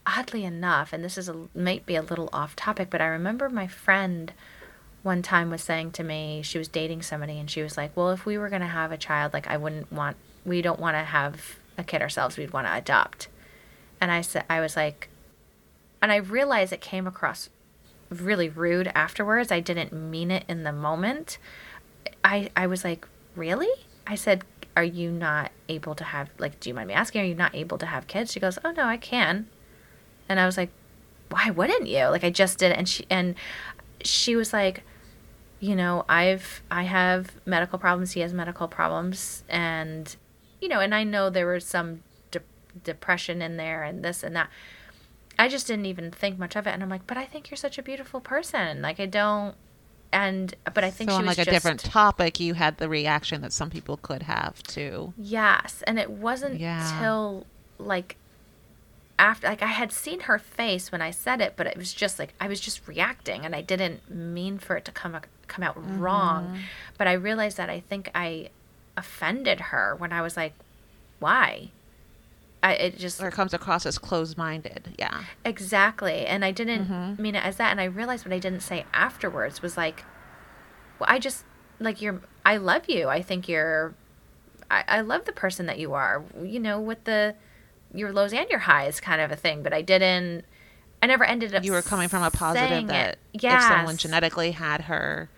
oddly 0.05 0.43
enough, 0.43 0.93
and 0.93 1.03
this 1.03 1.17
is 1.17 1.29
a, 1.29 1.47
might 1.55 1.85
be 1.85 1.95
a 1.95 2.01
little 2.01 2.29
off 2.33 2.55
topic, 2.55 2.89
but 2.89 3.01
I 3.01 3.05
remember 3.05 3.49
my 3.49 3.67
friend 3.67 4.33
one 5.01 5.21
time 5.21 5.49
was 5.49 5.61
saying 5.61 5.91
to 5.91 6.03
me 6.03 6.41
she 6.43 6.57
was 6.57 6.67
dating 6.67 7.01
somebody, 7.01 7.39
and 7.39 7.49
she 7.49 7.61
was 7.61 7.77
like, 7.77 7.95
"Well, 7.95 8.11
if 8.11 8.25
we 8.25 8.37
were 8.37 8.49
going 8.49 8.61
to 8.61 8.67
have 8.67 8.91
a 8.91 8.97
child, 8.97 9.33
like 9.33 9.47
I 9.47 9.57
wouldn't 9.57 9.91
want, 9.91 10.17
we 10.45 10.61
don't 10.61 10.79
want 10.79 10.95
to 10.95 11.03
have 11.03 11.57
a 11.77 11.83
kid 11.83 12.01
ourselves. 12.01 12.37
We'd 12.37 12.53
want 12.53 12.67
to 12.67 12.75
adopt." 12.75 13.27
And 13.99 14.11
I 14.11 14.21
said, 14.21 14.45
I 14.49 14.59
was 14.59 14.75
like, 14.75 15.09
and 16.01 16.11
I 16.11 16.17
realized 16.17 16.73
it 16.73 16.81
came 16.81 17.07
across 17.07 17.49
really 18.09 18.49
rude 18.49 18.91
afterwards. 18.93 19.51
I 19.51 19.59
didn't 19.59 19.93
mean 19.93 20.31
it 20.31 20.43
in 20.47 20.63
the 20.63 20.73
moment. 20.73 21.37
I 22.23 22.49
I 22.55 22.67
was 22.67 22.83
like, 22.83 23.07
"Really?" 23.35 23.71
I 24.05 24.15
said, 24.15 24.43
"Are 24.75 24.83
you 24.83 25.11
not 25.11 25.51
able 25.69 25.95
to 25.95 26.03
have 26.03 26.29
like 26.37 26.59
do 26.59 26.69
you 26.69 26.73
mind 26.73 26.87
me 26.87 26.93
asking 26.93 27.21
are 27.21 27.25
you 27.25 27.35
not 27.35 27.55
able 27.55 27.77
to 27.77 27.85
have 27.85 28.07
kids?" 28.07 28.31
She 28.31 28.39
goes, 28.39 28.59
"Oh 28.63 28.71
no, 28.71 28.83
I 28.85 28.97
can." 28.97 29.47
And 30.29 30.39
I 30.39 30.45
was 30.45 30.57
like, 30.57 30.69
"Why 31.29 31.49
wouldn't 31.49 31.87
you?" 31.87 32.05
Like 32.07 32.23
I 32.23 32.29
just 32.29 32.57
did 32.59 32.71
and 32.71 32.87
she 32.87 33.05
and 33.09 33.35
she 34.03 34.35
was 34.35 34.53
like, 34.53 34.83
"You 35.59 35.75
know, 35.75 36.05
I've 36.09 36.61
I 36.71 36.83
have 36.83 37.31
medical 37.45 37.79
problems, 37.79 38.11
he 38.13 38.21
has 38.21 38.33
medical 38.33 38.67
problems 38.67 39.43
and 39.49 40.15
you 40.61 40.69
know, 40.69 40.79
and 40.79 40.95
I 40.95 41.03
know 41.03 41.29
there 41.29 41.47
was 41.47 41.65
some 41.65 42.03
de- 42.31 42.39
depression 42.83 43.41
in 43.41 43.57
there 43.57 43.83
and 43.83 44.03
this 44.03 44.23
and 44.23 44.35
that. 44.35 44.49
I 45.37 45.47
just 45.49 45.65
didn't 45.67 45.87
even 45.87 46.11
think 46.11 46.37
much 46.37 46.55
of 46.55 46.67
it, 46.67 46.71
and 46.71 46.83
I'm 46.83 46.89
like, 46.89 47.07
but 47.07 47.17
I 47.17 47.25
think 47.25 47.49
you're 47.49 47.57
such 47.57 47.77
a 47.79 47.83
beautiful 47.83 48.21
person. 48.21 48.81
Like 48.83 48.99
I 48.99 49.07
don't, 49.07 49.55
and 50.11 50.53
but 50.73 50.83
I 50.83 50.91
think 50.91 51.09
so 51.09 51.15
she 51.15 51.19
on 51.21 51.25
was 51.25 51.37
like 51.37 51.47
a 51.47 51.51
just, 51.51 51.55
different 51.55 51.79
topic, 51.79 52.39
you 52.39 52.53
had 52.53 52.77
the 52.77 52.87
reaction 52.87 53.41
that 53.41 53.51
some 53.51 53.69
people 53.71 53.97
could 53.97 54.21
have 54.23 54.61
too. 54.63 55.13
Yes, 55.17 55.83
and 55.87 55.97
it 55.97 56.11
wasn't 56.11 56.59
Yeah. 56.59 56.99
till 57.01 57.47
like 57.79 58.15
after 59.19 59.47
like 59.47 59.61
I 59.61 59.67
had 59.67 59.91
seen 59.91 60.21
her 60.21 60.39
face 60.39 60.91
when 60.91 61.01
I 61.01 61.11
said 61.11 61.39
it, 61.41 61.53
but 61.55 61.67
it 61.67 61.77
was 61.77 61.93
just 61.93 62.19
like 62.19 62.33
I 62.39 62.47
was 62.47 62.59
just 62.59 62.87
reacting, 62.87 63.45
and 63.45 63.55
I 63.55 63.61
didn't 63.61 64.09
mean 64.09 64.57
for 64.59 64.75
it 64.77 64.85
to 64.85 64.91
come 64.91 65.17
come 65.47 65.63
out 65.63 65.75
Mm-hmm. 65.77 65.99
wrong. 65.99 66.59
But 66.97 67.07
I 67.07 67.13
realized 67.13 67.57
that 67.57 67.69
I 67.69 67.79
think 67.79 68.09
I 68.15 68.49
offended 68.97 69.59
her 69.71 69.95
when 69.95 70.11
I 70.13 70.21
was 70.21 70.35
like, 70.37 70.53
"Why?" 71.19 71.69
I 72.61 72.73
it 72.73 72.97
just 72.97 73.21
Or 73.21 73.27
it 73.27 73.33
comes 73.33 73.53
across 73.53 73.85
as 73.85 73.97
closed-minded. 73.97 74.95
Yeah. 74.97 75.23
Exactly. 75.43 76.25
And 76.25 76.45
I 76.45 76.51
didn't 76.51 76.85
Mm-hmm. 76.87 77.21
mean 77.21 77.35
it 77.35 77.43
as 77.43 77.57
that. 77.57 77.71
And 77.71 77.81
I 77.81 77.85
realized 77.85 78.25
what 78.25 78.33
I 78.33 78.39
didn't 78.39 78.61
say 78.61 78.85
afterwards 78.93 79.61
was 79.61 79.75
like, 79.75 80.05
well, 80.97 81.09
I 81.09 81.19
just, 81.19 81.43
like, 81.79 82.01
you're, 82.01 82.21
I 82.45 82.55
love 82.55 82.87
you. 82.87 83.09
I 83.09 83.21
think 83.21 83.49
you're, 83.49 83.93
I, 84.71 84.85
I 84.87 85.01
love 85.01 85.25
the 85.25 85.33
person 85.33 85.65
that 85.65 85.77
you 85.77 85.93
are, 85.93 86.23
you 86.41 86.57
know, 86.59 86.79
with 86.79 87.03
the, 87.03 87.35
your 87.93 88.11
lows 88.11 88.33
and 88.33 88.49
your 88.49 88.59
highs 88.59 88.99
kind 88.99 89.21
of 89.21 89.31
a 89.31 89.35
thing. 89.35 89.63
But 89.63 89.73
I 89.73 89.81
didn't, 89.81 90.45
I 91.01 91.07
never 91.07 91.23
ended 91.23 91.53
up 91.53 91.63
You 91.63 91.71
were 91.73 91.81
coming 91.81 92.07
from 92.09 92.23
a 92.23 92.31
positive 92.31 92.87
that 92.87 93.17
it. 93.33 93.43
if 93.43 93.61
someone 93.61 93.97
genetically 93.97 94.51
had 94.51 94.81
her 94.81 95.29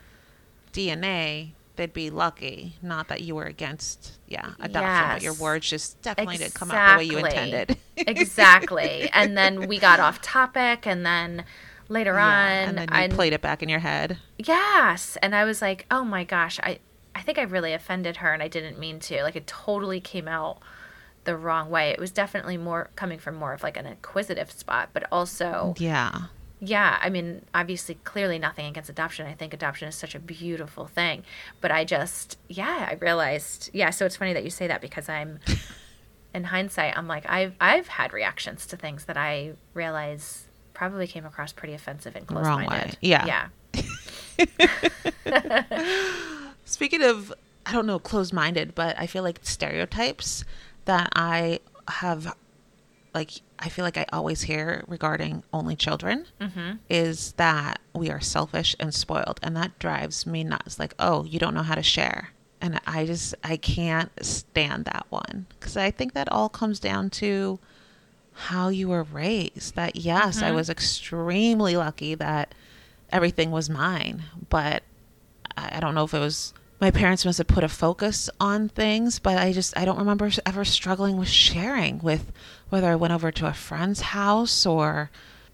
DNA, 0.74 1.52
they'd 1.76 1.94
be 1.94 2.10
lucky. 2.10 2.74
Not 2.82 3.08
that 3.08 3.22
you 3.22 3.36
were 3.36 3.46
against, 3.46 4.14
yeah, 4.28 4.54
adoption, 4.60 5.16
but 5.16 5.22
your 5.22 5.34
words 5.34 5.70
just 5.70 6.02
definitely 6.02 6.38
didn't 6.38 6.54
come 6.54 6.72
out 6.72 6.94
the 6.94 6.98
way 7.00 7.04
you 7.06 7.18
intended. 7.18 7.78
exactly. 7.98 9.10
And 9.14 9.38
then 9.38 9.68
we 9.68 9.80
got 9.80 10.00
off 10.00 10.22
topic. 10.22 10.86
And 10.88 11.06
then 11.06 11.46
later 11.88 12.14
Yeah, 12.14 12.26
on, 12.26 12.70
and 12.70 12.78
then 12.78 12.88
you 12.92 12.96
I, 12.98 13.08
played 13.08 13.34
it 13.34 13.42
back 13.42 13.62
in 13.64 13.70
your 13.70 13.80
head. 13.80 14.18
Yes. 14.38 15.18
And 15.22 15.36
I 15.36 15.44
was 15.46 15.62
like, 15.62 15.86
oh 15.92 16.04
my 16.04 16.24
gosh, 16.24 16.60
I, 16.64 16.80
I 17.14 17.22
think 17.22 17.38
I 17.38 17.44
really 17.44 17.74
offended 17.74 18.18
her 18.18 18.34
and 18.34 18.42
I 18.44 18.48
didn't 18.48 18.80
mean 18.80 19.00
to. 19.02 19.24
Like 19.24 19.36
it 19.36 19.48
totally 19.48 20.02
came 20.02 20.28
out 20.28 20.60
the 21.26 21.36
wrong 21.36 21.70
way. 21.70 21.90
It 21.92 22.00
was 22.00 22.12
definitely 22.12 22.58
more 22.58 22.90
coming 22.96 23.20
from 23.20 23.36
more 23.36 23.54
of 23.54 23.62
like 23.64 23.78
an 23.78 23.86
inquisitive 23.86 24.52
spot, 24.52 24.90
but 24.94 25.04
also, 25.12 25.74
Yeah. 25.78 26.24
yeah, 26.60 26.98
I 27.02 27.10
mean, 27.10 27.42
obviously, 27.54 27.96
clearly 28.04 28.40
nothing 28.40 28.66
against 28.66 28.90
adoption. 28.90 29.28
I 29.28 29.34
think 29.34 29.54
adoption 29.54 29.88
is 29.88 29.96
such 29.96 30.16
a 30.16 30.20
beautiful 30.20 30.88
thing. 30.88 31.24
But 31.62 31.72
I 31.72 31.84
just, 31.84 32.38
yeah, 32.48 32.88
I 32.90 32.94
realized, 32.96 33.70
yeah, 33.74 33.90
so 33.90 34.06
it's 34.06 34.16
funny 34.16 34.34
that 34.34 34.44
you 34.44 34.50
say 34.50 34.68
that 34.68 34.82
because 34.82 35.10
I'm, 35.10 35.40
in 36.34 36.46
hindsight, 36.46 36.98
I'm 36.98 37.08
like, 37.08 37.30
I've, 37.30 37.54
I've 37.60 37.88
had 37.88 38.14
reactions 38.14 38.66
to 38.68 38.78
things 38.78 39.06
that 39.06 39.18
I 39.18 39.54
realize 39.74 40.46
probably 40.74 41.08
came 41.08 41.26
across 41.26 41.52
pretty 41.54 41.74
offensive 41.74 42.16
and 42.16 42.28
close 42.28 42.46
Wrong 42.46 42.66
way. 42.66 42.92
Yeah. 43.02 43.26
Yeah. 43.26 43.48
Speaking 46.66 47.04
of, 47.04 47.34
I 47.66 47.72
don't 47.72 47.86
know, 47.86 48.00
closed 48.00 48.34
minded, 48.34 48.76
but 48.76 48.98
I 49.00 49.08
feel 49.08 49.24
like 49.24 49.40
stereotypes 49.44 50.44
that 50.86 51.10
I 51.16 51.60
have, 51.88 52.36
like, 53.14 53.32
I 53.60 53.70
feel 53.70 53.86
like 53.86 53.98
I 53.98 54.06
always 54.12 54.42
hear 54.42 54.84
regarding 54.88 55.44
only 55.54 55.76
children 55.76 56.26
mm-hmm. 56.40 56.78
is 56.90 57.34
that 57.34 57.80
we 57.94 58.10
are 58.10 58.22
selfish 58.22 58.76
and 58.80 58.94
spoiled. 58.94 59.40
And 59.44 59.56
that 59.56 59.78
drives 59.80 60.26
me 60.26 60.44
nuts. 60.44 60.80
Like, 60.80 60.94
oh, 61.00 61.24
you 61.24 61.40
don't 61.40 61.54
know 61.54 61.64
how 61.64 61.76
to 61.76 61.84
share. 61.84 62.32
And 62.62 62.80
I 62.88 63.06
just, 63.06 63.36
I 63.44 63.58
can't 63.58 64.12
stand 64.22 64.86
that 64.86 65.06
one. 65.10 65.46
Because 65.60 65.78
I 65.78 65.92
think 65.92 66.14
that 66.14 66.32
all 66.32 66.50
comes 66.50 66.80
down 66.80 67.10
to 67.12 67.60
how 68.34 68.70
you 68.70 68.90
were 68.90 69.04
raised. 69.04 69.76
That, 69.76 69.96
yes, 69.96 70.42
I 70.42 70.48
mm-hmm. 70.48 70.56
was 70.56 70.70
extremely 70.70 71.78
lucky 71.78 72.16
that 72.16 72.54
everything 73.12 73.52
was 73.52 73.70
mine. 73.70 74.24
But 74.50 74.84
I 75.58 75.78
I 75.78 75.80
don't 75.80 75.96
know 75.96 76.04
if 76.04 76.14
it 76.14 76.20
was 76.20 76.54
my 76.80 76.92
parents 76.92 77.26
must 77.26 77.38
have 77.38 77.48
put 77.48 77.64
a 77.64 77.70
focus 77.70 78.30
on 78.40 78.70
things, 78.70 79.20
but 79.20 79.38
I 79.38 79.54
just 79.54 79.78
I 79.78 79.86
don't 79.86 79.98
remember 79.98 80.30
ever 80.46 80.66
struggling 80.66 81.18
with 81.18 81.30
sharing 81.30 82.00
with 82.00 82.32
whether 82.70 82.90
I 82.90 82.96
went 82.96 83.14
over 83.14 83.32
to 83.32 83.48
a 83.48 83.54
friend's 83.54 84.02
house 84.02 84.66
or 84.66 85.10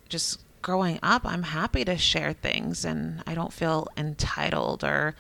just 0.10 0.42
growing 0.62 1.00
up. 1.04 1.26
I'm 1.26 1.44
happy 1.44 1.86
to 1.86 1.98
share 1.98 2.34
things 2.34 2.86
and 2.86 3.24
I 3.28 3.36
don't 3.36 3.54
feel 3.54 3.88
entitled 3.98 4.84
or 4.84 5.16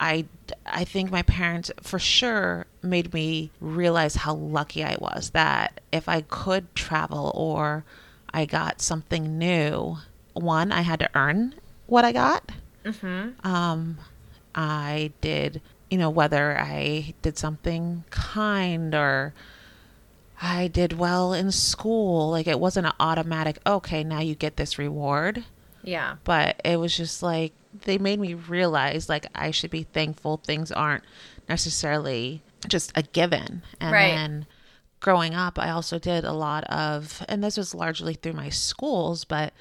I, 0.00 0.26
I 0.64 0.84
think 0.84 1.10
my 1.10 1.22
parents 1.22 1.70
for 1.82 1.98
sure 1.98 2.66
made 2.82 3.12
me 3.12 3.50
realize 3.60 4.16
how 4.16 4.34
lucky 4.34 4.84
I 4.84 4.96
was 4.98 5.30
that 5.30 5.80
if 5.90 6.08
I 6.08 6.20
could 6.20 6.72
travel 6.74 7.32
or 7.34 7.84
I 8.32 8.44
got 8.44 8.80
something 8.80 9.38
new, 9.38 9.98
one, 10.34 10.70
I 10.70 10.82
had 10.82 11.00
to 11.00 11.10
earn 11.14 11.54
what 11.86 12.04
I 12.04 12.12
got. 12.12 12.52
Mm-hmm. 12.84 13.46
Um, 13.46 13.98
I 14.58 15.12
did, 15.20 15.62
you 15.88 15.98
know, 15.98 16.10
whether 16.10 16.58
I 16.58 17.14
did 17.22 17.38
something 17.38 18.02
kind 18.10 18.92
or 18.92 19.32
I 20.42 20.66
did 20.66 20.98
well 20.98 21.32
in 21.32 21.52
school, 21.52 22.30
like 22.30 22.48
it 22.48 22.58
wasn't 22.58 22.86
an 22.86 22.92
automatic, 22.98 23.60
okay, 23.64 24.02
now 24.02 24.20
you 24.20 24.34
get 24.34 24.56
this 24.56 24.76
reward. 24.76 25.44
Yeah. 25.84 26.16
But 26.24 26.60
it 26.64 26.78
was 26.80 26.96
just 26.96 27.22
like, 27.22 27.52
they 27.84 27.98
made 27.98 28.18
me 28.18 28.34
realize 28.34 29.08
like 29.08 29.26
I 29.34 29.52
should 29.52 29.70
be 29.70 29.84
thankful 29.84 30.38
things 30.38 30.72
aren't 30.72 31.04
necessarily 31.48 32.42
just 32.66 32.90
a 32.96 33.02
given. 33.02 33.62
And 33.80 33.92
Right. 33.92 34.08
then 34.14 34.46
growing 34.98 35.34
up, 35.34 35.56
I 35.56 35.70
also 35.70 36.00
did 36.00 36.24
a 36.24 36.32
lot 36.32 36.64
of, 36.64 37.24
and 37.28 37.44
this 37.44 37.56
was 37.56 37.74
largely 37.74 38.14
through 38.14 38.32
my 38.32 38.48
schools, 38.48 39.24
but 39.24 39.52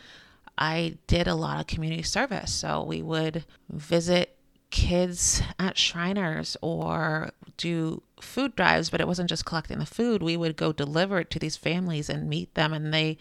I 0.58 0.98
did 1.06 1.28
a 1.28 1.36
lot 1.36 1.60
of 1.60 1.68
community 1.68 2.02
service. 2.02 2.52
So 2.52 2.82
we 2.82 3.04
would 3.04 3.46
visit 3.70 4.34
kids 4.70 5.42
at 5.60 5.78
Shriners 5.78 6.58
or 6.62 7.32
do 7.58 8.04
food 8.22 8.56
drives, 8.56 8.90
but 8.90 9.02
it 9.02 9.08
wasn't 9.08 9.30
just 9.30 9.46
collecting 9.46 9.80
the 9.80 9.86
food. 9.86 10.22
We 10.22 10.38
would 10.38 10.56
go 10.58 10.72
deliver 10.72 11.20
it 11.20 11.30
to 11.32 11.40
these 11.40 11.58
families 11.58 12.10
and 12.10 12.30
meet 12.30 12.54
them, 12.56 12.74
and 12.74 12.94
they 12.94 13.18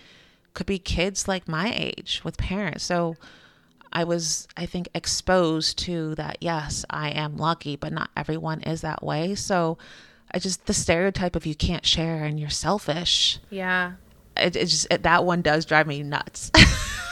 could 0.54 0.66
be 0.66 0.78
kids 0.78 1.28
like 1.28 1.46
my 1.48 1.72
age 1.74 2.22
with 2.24 2.36
parents. 2.38 2.84
So 2.84 3.16
I 3.92 4.04
was, 4.04 4.48
I 4.56 4.66
think, 4.66 4.88
exposed 4.94 5.78
to 5.80 6.14
that. 6.16 6.38
Yes, 6.40 6.84
I 6.90 7.10
am 7.10 7.36
lucky, 7.36 7.76
but 7.76 7.92
not 7.92 8.10
everyone 8.16 8.62
is 8.62 8.80
that 8.80 9.02
way. 9.02 9.34
So 9.34 9.78
I 10.32 10.38
just, 10.38 10.66
the 10.66 10.74
stereotype 10.74 11.36
of 11.36 11.46
you 11.46 11.54
can't 11.54 11.86
share 11.86 12.24
and 12.24 12.40
you're 12.40 12.50
selfish, 12.50 13.38
Yeah. 13.50 13.92
it, 14.36 14.56
it 14.56 14.66
just, 14.66 14.86
it, 14.90 15.02
that 15.04 15.24
one 15.24 15.40
does 15.40 15.64
drive 15.64 15.86
me 15.86 16.02
nuts. 16.02 16.50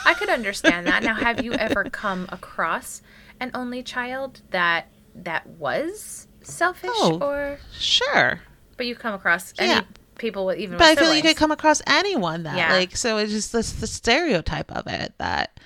I 0.06 0.14
could 0.18 0.28
understand 0.28 0.86
that. 0.88 1.02
Now, 1.02 1.14
have 1.14 1.42
you 1.44 1.52
ever 1.54 1.84
come 1.84 2.26
across 2.30 3.00
an 3.40 3.50
only 3.54 3.82
child 3.82 4.42
that 4.50 4.88
that 5.14 5.46
was 5.46 6.26
selfish, 6.42 6.90
Oh. 6.94 7.18
or 7.20 7.58
sure. 7.78 8.40
but 8.76 8.86
you 8.86 8.94
come 8.94 9.14
across 9.14 9.52
Yeah. 9.58 9.64
any 9.78 9.86
people 10.18 10.46
with 10.46 10.58
even? 10.58 10.76
But 10.78 10.86
I 10.88 10.94
feel 10.96 11.08
like 11.08 11.22
you 11.22 11.30
could 11.30 11.36
come 11.36 11.50
across 11.52 11.80
anyone 11.86 12.42
that 12.44 12.56
Yeah. 12.56 12.72
like 12.72 12.96
so 12.96 13.16
it's 13.18 13.32
just 13.32 13.52
this 13.52 13.72
the 13.72 13.86
stereotype 13.86 14.70
of 14.72 14.86
it 14.86 15.14
that 15.18 15.58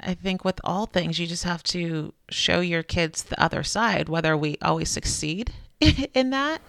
I 0.00 0.14
think 0.14 0.44
with 0.44 0.60
all 0.64 0.86
things 0.86 1.18
you 1.18 1.26
just 1.26 1.44
have 1.44 1.62
to 1.64 2.12
show 2.30 2.60
your 2.60 2.82
kids 2.82 3.22
the 3.24 3.40
other 3.42 3.62
side 3.62 4.08
whether 4.08 4.36
we 4.36 4.58
always 4.62 4.90
succeed 4.90 5.52
in 5.80 6.30
that 6.30 6.60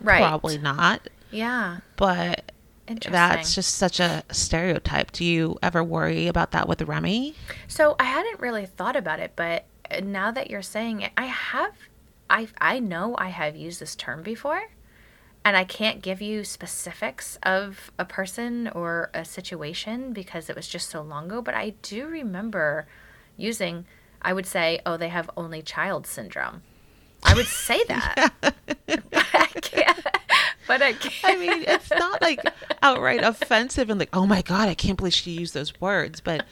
right. 0.00 0.20
probably 0.20 0.58
not 0.58 1.08
Yeah. 1.30 1.78
but. 1.96 2.52
That's 3.10 3.54
just 3.54 3.74
such 3.76 4.00
a 4.00 4.22
stereotype 4.30 5.12
do 5.12 5.24
you 5.24 5.58
ever 5.62 5.82
worry 5.82 6.26
about 6.26 6.50
that 6.52 6.68
with 6.68 6.82
Remy 6.82 7.34
So 7.66 7.96
I 7.98 8.04
hadn't 8.04 8.40
really 8.40 8.66
thought 8.66 8.96
about 8.96 9.20
it, 9.20 9.32
but 9.36 9.64
uh, 9.90 10.00
now 10.00 10.30
that 10.30 10.50
you're 10.50 10.62
saying 10.62 11.00
it, 11.02 11.12
I 11.16 11.26
have, 11.26 11.74
I 12.28 12.48
I 12.60 12.78
know 12.78 13.14
I 13.18 13.28
have 13.28 13.56
used 13.56 13.80
this 13.80 13.94
term 13.96 14.22
before, 14.22 14.62
and 15.44 15.56
I 15.56 15.64
can't 15.64 16.02
give 16.02 16.20
you 16.20 16.44
specifics 16.44 17.38
of 17.42 17.90
a 17.98 18.04
person 18.04 18.68
or 18.68 19.10
a 19.14 19.24
situation 19.24 20.12
because 20.12 20.50
it 20.50 20.56
was 20.56 20.68
just 20.68 20.90
so 20.90 21.00
long 21.02 21.26
ago. 21.26 21.40
But 21.42 21.54
I 21.54 21.70
do 21.82 22.06
remember 22.06 22.86
using. 23.36 23.86
I 24.20 24.32
would 24.32 24.46
say, 24.46 24.80
"Oh, 24.84 24.96
they 24.96 25.08
have 25.08 25.30
only 25.36 25.62
child 25.62 26.06
syndrome." 26.06 26.62
I 27.22 27.34
would 27.34 27.46
say 27.46 27.82
that, 27.88 28.32
I 29.14 29.46
can't. 29.60 30.06
But 30.68 30.82
I 30.82 30.92
can't. 30.92 31.24
I 31.24 31.36
mean 31.40 31.64
it's 31.66 31.90
not 31.90 32.20
like 32.22 32.40
outright 32.82 33.22
offensive 33.24 33.90
and 33.90 33.98
like 33.98 34.10
oh 34.12 34.26
my 34.26 34.42
god 34.42 34.68
I 34.68 34.74
can't 34.74 34.96
believe 34.96 35.14
she 35.14 35.30
used 35.32 35.54
those 35.54 35.80
words 35.80 36.20
but 36.20 36.44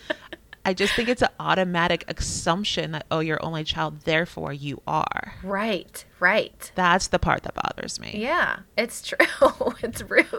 I 0.64 0.74
just 0.74 0.94
think 0.94 1.08
it's 1.08 1.22
an 1.22 1.28
automatic 1.38 2.04
assumption 2.08 2.90
that 2.92 3.06
oh 3.10 3.20
you're 3.20 3.38
only 3.44 3.62
child 3.62 4.00
therefore 4.00 4.52
you 4.52 4.82
are 4.86 5.34
right, 5.44 6.04
right. 6.18 6.72
That's 6.74 7.06
the 7.08 7.18
part 7.20 7.44
that 7.44 7.54
bothers 7.54 8.00
me. 8.00 8.14
Yeah, 8.16 8.60
it's 8.76 9.02
true. 9.02 9.16
it's 9.82 10.02
rude. 10.02 10.26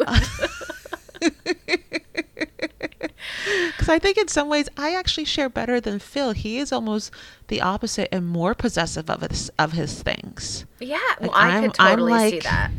Because 3.72 3.90
I 3.90 4.00
think 4.00 4.18
in 4.18 4.28
some 4.28 4.50
ways 4.50 4.68
I 4.78 4.94
actually 4.96 5.26
share 5.26 5.50
better 5.50 5.80
than 5.80 6.00
Phil. 6.00 6.32
He 6.32 6.58
is 6.60 6.72
almost 6.72 7.12
the 7.48 7.62
opposite 7.62 8.10
and 8.14 8.28
more 8.28 8.54
possessive 8.54 9.10
of 9.10 9.22
his 9.22 9.50
of 9.58 9.72
his 9.74 10.02
things. 10.02 10.66
Yeah, 10.80 10.98
well, 11.20 11.32
I 11.34 11.50
I'm- 11.50 11.64
could 11.64 11.76
I'm 11.80 11.98
totally 12.00 12.32
see 12.32 12.40
that. 12.42 12.72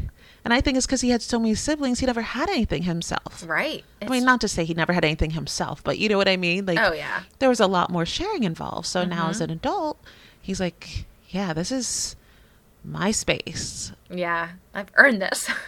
And 0.48 0.54
I 0.54 0.62
think 0.62 0.78
it's 0.78 0.86
because 0.86 1.02
he 1.02 1.10
had 1.10 1.20
so 1.20 1.38
many 1.38 1.54
siblings, 1.54 1.98
he 1.98 2.06
never 2.06 2.22
had 2.22 2.48
anything 2.48 2.84
himself. 2.84 3.44
Right. 3.46 3.84
I 4.00 4.08
mean, 4.08 4.24
not 4.24 4.40
to 4.40 4.48
say 4.48 4.64
he 4.64 4.72
never 4.72 4.94
had 4.94 5.04
anything 5.04 5.32
himself, 5.32 5.84
but 5.84 5.98
you 5.98 6.08
know 6.08 6.16
what 6.16 6.26
I 6.26 6.38
mean. 6.38 6.64
Like, 6.64 6.78
Oh 6.80 6.94
yeah. 6.94 7.24
there 7.38 7.50
was 7.50 7.60
a 7.60 7.66
lot 7.66 7.90
more 7.90 8.06
sharing 8.06 8.44
involved. 8.44 8.86
So 8.86 9.04
now 9.04 9.24
Mm-hmm. 9.24 9.30
as 9.30 9.40
an 9.42 9.50
adult, 9.50 10.00
he's 10.40 10.58
like, 10.58 11.04
yeah, 11.28 11.52
this 11.52 11.70
is 11.70 12.16
my 12.82 13.10
space. 13.10 13.92
Yeah. 14.10 14.52
I've 14.72 14.88
earned 14.96 15.20
this. 15.20 15.50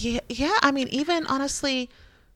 Yeah, 0.00 0.18
yeah. 0.28 0.58
I 0.60 0.72
mean, 0.72 0.88
even 0.88 1.24
honestly, 1.28 1.88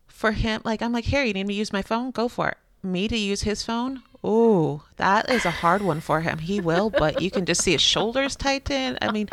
for 0.06 0.30
him, 0.30 0.62
like 0.64 0.80
I'm 0.80 0.92
like, 0.92 1.06
here, 1.06 1.24
you 1.24 1.32
need 1.32 1.48
me 1.48 1.54
to 1.54 1.58
use 1.58 1.72
my 1.72 1.82
phone? 1.82 2.12
Go 2.12 2.28
for 2.28 2.50
it. 2.50 2.56
Me 2.84 3.08
to 3.08 3.16
use 3.18 3.42
his 3.42 3.64
phone? 3.64 4.04
Ooh, 4.24 4.82
that 4.98 5.28
is 5.28 5.44
a 5.44 5.50
hard 5.50 5.82
one 5.82 6.00
for 6.00 6.20
him. 6.20 6.38
He 6.38 6.60
will, 6.60 6.88
but 6.88 7.20
you 7.20 7.32
can 7.32 7.44
just 7.44 7.62
see 7.62 7.72
his 7.72 7.80
shoulders 7.82 8.36
tighten. 8.36 8.96
I 9.02 9.10
mean, 9.10 9.28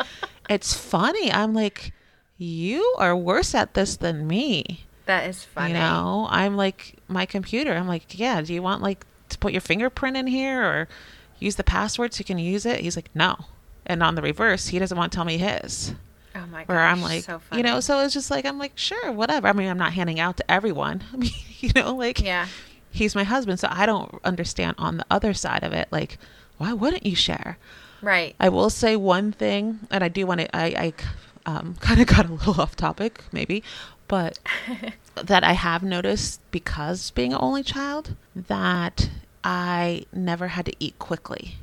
it's 0.48 0.74
funny. 0.74 1.30
I'm 1.30 1.54
like, 1.54 1.92
you 2.40 2.94
are 2.98 3.14
worse 3.16 3.54
at 3.54 3.74
this 3.74 3.96
than 3.96 4.26
me. 4.26 4.84
that 5.06 5.28
is 5.28 5.44
funny. 5.44 5.72
You 5.72 5.78
know, 5.78 6.26
I'm 6.30 6.56
like 6.56 6.96
my 7.08 7.26
computer. 7.26 7.74
I'm 7.74 7.86
like, 7.88 8.18
yeah. 8.18 8.40
Do 8.40 8.54
you 8.54 8.62
want 8.62 8.82
like 8.82 9.04
to 9.28 9.38
put 9.38 9.52
your 9.52 9.60
fingerprint 9.60 10.16
in 10.16 10.26
here 10.26 10.62
or 10.64 10.88
use 11.38 11.56
the 11.56 11.64
password 11.64 12.14
so 12.14 12.20
you 12.20 12.24
can 12.24 12.38
use 12.38 12.64
it? 12.66 12.80
He's 12.80 12.96
like, 12.96 13.10
no. 13.14 13.36
And 13.86 14.02
on 14.02 14.14
the 14.14 14.22
reverse, 14.22 14.68
he 14.68 14.78
doesn't 14.78 14.96
want 14.96 15.12
to 15.12 15.16
tell 15.16 15.24
me 15.24 15.36
his 15.38 15.94
Oh 16.34 16.46
my 16.46 16.60
god. 16.60 16.68
where 16.68 16.80
I'm 16.80 17.02
like, 17.02 17.24
so 17.24 17.40
you 17.52 17.62
know, 17.62 17.80
so 17.80 17.98
it's 18.00 18.14
just 18.14 18.30
like 18.30 18.46
I'm 18.46 18.58
like, 18.58 18.72
sure, 18.76 19.10
whatever. 19.12 19.48
I 19.48 19.52
mean, 19.52 19.68
I'm 19.68 19.78
not 19.78 19.92
handing 19.92 20.18
out 20.20 20.36
to 20.38 20.50
everyone. 20.50 21.02
I 21.12 21.16
mean, 21.18 21.32
you 21.58 21.70
know, 21.74 21.94
like 21.94 22.20
Yeah. 22.20 22.46
he's 22.90 23.14
my 23.14 23.24
husband, 23.24 23.60
so 23.60 23.68
I 23.70 23.84
don't 23.84 24.18
understand 24.24 24.76
on 24.78 24.96
the 24.98 25.06
other 25.10 25.34
side 25.34 25.62
of 25.64 25.72
it. 25.72 25.88
Like, 25.90 26.18
why 26.56 26.72
wouldn't 26.72 27.04
you 27.04 27.16
share? 27.16 27.58
Right. 28.00 28.34
I 28.40 28.48
will 28.48 28.70
say 28.70 28.96
one 28.96 29.32
thing, 29.32 29.80
and 29.90 30.02
I 30.04 30.08
do 30.08 30.24
want 30.26 30.40
to. 30.40 30.56
I, 30.56 30.64
I 30.66 30.92
um, 31.46 31.74
kind 31.80 32.00
of 32.00 32.06
got 32.06 32.28
a 32.28 32.32
little 32.32 32.60
off 32.60 32.76
topic, 32.76 33.24
maybe, 33.32 33.62
but 34.08 34.38
that 35.14 35.44
I 35.44 35.52
have 35.52 35.82
noticed 35.82 36.40
because 36.50 37.10
being 37.10 37.32
an 37.32 37.38
only 37.40 37.62
child 37.62 38.14
that 38.34 39.10
I 39.44 40.04
never 40.12 40.48
had 40.48 40.66
to 40.66 40.72
eat 40.80 40.98
quickly 40.98 41.56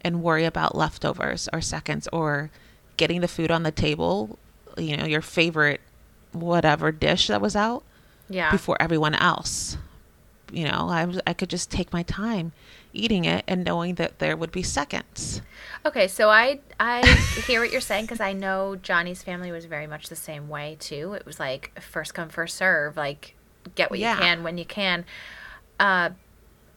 and 0.00 0.22
worry 0.22 0.44
about 0.44 0.74
leftovers 0.74 1.48
or 1.52 1.60
seconds 1.60 2.08
or 2.12 2.50
getting 2.96 3.20
the 3.20 3.28
food 3.28 3.50
on 3.50 3.62
the 3.62 3.70
table, 3.70 4.38
you 4.76 4.96
know, 4.96 5.04
your 5.06 5.22
favorite 5.22 5.80
whatever 6.32 6.90
dish 6.90 7.26
that 7.28 7.40
was 7.40 7.54
out 7.54 7.82
Yeah. 8.28 8.50
before 8.50 8.76
everyone 8.80 9.14
else. 9.14 9.76
You 10.50 10.64
know, 10.64 10.88
I 10.90 11.06
I 11.26 11.32
could 11.34 11.48
just 11.50 11.70
take 11.70 11.92
my 11.92 12.02
time 12.02 12.52
eating 12.92 13.24
it 13.24 13.44
and 13.48 13.64
knowing 13.64 13.94
that 13.96 14.18
there 14.18 14.36
would 14.36 14.52
be 14.52 14.62
seconds. 14.62 15.42
Okay, 15.84 16.08
so 16.08 16.28
I 16.30 16.60
I 16.78 17.06
hear 17.46 17.60
what 17.60 17.72
you're 17.72 17.80
saying 17.80 18.04
because 18.04 18.20
I 18.20 18.32
know 18.32 18.76
Johnny's 18.76 19.22
family 19.22 19.50
was 19.50 19.64
very 19.64 19.86
much 19.86 20.08
the 20.08 20.16
same 20.16 20.48
way 20.48 20.76
too. 20.78 21.14
It 21.14 21.26
was 21.26 21.40
like 21.40 21.78
first 21.80 22.14
come 22.14 22.28
first 22.28 22.56
serve, 22.56 22.96
like 22.96 23.34
get 23.74 23.90
what 23.90 23.98
Yeah. 23.98 24.14
you 24.14 24.20
can 24.20 24.42
when 24.42 24.58
you 24.58 24.64
can. 24.64 25.04
Uh, 25.80 26.10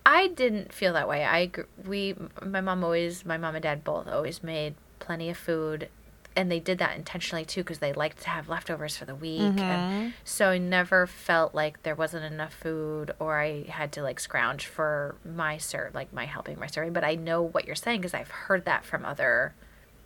I 0.05 0.27
didn't 0.27 0.71
feel 0.71 0.93
that 0.93 1.07
way. 1.07 1.25
I 1.25 1.51
we 1.85 2.15
my 2.43 2.61
mom 2.61 2.83
always 2.83 3.25
my 3.25 3.37
mom 3.37 3.55
and 3.55 3.63
dad 3.63 3.83
both 3.83 4.07
always 4.07 4.43
made 4.43 4.75
plenty 4.99 5.29
of 5.29 5.37
food, 5.37 5.89
and 6.35 6.51
they 6.51 6.59
did 6.59 6.77
that 6.79 6.95
intentionally 6.95 7.45
too 7.45 7.61
because 7.61 7.79
they 7.79 7.93
liked 7.93 8.21
to 8.23 8.29
have 8.29 8.49
leftovers 8.49 8.97
for 8.97 9.05
the 9.05 9.15
week, 9.15 9.41
and 9.41 9.59
mm-hmm. 9.59 10.09
so 10.23 10.49
I 10.49 10.57
never 10.57 11.07
felt 11.07 11.55
like 11.55 11.83
there 11.83 11.95
wasn't 11.95 12.25
enough 12.25 12.53
food 12.53 13.11
or 13.19 13.39
I 13.39 13.63
had 13.63 13.91
to 13.93 14.03
like 14.03 14.19
scrounge 14.19 14.65
for 14.65 15.15
my 15.23 15.57
serve, 15.57 15.95
like 15.95 16.13
my 16.13 16.25
helping 16.25 16.59
my 16.59 16.67
serving. 16.67 16.93
But 16.93 17.03
I 17.03 17.15
know 17.15 17.41
what 17.41 17.65
you're 17.65 17.75
saying 17.75 18.01
because 18.01 18.13
I've 18.13 18.31
heard 18.31 18.65
that 18.65 18.85
from 18.85 19.05
other 19.05 19.53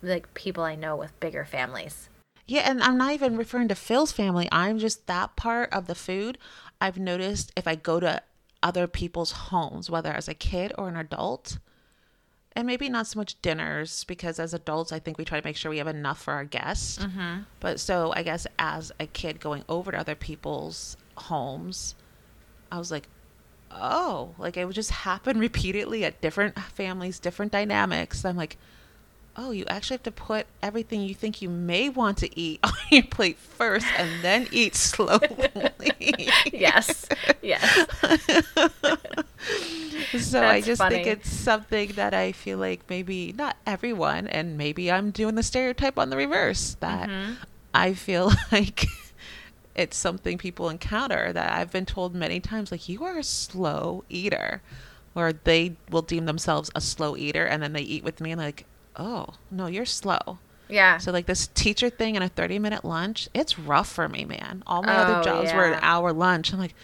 like 0.02 0.32
people 0.34 0.64
I 0.64 0.74
know 0.74 0.96
with 0.96 1.18
bigger 1.20 1.44
families. 1.44 2.08
Yeah, 2.46 2.62
and 2.62 2.82
I'm 2.82 2.98
not 2.98 3.12
even 3.12 3.36
referring 3.36 3.68
to 3.68 3.74
Phil's 3.74 4.12
family. 4.12 4.48
I'm 4.50 4.78
just 4.78 5.06
that 5.06 5.36
part 5.36 5.72
of 5.72 5.86
the 5.86 5.94
food. 5.94 6.36
I've 6.80 6.98
noticed 6.98 7.52
if 7.56 7.68
I 7.68 7.76
go 7.76 8.00
to 8.00 8.22
other 8.62 8.86
people's 8.86 9.32
homes, 9.32 9.88
whether 9.88 10.12
as 10.12 10.28
a 10.28 10.34
kid 10.34 10.72
or 10.76 10.88
an 10.88 10.96
adult, 10.96 11.58
and 12.56 12.66
maybe 12.66 12.88
not 12.88 13.06
so 13.06 13.18
much 13.18 13.40
dinners, 13.42 14.04
because 14.04 14.38
as 14.38 14.52
adults, 14.52 14.92
I 14.92 14.98
think 14.98 15.18
we 15.18 15.24
try 15.24 15.40
to 15.40 15.46
make 15.46 15.56
sure 15.56 15.70
we 15.70 15.78
have 15.78 15.86
enough 15.86 16.20
for 16.20 16.32
our 16.34 16.44
guests. 16.44 16.98
Mm-hmm. 16.98 17.42
But 17.60 17.78
so 17.80 18.12
I 18.14 18.22
guess 18.22 18.46
as 18.58 18.90
a 18.98 19.06
kid 19.06 19.40
going 19.40 19.64
over 19.68 19.92
to 19.92 19.98
other 19.98 20.14
people's 20.14 20.96
homes, 21.16 21.94
I 22.72 22.78
was 22.78 22.90
like, 22.90 23.08
oh, 23.70 24.34
like 24.38 24.56
it 24.56 24.64
would 24.64 24.74
just 24.74 24.90
happen 24.90 25.38
repeatedly 25.40 26.04
at 26.04 26.20
different 26.20 26.58
families, 26.58 27.18
different 27.18 27.52
dynamics. 27.52 28.24
I'm 28.24 28.36
like, 28.36 28.56
oh, 29.36 29.52
you 29.52 29.64
actually 29.68 29.94
have 29.94 30.02
to 30.02 30.10
put 30.10 30.46
everything 30.62 31.02
you 31.02 31.14
think 31.14 31.40
you 31.40 31.48
may 31.48 31.88
want 31.88 32.18
to 32.18 32.38
eat 32.38 32.60
on 32.64 32.72
your 32.90 33.04
plate 33.04 33.38
first 33.38 33.86
and 33.96 34.22
then 34.22 34.48
eat 34.50 34.74
slowly. 34.74 35.28
yes. 36.52 37.06
Yes. 37.42 37.86
so 40.18 40.46
I 40.46 40.60
just 40.60 40.78
funny. 40.78 40.94
think 41.04 41.06
it's 41.06 41.30
something 41.30 41.92
that 41.94 42.14
I 42.14 42.32
feel 42.32 42.58
like 42.58 42.88
maybe 42.88 43.32
not 43.32 43.56
everyone, 43.66 44.26
and 44.26 44.56
maybe 44.58 44.90
I'm 44.90 45.10
doing 45.10 45.34
the 45.34 45.42
stereotype 45.42 45.98
on 45.98 46.10
the 46.10 46.16
reverse 46.16 46.76
that 46.80 47.10
Mhm. 47.10 47.38
I 47.74 47.94
feel 47.94 48.32
like 48.52 48.86
it's 49.74 49.96
something 49.96 50.38
people 50.38 50.68
encounter 50.68 51.32
that 51.32 51.52
I've 51.52 51.70
been 51.72 51.86
told 51.86 52.14
many 52.14 52.40
times, 52.40 52.70
like, 52.72 52.88
you 52.88 53.04
are 53.04 53.18
a 53.18 53.24
slow 53.24 54.04
eater. 54.08 54.62
Or 55.14 55.32
they 55.32 55.76
will 55.90 56.02
deem 56.02 56.26
themselves 56.26 56.70
a 56.74 56.80
slow 56.80 57.16
eater 57.16 57.44
and 57.44 57.62
then 57.62 57.72
they 57.72 57.80
eat 57.82 58.04
with 58.04 58.20
me 58.20 58.30
and 58.32 58.40
like, 58.40 58.66
oh, 58.96 59.26
no, 59.50 59.66
you're 59.66 59.84
slow. 59.84 60.38
Yeah. 60.68 60.98
So 60.98 61.10
like 61.12 61.26
this 61.26 61.48
teacher 61.48 61.90
thing 61.90 62.16
and 62.16 62.24
a 62.24 62.28
30 62.28 62.58
minute 62.60 62.84
lunch, 62.84 63.28
it's 63.34 63.58
rough 63.58 63.88
for 63.90 64.08
me, 64.08 64.24
man. 64.24 64.62
All 64.66 64.82
my 64.82 64.96
Oh, 64.96 65.00
other 65.00 65.16
jobs 65.16 65.52
were 65.52 65.66
an 65.66 65.78
hour 65.82 66.12
lunch. 66.12 66.52
I'm 66.52 66.60
like, 66.60 66.74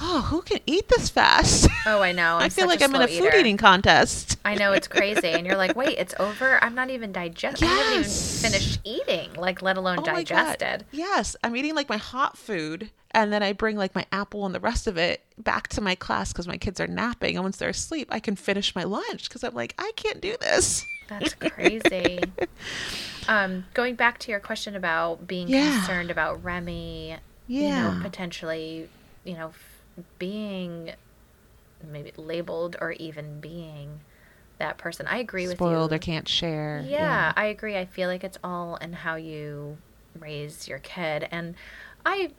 oh, 0.00 0.22
who 0.30 0.42
can 0.42 0.58
eat 0.66 0.88
this 0.88 1.08
fast? 1.08 1.68
oh, 1.86 2.00
I 2.00 2.12
know. 2.12 2.36
I 2.40 2.48
feel 2.48 2.66
like 2.66 2.82
I'm 2.82 2.94
in 2.94 3.02
a 3.02 3.06
food 3.08 3.26
eater. 3.28 3.36
eating 3.38 3.56
contest. 3.56 4.38
I 4.44 4.54
know 4.54 4.72
it's 4.72 4.88
crazy, 4.88 5.28
and 5.28 5.46
you're 5.46 5.56
like, 5.56 5.76
wait, 5.76 5.98
it's 5.98 6.14
over. 6.18 6.62
I'm 6.64 6.74
not 6.74 6.90
even 6.90 7.12
digested. 7.12 7.68
I 7.68 7.72
haven't 7.72 7.92
even 7.94 8.10
finished 8.10 8.80
eating, 8.84 9.34
like 9.34 9.62
let 9.62 9.76
alone 9.76 9.98
Oh 9.98 10.02
digested. 10.02 10.86
Yes, 10.92 11.36
I'm 11.44 11.54
eating 11.56 11.74
like 11.74 11.88
my 11.88 11.98
hot 11.98 12.36
food, 12.38 12.90
and 13.12 13.32
then 13.32 13.42
I 13.42 13.52
bring 13.52 13.76
like 13.76 13.94
my 13.94 14.06
apple 14.12 14.46
and 14.46 14.54
the 14.54 14.60
rest 14.60 14.86
of 14.86 14.96
it 14.96 15.22
back 15.38 15.68
to 15.68 15.80
my 15.80 15.94
class 15.94 16.32
because 16.32 16.48
my 16.48 16.56
kids 16.56 16.80
are 16.80 16.86
napping, 16.86 17.36
and 17.36 17.44
once 17.44 17.58
they're 17.58 17.68
asleep, 17.70 18.08
I 18.10 18.20
can 18.20 18.36
finish 18.36 18.74
my 18.74 18.84
lunch 18.84 19.28
because 19.28 19.44
I'm 19.44 19.54
like, 19.54 19.74
I 19.78 19.92
can't 19.96 20.20
do 20.20 20.36
this. 20.40 20.86
That's 21.08 21.34
crazy. 21.34 22.32
um, 23.28 23.64
going 23.74 23.96
back 23.96 24.18
to 24.20 24.30
your 24.30 24.40
question 24.40 24.76
about 24.76 25.26
being 25.26 25.48
Yeah. 25.48 25.72
concerned 25.72 26.10
about 26.10 26.42
Remy, 26.42 27.16
you 27.48 27.60
Yeah. 27.68 27.82
know, 27.82 27.96
potentially, 28.00 28.88
you 29.24 29.34
know, 29.34 29.50
being 30.18 30.92
maybe 31.82 32.12
labeled 32.16 32.76
or 32.80 32.92
even 32.92 33.40
being 33.40 34.00
that 34.58 34.78
person. 34.78 35.06
I 35.06 35.18
agree 35.18 35.46
Spoiled 35.46 35.90
with 35.90 35.92
or 35.92 35.94
you. 35.96 36.00
can't 36.00 36.28
share. 36.28 36.84
Yeah, 36.86 37.32
I 37.36 37.46
agree. 37.46 37.76
I 37.76 37.86
feel 37.86 38.08
like 38.08 38.24
it's 38.24 38.38
all 38.44 38.76
in 38.76 38.92
how 38.92 39.16
you 39.16 39.78
raise 40.18 40.68
your 40.68 40.78
kid. 40.78 41.26
And 41.30 41.54
I 42.04 42.32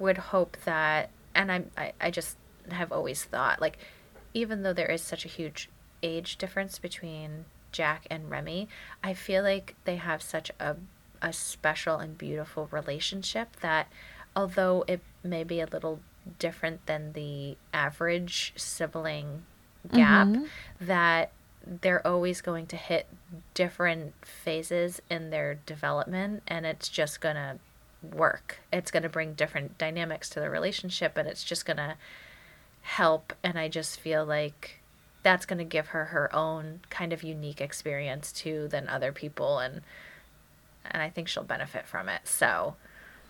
would 0.00 0.18
hope 0.18 0.56
that, 0.64 1.10
and 1.34 1.50
I'm, 1.50 1.70
I, 1.76 1.92
I 2.00 2.10
just 2.10 2.36
have 2.70 2.92
always 2.92 3.24
thought, 3.24 3.60
like, 3.60 3.78
even 4.34 4.62
though 4.62 4.72
there 4.72 4.90
is 4.90 5.00
such 5.02 5.24
a 5.24 5.28
huge 5.28 5.70
age 6.02 6.36
difference 6.36 6.78
between 6.78 7.46
Jack 7.72 8.06
and 8.10 8.30
Remy, 8.30 8.68
I 9.02 9.14
feel 9.14 9.42
like 9.42 9.76
they 9.84 9.96
have 9.96 10.22
such 10.22 10.50
a, 10.58 10.76
a 11.22 11.32
special 11.32 11.98
and 11.98 12.18
beautiful 12.18 12.68
relationship 12.70 13.56
that 13.60 13.88
although 14.34 14.84
it 14.86 15.00
may 15.22 15.44
be 15.44 15.60
a 15.60 15.66
little 15.66 16.00
different 16.38 16.84
than 16.86 17.12
the 17.12 17.56
average 17.72 18.52
sibling 18.56 19.44
gap, 19.92 20.26
Mhm. 20.26 20.48
that 20.80 21.30
they're 21.64 22.04
always 22.06 22.40
going 22.40 22.66
to 22.68 22.76
hit 22.76 23.06
different 23.54 24.14
phases 24.24 25.00
in 25.10 25.30
their 25.30 25.54
development 25.54 26.42
and 26.46 26.64
it's 26.64 26.88
just 26.88 27.20
going 27.20 27.34
to 27.36 27.58
work. 28.02 28.60
It's 28.72 28.90
going 28.90 29.02
to 29.02 29.08
bring 29.08 29.34
different 29.34 29.76
dynamics 29.78 30.28
to 30.30 30.40
the 30.40 30.48
relationship 30.50 31.16
and 31.16 31.26
it's 31.28 31.42
just 31.42 31.66
going 31.66 31.78
to 31.78 31.96
help 32.82 33.32
and 33.42 33.58
I 33.58 33.66
just 33.68 33.98
feel 33.98 34.24
like 34.24 34.80
that's 35.24 35.44
going 35.44 35.58
to 35.58 35.64
give 35.64 35.88
her 35.88 36.06
her 36.06 36.32
own 36.34 36.80
kind 36.88 37.12
of 37.12 37.24
unique 37.24 37.60
experience 37.60 38.30
too 38.30 38.68
than 38.68 38.88
other 38.88 39.10
people 39.12 39.58
and 39.58 39.82
and 40.88 41.02
I 41.02 41.10
think 41.10 41.26
she'll 41.26 41.42
benefit 41.42 41.84
from 41.84 42.08
it. 42.08 42.28
So, 42.28 42.76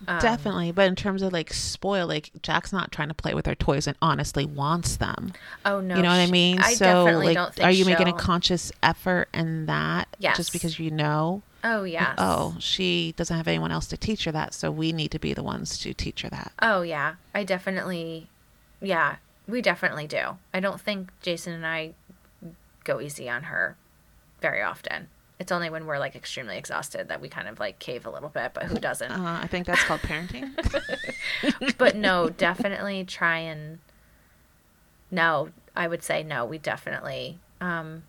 um, 0.07 0.19
Definitely, 0.19 0.73
but 0.73 0.87
in 0.89 0.95
terms 0.97 1.23
of 1.23 1.33
like 1.33 1.53
spoil, 1.53 2.07
like 2.07 2.31
Jack's 2.43 2.73
not 2.73 2.93
trying 2.93 3.09
to 3.09 3.15
play 3.15 3.35
with 3.35 3.47
her 3.47 3.55
toys 3.55 3.87
and 3.87 3.97
honestly 4.03 4.45
wants 4.45 4.97
them. 4.97 5.33
Oh 5.65 5.81
no. 5.81 5.97
you 5.97 6.03
know 6.03 6.09
what 6.11 6.21
I 6.21 6.27
she- 6.27 6.33
mean? 6.33 6.59
I 6.61 6.75
so 6.75 6.85
definitely 6.85 7.27
like, 7.29 7.35
don't 7.37 7.55
think 7.55 7.67
are 7.67 7.71
you 7.71 7.85
making 7.85 8.09
a 8.09 8.13
conscious 8.13 8.71
effort 8.83 9.29
in 9.33 9.67
that? 9.67 10.09
Yes. 10.19 10.37
Just 10.37 10.53
because 10.53 10.79
you 10.79 10.91
know, 10.91 11.43
Oh 11.65 11.85
yes. 11.85 12.15
oh, 12.19 12.57
she 12.61 13.15
doesn't 13.17 13.37
have 13.37 13.49
anyone 13.49 13.73
else 13.73 13.87
to 13.89 13.97
teach 13.97 14.25
her 14.25 14.33
that, 14.33 14.55
so 14.55 14.71
we 14.71 14.93
need 14.93 15.11
to 15.13 15.19
be 15.19 15.33
the 15.35 15.43
ones 15.43 15.79
to 15.79 15.95
teach 15.95 16.23
her 16.23 16.29
that. 16.29 16.53
Oh 16.61 16.83
yeah, 16.83 17.15
I 17.35 17.43
definitely, 17.45 18.29
yeah, 18.81 19.17
we 19.49 19.63
definitely 19.63 20.07
do. 20.07 20.37
I 20.53 20.61
don't 20.61 20.81
think 20.81 21.11
Jason 21.23 21.53
and 21.55 21.67
I 21.67 21.95
go 22.85 23.01
easy 23.01 23.29
on 23.29 23.45
her 23.45 23.77
very 24.41 24.63
often. 24.63 25.09
It's 25.39 25.53
only 25.53 25.69
when 25.69 25.85
we're 25.87 25.99
like 25.99 26.17
extremely 26.17 26.57
exhausted 26.57 27.09
that 27.09 27.21
we 27.21 27.29
kind 27.29 27.47
of 27.49 27.61
like 27.61 27.79
cave 27.79 28.07
a 28.07 28.11
little 28.11 28.31
bit, 28.31 28.53
but 28.55 28.65
who 28.65 28.77
doesn't? 28.79 29.13
Uh, 29.13 29.41
I 29.43 29.47
think 29.47 29.67
that's 29.67 29.83
called 29.85 30.01
parenting. 30.01 30.51
but 31.79 31.95
no, 31.97 32.31
definitely 32.31 33.05
try 33.05 33.39
and 33.39 33.79
no, 35.11 35.51
I 35.75 35.89
would 35.89 36.03
say 36.03 36.23
no, 36.23 36.45
we 36.45 36.59
definitely 36.59 37.39
um 37.61 38.03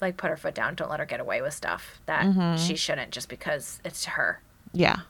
like 0.00 0.16
put 0.16 0.30
her 0.30 0.36
foot 0.36 0.54
down, 0.54 0.74
don't 0.74 0.90
let 0.90 1.00
her 1.00 1.06
get 1.06 1.20
away 1.20 1.42
with 1.42 1.52
stuff 1.54 2.00
that 2.06 2.24
Mhm. 2.24 2.58
she 2.64 2.76
shouldn't 2.76 3.10
just 3.10 3.28
because 3.28 3.80
it's 3.84 4.04
to 4.04 4.10
her. 4.10 4.40
yeah. 4.72 5.00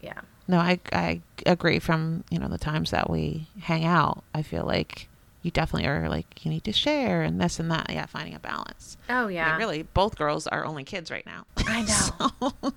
Yeah. 0.00 0.20
No, 0.48 0.58
I 0.58 0.78
I 0.92 1.22
agree. 1.46 1.78
From 1.78 2.24
you 2.30 2.38
know 2.38 2.48
the 2.48 2.58
times 2.58 2.90
that 2.90 3.08
we 3.08 3.46
hang 3.60 3.86
out, 3.86 4.22
I 4.34 4.42
feel 4.42 4.64
like 4.66 5.08
you 5.44 5.50
definitely 5.50 5.86
are 5.86 6.08
like 6.08 6.44
you 6.44 6.50
need 6.50 6.64
to 6.64 6.72
share 6.72 7.22
and 7.22 7.38
this 7.40 7.60
and 7.60 7.70
that. 7.70 7.86
Yeah, 7.90 8.06
finding 8.06 8.34
a 8.34 8.38
balance. 8.40 8.96
Oh 9.08 9.26
I 9.26 9.30
yeah. 9.30 9.50
mean, 9.50 9.58
really, 9.58 9.82
both 9.82 10.16
girls 10.16 10.46
are 10.48 10.64
only 10.64 10.82
kids 10.84 11.10
right 11.10 11.24
now. 11.26 11.44
I 11.58 11.82
know. 11.82 12.30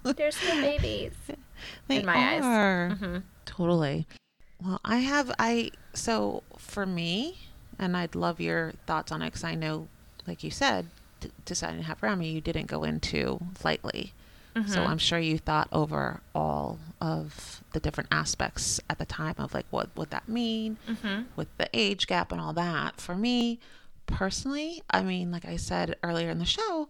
So, 0.04 0.14
They're 0.14 0.32
still 0.32 0.62
babies. 0.62 1.14
they 1.88 2.00
In 2.02 2.06
my 2.06 2.16
eyes. 2.36 2.44
are. 2.44 2.90
hmm 3.00 3.18
Totally. 3.46 4.06
Well, 4.64 4.82
I 4.84 4.98
have 4.98 5.32
I 5.40 5.72
so 5.94 6.44
for 6.58 6.86
me, 6.86 7.38
and 7.80 7.96
I'd 7.96 8.14
love 8.16 8.40
your 8.42 8.74
thoughts 8.86 9.12
on 9.12 9.22
it 9.22 9.28
because 9.28 9.44
I 9.46 9.56
know, 9.56 9.88
like 10.28 10.44
you 10.44 10.52
said, 10.52 10.88
d- 11.22 11.32
deciding 11.46 11.78
to 11.80 11.86
have 11.86 12.04
Remy, 12.04 12.30
you 12.30 12.42
didn't 12.42 12.68
go 12.68 12.84
into 12.84 13.40
lightly. 13.64 14.14
So 14.66 14.82
Mhm. 14.82 14.88
I'm 14.88 14.98
sure 14.98 15.20
you 15.20 15.38
thought 15.38 15.68
over 15.72 16.22
all 16.34 16.80
of 17.00 17.64
the 17.74 17.80
different 17.80 18.10
aspects 18.12 18.80
at 18.90 18.98
the 18.98 19.06
time 19.06 19.36
of 19.38 19.54
like 19.54 19.66
what 19.70 19.96
would 19.96 20.10
that 20.10 20.28
mean 20.28 20.78
hmm 21.02 21.24
with 21.36 21.56
the 21.58 21.70
age 21.74 22.08
gap 22.08 22.32
and 22.32 22.42
all 22.42 22.54
that. 22.54 23.00
For 23.00 23.16
me 23.16 23.60
personally, 24.08 24.82
I 24.90 25.04
mean, 25.04 25.32
like 25.32 25.46
I 25.46 25.58
said 25.58 25.96
earlier 26.02 26.30
in 26.30 26.40
the 26.40 26.46
show, 26.46 26.90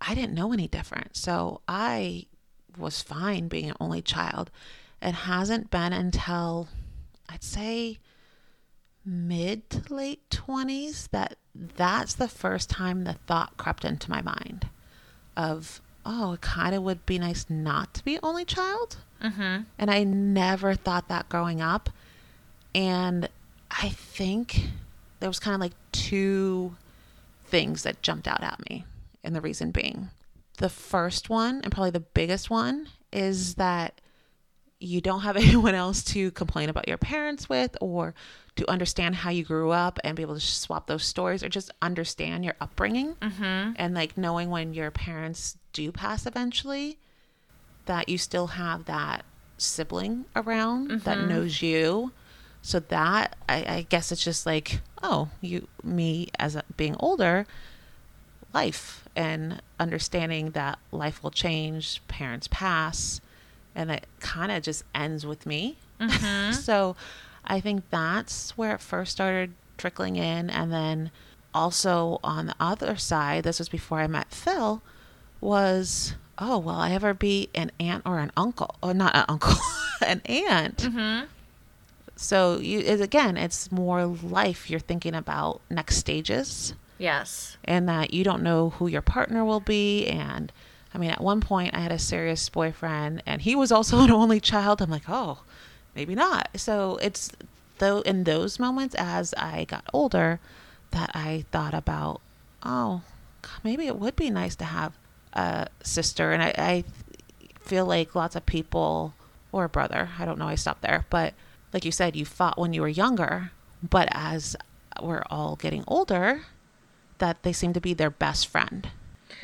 I 0.00 0.14
didn't 0.14 0.34
know 0.34 0.52
any 0.52 0.66
different. 0.66 1.16
So 1.16 1.60
I 1.68 2.26
was 2.76 3.00
fine 3.02 3.46
being 3.48 3.70
an 3.70 3.76
only 3.78 4.02
child. 4.02 4.50
It 5.00 5.12
hasn't 5.14 5.70
been 5.70 5.92
until 5.92 6.68
I'd 7.28 7.44
say 7.44 7.98
mid 9.04 9.68
to 9.70 9.94
late 9.94 10.28
20s 10.30 11.08
that 11.10 11.36
that's 11.54 12.14
the 12.14 12.28
first 12.28 12.70
time 12.70 13.04
the 13.04 13.12
thought 13.12 13.56
crept 13.56 13.84
into 13.84 14.10
my 14.10 14.22
mind 14.22 14.68
of, 15.36 15.80
oh, 16.06 16.32
it 16.34 16.40
kind 16.40 16.74
of 16.74 16.82
would 16.82 17.04
be 17.06 17.18
nice 17.18 17.46
not 17.48 17.94
to 17.94 18.04
be 18.04 18.18
only 18.22 18.44
child. 18.44 18.96
hmm 19.20 19.58
And 19.78 19.90
I 19.90 20.04
never 20.04 20.74
thought 20.74 21.08
that 21.08 21.28
growing 21.28 21.60
up. 21.60 21.90
And 22.74 23.28
I 23.70 23.88
think 23.90 24.68
there 25.20 25.28
was 25.28 25.38
kind 25.38 25.54
of 25.54 25.60
like 25.60 25.74
two 25.92 26.76
things 27.46 27.82
that 27.84 28.02
jumped 28.02 28.26
out 28.28 28.42
at 28.42 28.68
me. 28.68 28.84
And 29.22 29.34
the 29.34 29.40
reason 29.40 29.70
being 29.70 30.10
the 30.58 30.68
first 30.68 31.28
one, 31.30 31.60
and 31.62 31.72
probably 31.72 31.90
the 31.90 32.00
biggest 32.00 32.50
one, 32.50 32.88
is 33.12 33.54
that 33.54 34.00
you 34.84 35.00
don't 35.00 35.20
have 35.20 35.36
anyone 35.46 35.74
else 35.74 36.02
to 36.02 36.30
complain 36.32 36.68
about 36.68 36.86
your 36.88 36.98
parents 36.98 37.48
with 37.48 37.76
or 37.80 38.14
to 38.56 38.70
understand 38.70 39.16
how 39.16 39.30
you 39.30 39.42
grew 39.44 39.70
up 39.70 39.98
and 40.04 40.16
be 40.16 40.22
able 40.22 40.34
to 40.34 40.40
swap 40.40 40.86
those 40.86 41.04
stories 41.04 41.42
or 41.42 41.48
just 41.48 41.70
understand 41.82 42.44
your 42.44 42.54
upbringing 42.60 43.16
hmm 43.20 43.72
and 43.76 43.94
like 43.94 44.16
knowing 44.16 44.50
when 44.50 44.72
your 44.74 44.90
parents 44.90 45.56
do 45.72 45.90
pass 45.90 46.26
eventually 46.26 46.98
that 47.86 48.08
you 48.08 48.16
still 48.16 48.46
have 48.48 48.84
that 48.84 49.24
sibling 49.58 50.24
around 50.36 51.00
that 51.02 51.18
Mhm. 51.18 51.28
knows 51.28 51.62
you 51.62 52.12
so 52.62 52.78
that 52.80 53.36
I, 53.48 53.56
I 53.76 53.86
guess 53.88 54.12
it's 54.12 54.22
just 54.24 54.46
like 54.46 54.80
oh 55.02 55.28
you 55.40 55.66
me 55.82 56.28
as 56.38 56.54
a, 56.56 56.62
being 56.76 56.96
older 57.00 57.46
life 58.52 59.08
and 59.16 59.60
understanding 59.80 60.50
that 60.50 60.78
life 60.92 61.22
will 61.22 61.30
change 61.30 62.00
parents 62.08 62.48
pass 62.50 63.20
and 63.74 63.90
it 63.90 64.06
kind 64.20 64.50
of 64.52 64.62
just 64.62 64.84
ends 64.94 65.24
with 65.26 65.46
me 65.46 65.76
hmm 66.00 66.50
so 66.52 66.96
I 67.44 67.60
think 67.60 67.90
that's 67.90 68.56
where 68.56 68.74
it 68.74 68.80
first 68.80 69.12
started 69.12 69.52
trickling 69.76 70.16
in. 70.16 70.48
And 70.48 70.72
then 70.72 71.10
also 71.52 72.18
on 72.24 72.46
the 72.46 72.54
other 72.58 72.96
side, 72.96 73.44
this 73.44 73.58
was 73.58 73.68
before 73.68 74.00
I 74.00 74.06
met 74.06 74.30
Phil, 74.32 74.80
was, 75.42 76.14
oh, 76.38 76.58
will 76.58 76.70
I 76.74 76.92
ever 76.92 77.12
be 77.14 77.50
an 77.54 77.70
aunt 77.78 78.02
or 78.06 78.18
an 78.18 78.32
uncle? 78.36 78.74
Or 78.82 78.94
not 78.94 79.14
an 79.14 79.26
uncle, 79.28 79.56
an 80.06 80.22
aunt. 80.24 80.82
hmm 80.90 81.20
So 82.16 82.58
you, 82.58 82.80
it, 82.80 83.00
again, 83.00 83.36
it's 83.36 83.70
more 83.70 84.06
life. 84.06 84.70
You're 84.70 84.80
thinking 84.80 85.14
about 85.14 85.60
next 85.68 85.96
stages 85.96 86.74
Yes. 86.96 87.58
and 87.64 87.88
that 87.88 88.14
you 88.14 88.24
don't 88.24 88.42
know 88.42 88.70
who 88.70 88.86
your 88.86 89.02
partner 89.02 89.44
will 89.44 89.60
be 89.60 90.06
and 90.06 90.50
I 90.94 90.98
mean, 90.98 91.10
at 91.10 91.20
one 91.20 91.40
point 91.40 91.74
I 91.74 91.80
had 91.80 91.92
a 91.92 91.98
serious 91.98 92.48
boyfriend 92.48 93.22
and 93.26 93.42
he 93.42 93.56
was 93.56 93.72
also 93.72 93.98
an 94.04 94.10
only 94.10 94.40
child. 94.40 94.80
I'm 94.80 94.90
like, 94.90 95.08
oh, 95.08 95.40
maybe 95.94 96.14
not. 96.14 96.48
So 96.56 96.98
it's 97.02 97.32
though 97.78 98.00
in 98.00 98.24
those 98.24 98.58
moments 98.58 98.94
as 98.96 99.34
I 99.34 99.64
got 99.64 99.84
older 99.92 100.38
that 100.92 101.10
I 101.14 101.44
thought 101.50 101.74
about, 101.74 102.20
oh, 102.62 103.02
maybe 103.64 103.86
it 103.86 103.98
would 103.98 104.14
be 104.14 104.30
nice 104.30 104.54
to 104.56 104.64
have 104.64 104.96
a 105.32 105.66
sister. 105.82 106.32
And 106.32 106.42
I, 106.42 106.54
I 106.56 106.84
feel 107.60 107.84
like 107.84 108.14
lots 108.14 108.36
of 108.36 108.46
people 108.46 109.14
or 109.50 109.64
a 109.64 109.68
brother, 109.68 110.10
I 110.18 110.24
don't 110.24 110.38
know, 110.38 110.48
I 110.48 110.54
stopped 110.54 110.82
there, 110.82 111.06
but 111.10 111.34
like 111.72 111.84
you 111.84 111.92
said, 111.92 112.16
you 112.16 112.24
fought 112.24 112.58
when 112.58 112.72
you 112.72 112.80
were 112.80 112.88
younger, 112.88 113.50
but 113.82 114.08
as 114.12 114.56
we're 115.02 115.24
all 115.28 115.56
getting 115.56 115.84
older, 115.88 116.42
that 117.18 117.42
they 117.42 117.52
seem 117.52 117.72
to 117.72 117.80
be 117.80 117.94
their 117.94 118.10
best 118.10 118.46
friend. 118.46 118.88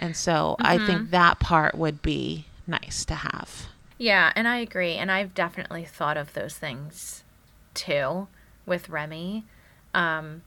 And 0.00 0.16
so 0.16 0.56
mm-hmm. 0.58 0.66
I 0.66 0.84
think 0.84 1.10
that 1.10 1.38
part 1.38 1.76
would 1.76 2.02
be 2.02 2.46
nice 2.66 3.04
to 3.04 3.14
have. 3.14 3.68
Yeah, 3.98 4.32
and 4.34 4.48
I 4.48 4.56
agree. 4.58 4.94
And 4.94 5.12
I've 5.12 5.34
definitely 5.34 5.84
thought 5.84 6.16
of 6.16 6.32
those 6.32 6.56
things 6.56 7.22
too 7.74 8.26
with 8.66 8.88
Remy. 8.88 9.44
Um, 9.94 10.42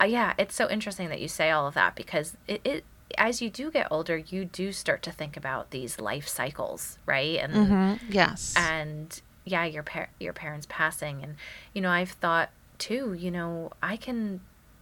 uh, 0.00 0.04
yeah, 0.04 0.34
it's 0.36 0.54
so 0.54 0.68
interesting 0.68 1.08
that 1.08 1.20
you 1.20 1.28
say 1.28 1.50
all 1.50 1.66
of 1.66 1.74
that 1.74 1.94
because 1.94 2.36
it, 2.46 2.60
it 2.64 2.84
as 3.16 3.40
you 3.40 3.48
do 3.48 3.70
get 3.70 3.86
older, 3.90 4.16
you 4.16 4.44
do 4.44 4.72
start 4.72 5.02
to 5.04 5.12
think 5.12 5.36
about 5.36 5.70
these 5.70 6.00
life 6.00 6.28
cycles, 6.28 6.98
right? 7.06 7.38
And 7.38 7.54
mm-hmm. 7.54 8.12
yes, 8.12 8.54
and 8.56 9.20
yeah, 9.44 9.64
your 9.64 9.82
par- 9.82 10.10
your 10.18 10.32
parents 10.32 10.66
passing, 10.68 11.22
and 11.22 11.36
you 11.72 11.80
know, 11.80 11.90
I've 11.90 12.10
thought 12.10 12.50
too. 12.78 13.14
You 13.14 13.30
know, 13.30 13.70
I 13.82 13.96
can 13.96 14.40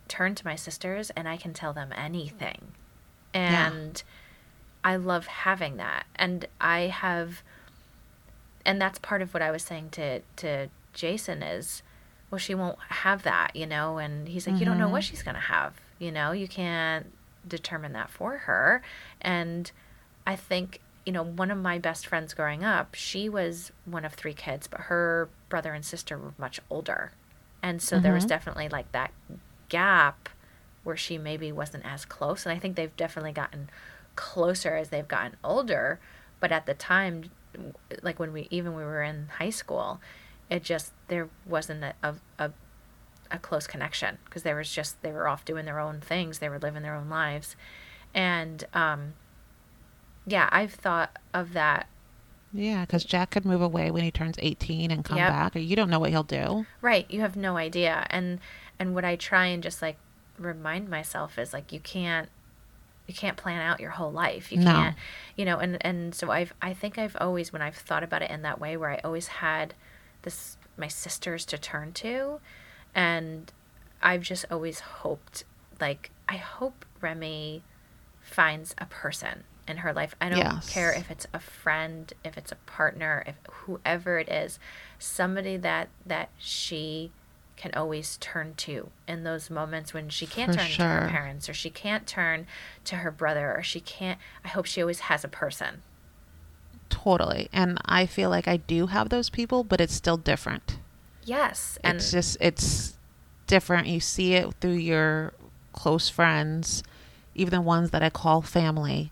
turn 0.08 0.34
to 0.34 0.44
my 0.44 0.56
sisters 0.56 1.10
and 1.10 1.28
I 1.28 1.36
can 1.36 1.52
tell 1.52 1.72
them 1.72 1.92
anything, 1.96 2.72
and 3.34 4.02
yeah. 4.84 4.92
I 4.92 4.96
love 4.96 5.26
having 5.26 5.76
that, 5.76 6.06
and 6.16 6.46
I 6.60 6.80
have, 6.82 7.42
and 8.64 8.80
that's 8.80 8.98
part 8.98 9.20
of 9.20 9.34
what 9.34 9.42
I 9.42 9.50
was 9.50 9.62
saying 9.62 9.90
to 9.90 10.20
to 10.36 10.68
Jason 10.94 11.42
is, 11.42 11.82
well, 12.30 12.38
she 12.38 12.54
won't 12.54 12.78
have 12.88 13.22
that, 13.24 13.54
you 13.54 13.66
know, 13.66 13.98
and 13.98 14.28
he's 14.28 14.46
like, 14.46 14.54
mm-hmm. 14.54 14.60
you 14.60 14.66
don't 14.66 14.78
know 14.78 14.88
what 14.88 15.02
mm-hmm. 15.02 15.10
she's 15.10 15.22
gonna 15.22 15.38
have, 15.38 15.74
you 15.98 16.10
know, 16.10 16.32
you 16.32 16.48
can't 16.48 17.12
determine 17.46 17.92
that 17.92 18.10
for 18.10 18.38
her. 18.38 18.82
And 19.20 19.70
I 20.26 20.36
think, 20.36 20.80
you 21.04 21.12
know, 21.12 21.22
one 21.22 21.50
of 21.50 21.58
my 21.58 21.78
best 21.78 22.06
friends 22.06 22.32
growing 22.34 22.64
up, 22.64 22.94
she 22.94 23.28
was 23.28 23.72
one 23.84 24.04
of 24.04 24.14
three 24.14 24.34
kids, 24.34 24.66
but 24.66 24.80
her 24.82 25.28
brother 25.48 25.72
and 25.74 25.84
sister 25.84 26.16
were 26.16 26.34
much 26.38 26.60
older. 26.70 27.12
And 27.62 27.82
so 27.82 27.96
mm-hmm. 27.96 28.02
there 28.02 28.12
was 28.14 28.24
mm-hmm. 28.24 28.28
definitely 28.28 28.68
like 28.68 28.90
that 28.92 29.12
gap 29.68 30.28
where 30.84 30.96
she 30.96 31.18
maybe 31.18 31.50
wasn't 31.50 31.84
as 31.84 32.04
close. 32.04 32.46
And 32.46 32.54
I 32.54 32.58
think 32.58 32.76
they've 32.76 32.96
definitely 32.96 33.32
gotten 33.32 33.70
closer 34.14 34.76
as 34.76 34.90
they've 34.90 35.08
gotten 35.08 35.36
older. 35.42 35.98
But 36.40 36.52
at 36.52 36.66
the 36.66 36.74
time, 36.74 37.30
like 38.02 38.20
when 38.20 38.32
we, 38.32 38.46
even 38.50 38.74
we 38.76 38.84
were 38.84 39.02
in 39.02 39.28
high 39.38 39.50
school, 39.50 40.00
it 40.48 40.62
just, 40.62 40.92
there 41.08 41.28
wasn't 41.46 41.84
a, 41.84 41.94
a, 42.02 42.14
a 42.38 42.50
a 43.30 43.38
close 43.38 43.66
connection 43.66 44.18
because 44.24 44.42
there 44.42 44.56
was 44.56 44.70
just 44.70 45.00
they 45.02 45.10
were 45.10 45.26
off 45.26 45.44
doing 45.44 45.64
their 45.64 45.80
own 45.80 46.00
things 46.00 46.38
they 46.38 46.48
were 46.48 46.58
living 46.58 46.82
their 46.82 46.94
own 46.94 47.08
lives 47.08 47.56
and 48.14 48.64
um 48.72 49.14
yeah 50.26 50.48
i've 50.52 50.72
thought 50.72 51.18
of 51.32 51.52
that 51.52 51.88
yeah 52.52 52.82
because 52.82 53.04
jack 53.04 53.30
could 53.30 53.44
move 53.44 53.60
away 53.60 53.90
when 53.90 54.04
he 54.04 54.10
turns 54.10 54.36
18 54.38 54.90
and 54.90 55.04
come 55.04 55.18
yep. 55.18 55.30
back 55.30 55.56
or 55.56 55.58
you 55.58 55.74
don't 55.74 55.90
know 55.90 55.98
what 55.98 56.10
he'll 56.10 56.22
do 56.22 56.64
right 56.80 57.10
you 57.10 57.20
have 57.20 57.36
no 57.36 57.56
idea 57.56 58.06
and 58.10 58.38
and 58.78 58.94
what 58.94 59.04
i 59.04 59.16
try 59.16 59.46
and 59.46 59.62
just 59.62 59.82
like 59.82 59.96
remind 60.38 60.88
myself 60.88 61.38
is 61.38 61.52
like 61.52 61.72
you 61.72 61.80
can't 61.80 62.28
you 63.06 63.14
can't 63.14 63.36
plan 63.36 63.60
out 63.60 63.80
your 63.80 63.90
whole 63.90 64.10
life 64.10 64.50
you 64.50 64.58
no. 64.58 64.70
can't 64.70 64.96
you 65.36 65.44
know 65.44 65.58
and 65.58 65.76
and 65.82 66.14
so 66.14 66.30
i've 66.30 66.52
i 66.60 66.72
think 66.72 66.98
i've 66.98 67.16
always 67.20 67.52
when 67.52 67.62
i've 67.62 67.76
thought 67.76 68.02
about 68.02 68.22
it 68.22 68.30
in 68.30 68.42
that 68.42 68.60
way 68.60 68.76
where 68.76 68.90
i 68.90 69.00
always 69.04 69.28
had 69.28 69.74
this 70.22 70.56
my 70.76 70.88
sisters 70.88 71.44
to 71.44 71.56
turn 71.56 71.92
to 71.92 72.40
and 72.94 73.52
I've 74.04 74.22
just 74.22 74.44
always 74.50 74.80
hoped, 74.80 75.44
like, 75.80 76.10
I 76.28 76.36
hope 76.36 76.84
Remy 77.00 77.62
finds 78.20 78.74
a 78.76 78.84
person 78.84 79.44
in 79.66 79.78
her 79.78 79.94
life. 79.94 80.14
I 80.20 80.28
don't 80.28 80.38
yes. 80.38 80.70
care 80.70 80.92
if 80.92 81.10
it's 81.10 81.26
a 81.32 81.40
friend, 81.40 82.12
if 82.22 82.36
it's 82.36 82.52
a 82.52 82.56
partner, 82.66 83.24
if 83.26 83.36
whoever 83.50 84.18
it 84.18 84.28
is, 84.28 84.58
somebody 84.98 85.56
that 85.56 85.88
that 86.04 86.28
she 86.38 87.10
can 87.56 87.72
always 87.74 88.16
turn 88.18 88.54
to 88.56 88.90
in 89.06 89.24
those 89.24 89.48
moments 89.48 89.94
when 89.94 90.08
she 90.08 90.26
can't 90.26 90.52
For 90.52 90.58
turn 90.58 90.66
sure. 90.68 90.86
to 90.86 90.92
her 90.92 91.08
parents 91.08 91.48
or 91.48 91.54
she 91.54 91.70
can't 91.70 92.06
turn 92.06 92.46
to 92.84 92.96
her 92.96 93.10
brother 93.10 93.54
or 93.56 93.62
she 93.62 93.80
can't 93.80 94.18
I 94.44 94.48
hope 94.48 94.66
she 94.66 94.80
always 94.80 95.00
has 95.00 95.24
a 95.24 95.28
person. 95.28 95.82
Totally. 96.88 97.48
And 97.52 97.78
I 97.84 98.06
feel 98.06 98.30
like 98.30 98.46
I 98.46 98.56
do 98.58 98.86
have 98.88 99.08
those 99.08 99.30
people, 99.30 99.64
but 99.64 99.80
it's 99.80 99.94
still 99.94 100.16
different. 100.16 100.78
Yes. 101.24 101.78
And 101.82 101.96
it's 101.96 102.10
just 102.10 102.36
it's 102.40 102.96
different. 103.46 103.86
You 103.86 104.00
see 104.00 104.34
it 104.34 104.52
through 104.60 104.72
your 104.72 105.32
close 105.72 106.08
friends, 106.08 106.82
even 107.34 107.52
the 107.52 107.60
ones 107.60 107.90
that 107.90 108.02
I 108.02 108.10
call 108.10 108.42
family. 108.42 109.10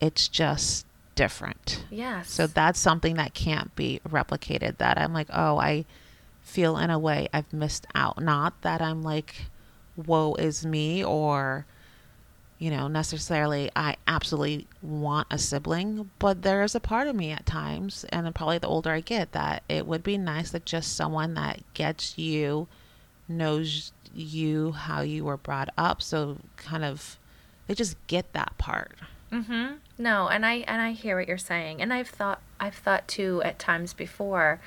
It's 0.00 0.28
just 0.28 0.86
different. 1.14 1.84
Yes. 1.90 2.30
So 2.30 2.46
that's 2.46 2.80
something 2.80 3.16
that 3.16 3.34
can't 3.34 3.74
be 3.76 4.00
replicated. 4.08 4.78
That 4.78 4.98
I'm 4.98 5.12
like, 5.12 5.28
oh, 5.32 5.58
I 5.58 5.84
feel 6.50 6.76
in 6.76 6.90
a 6.90 6.98
way 6.98 7.28
I've 7.32 7.52
missed 7.52 7.86
out. 7.94 8.20
Not 8.20 8.60
that 8.62 8.82
I'm 8.82 9.02
like, 9.02 9.46
woe 9.96 10.34
is 10.34 10.66
me 10.66 11.04
or 11.04 11.66
you 12.60 12.70
know, 12.70 12.88
necessarily 12.88 13.70
I 13.74 13.96
absolutely 14.06 14.66
want 14.82 15.28
a 15.30 15.38
sibling, 15.38 16.10
but 16.18 16.42
there 16.42 16.62
is 16.62 16.74
a 16.74 16.80
part 16.80 17.08
of 17.08 17.16
me 17.16 17.30
at 17.30 17.46
times, 17.46 18.04
and 18.10 18.34
probably 18.34 18.58
the 18.58 18.68
older 18.68 18.90
I 18.90 19.00
get, 19.00 19.32
that 19.32 19.62
it 19.66 19.86
would 19.86 20.02
be 20.02 20.18
nice 20.18 20.50
that 20.50 20.66
just 20.66 20.94
someone 20.94 21.32
that 21.34 21.62
gets 21.72 22.18
you, 22.18 22.68
knows 23.26 23.92
you, 24.14 24.72
how 24.72 25.00
you 25.00 25.24
were 25.24 25.38
brought 25.38 25.70
up, 25.78 26.02
so 26.02 26.36
kind 26.58 26.84
of 26.84 27.18
they 27.66 27.74
just 27.74 27.96
get 28.08 28.30
that 28.34 28.52
part. 28.58 28.92
Mm 29.32 29.46
Mhm. 29.46 29.76
No, 29.96 30.28
and 30.28 30.44
I 30.44 30.56
and 30.66 30.82
I 30.82 30.92
hear 30.92 31.16
what 31.16 31.28
you're 31.28 31.38
saying, 31.38 31.80
and 31.80 31.94
I've 31.94 32.08
thought 32.08 32.42
I've 32.58 32.74
thought 32.74 33.08
too 33.08 33.40
at 33.42 33.58
times 33.58 33.94
before. 33.94 34.60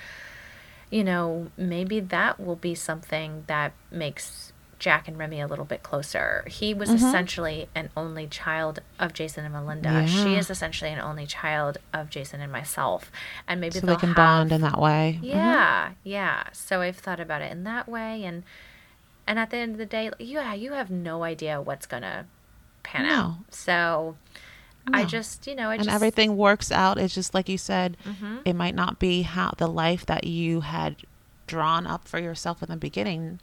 You 0.93 1.03
know, 1.03 1.47
maybe 1.57 1.99
that 1.99 2.39
will 2.39 2.55
be 2.55 2.75
something 2.75 3.45
that 3.47 3.73
makes 3.89 4.53
Jack 4.77 5.07
and 5.07 5.17
Remy 5.17 5.39
a 5.39 5.47
little 5.47 5.65
bit 5.65 5.81
closer. 5.81 6.45
He 6.47 6.73
was 6.73 6.89
mm-hmm. 6.89 6.97
essentially 6.97 7.69
an 7.73 7.89
only 7.95 8.27
child 8.27 8.81
of 8.99 9.13
Jason 9.13 9.45
and 9.45 9.53
Melinda. 9.53 9.89
Yeah. 9.89 10.05
She 10.05 10.35
is 10.35 10.49
essentially 10.49 10.91
an 10.91 10.99
only 10.99 11.25
child 11.25 11.77
of 11.93 12.09
Jason 12.09 12.41
and 12.41 12.51
myself. 12.51 13.11
And 13.47 13.61
maybe 13.61 13.79
so 13.79 13.87
they 13.87 13.95
can 13.95 14.09
have, 14.09 14.17
bond 14.17 14.51
in 14.51 14.61
that 14.61 14.79
way. 14.79 15.15
Mm-hmm. 15.15 15.25
Yeah, 15.25 15.85
mm-hmm. 15.85 15.93
yeah. 16.03 16.43
So 16.51 16.81
I've 16.81 16.97
thought 16.97 17.19
about 17.21 17.41
it 17.41 17.51
in 17.51 17.63
that 17.63 17.87
way, 17.87 18.23
and 18.25 18.43
and 19.25 19.39
at 19.39 19.51
the 19.51 19.57
end 19.57 19.71
of 19.71 19.77
the 19.77 19.85
day, 19.85 20.11
yeah, 20.19 20.53
you 20.53 20.73
have 20.73 20.91
no 20.91 21.23
idea 21.23 21.61
what's 21.61 21.85
gonna 21.85 22.27
pan 22.83 23.07
no. 23.07 23.13
out. 23.13 23.35
So. 23.49 24.15
No. 24.87 24.97
I 24.97 25.05
just, 25.05 25.47
you 25.47 25.55
know, 25.55 25.69
and 25.69 25.83
just, 25.83 25.93
everything 25.93 26.35
works 26.35 26.71
out. 26.71 26.97
It's 26.97 27.15
just 27.15 27.33
like 27.33 27.47
you 27.47 27.57
said, 27.57 27.95
mm-hmm. 28.05 28.39
it 28.43 28.53
might 28.53 28.75
not 28.75 28.99
be 28.99 29.21
how 29.21 29.53
the 29.57 29.67
life 29.67 30.05
that 30.07 30.25
you 30.25 30.61
had 30.61 30.97
drawn 31.47 31.87
up 31.87 32.07
for 32.07 32.19
yourself 32.19 32.61
in 32.61 32.69
the 32.69 32.75
beginning, 32.75 33.39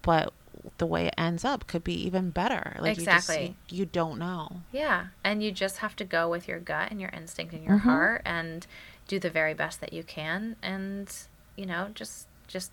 but 0.00 0.32
the 0.78 0.86
way 0.86 1.06
it 1.06 1.14
ends 1.18 1.44
up 1.44 1.66
could 1.66 1.84
be 1.84 1.92
even 2.06 2.30
better. 2.30 2.76
Like 2.80 2.96
exactly. 2.96 3.42
You, 3.42 3.48
just, 3.48 3.72
you 3.72 3.86
don't 3.86 4.18
know. 4.18 4.62
Yeah. 4.72 5.08
And 5.22 5.42
you 5.42 5.52
just 5.52 5.78
have 5.78 5.94
to 5.96 6.04
go 6.04 6.28
with 6.28 6.48
your 6.48 6.58
gut 6.58 6.90
and 6.90 7.00
your 7.00 7.10
instinct 7.10 7.52
and 7.52 7.62
your 7.62 7.76
mm-hmm. 7.76 7.88
heart 7.88 8.22
and 8.24 8.66
do 9.06 9.18
the 9.18 9.30
very 9.30 9.52
best 9.52 9.80
that 9.82 9.92
you 9.92 10.02
can 10.02 10.56
and, 10.62 11.14
you 11.56 11.66
know, 11.66 11.90
just 11.94 12.26
just 12.48 12.70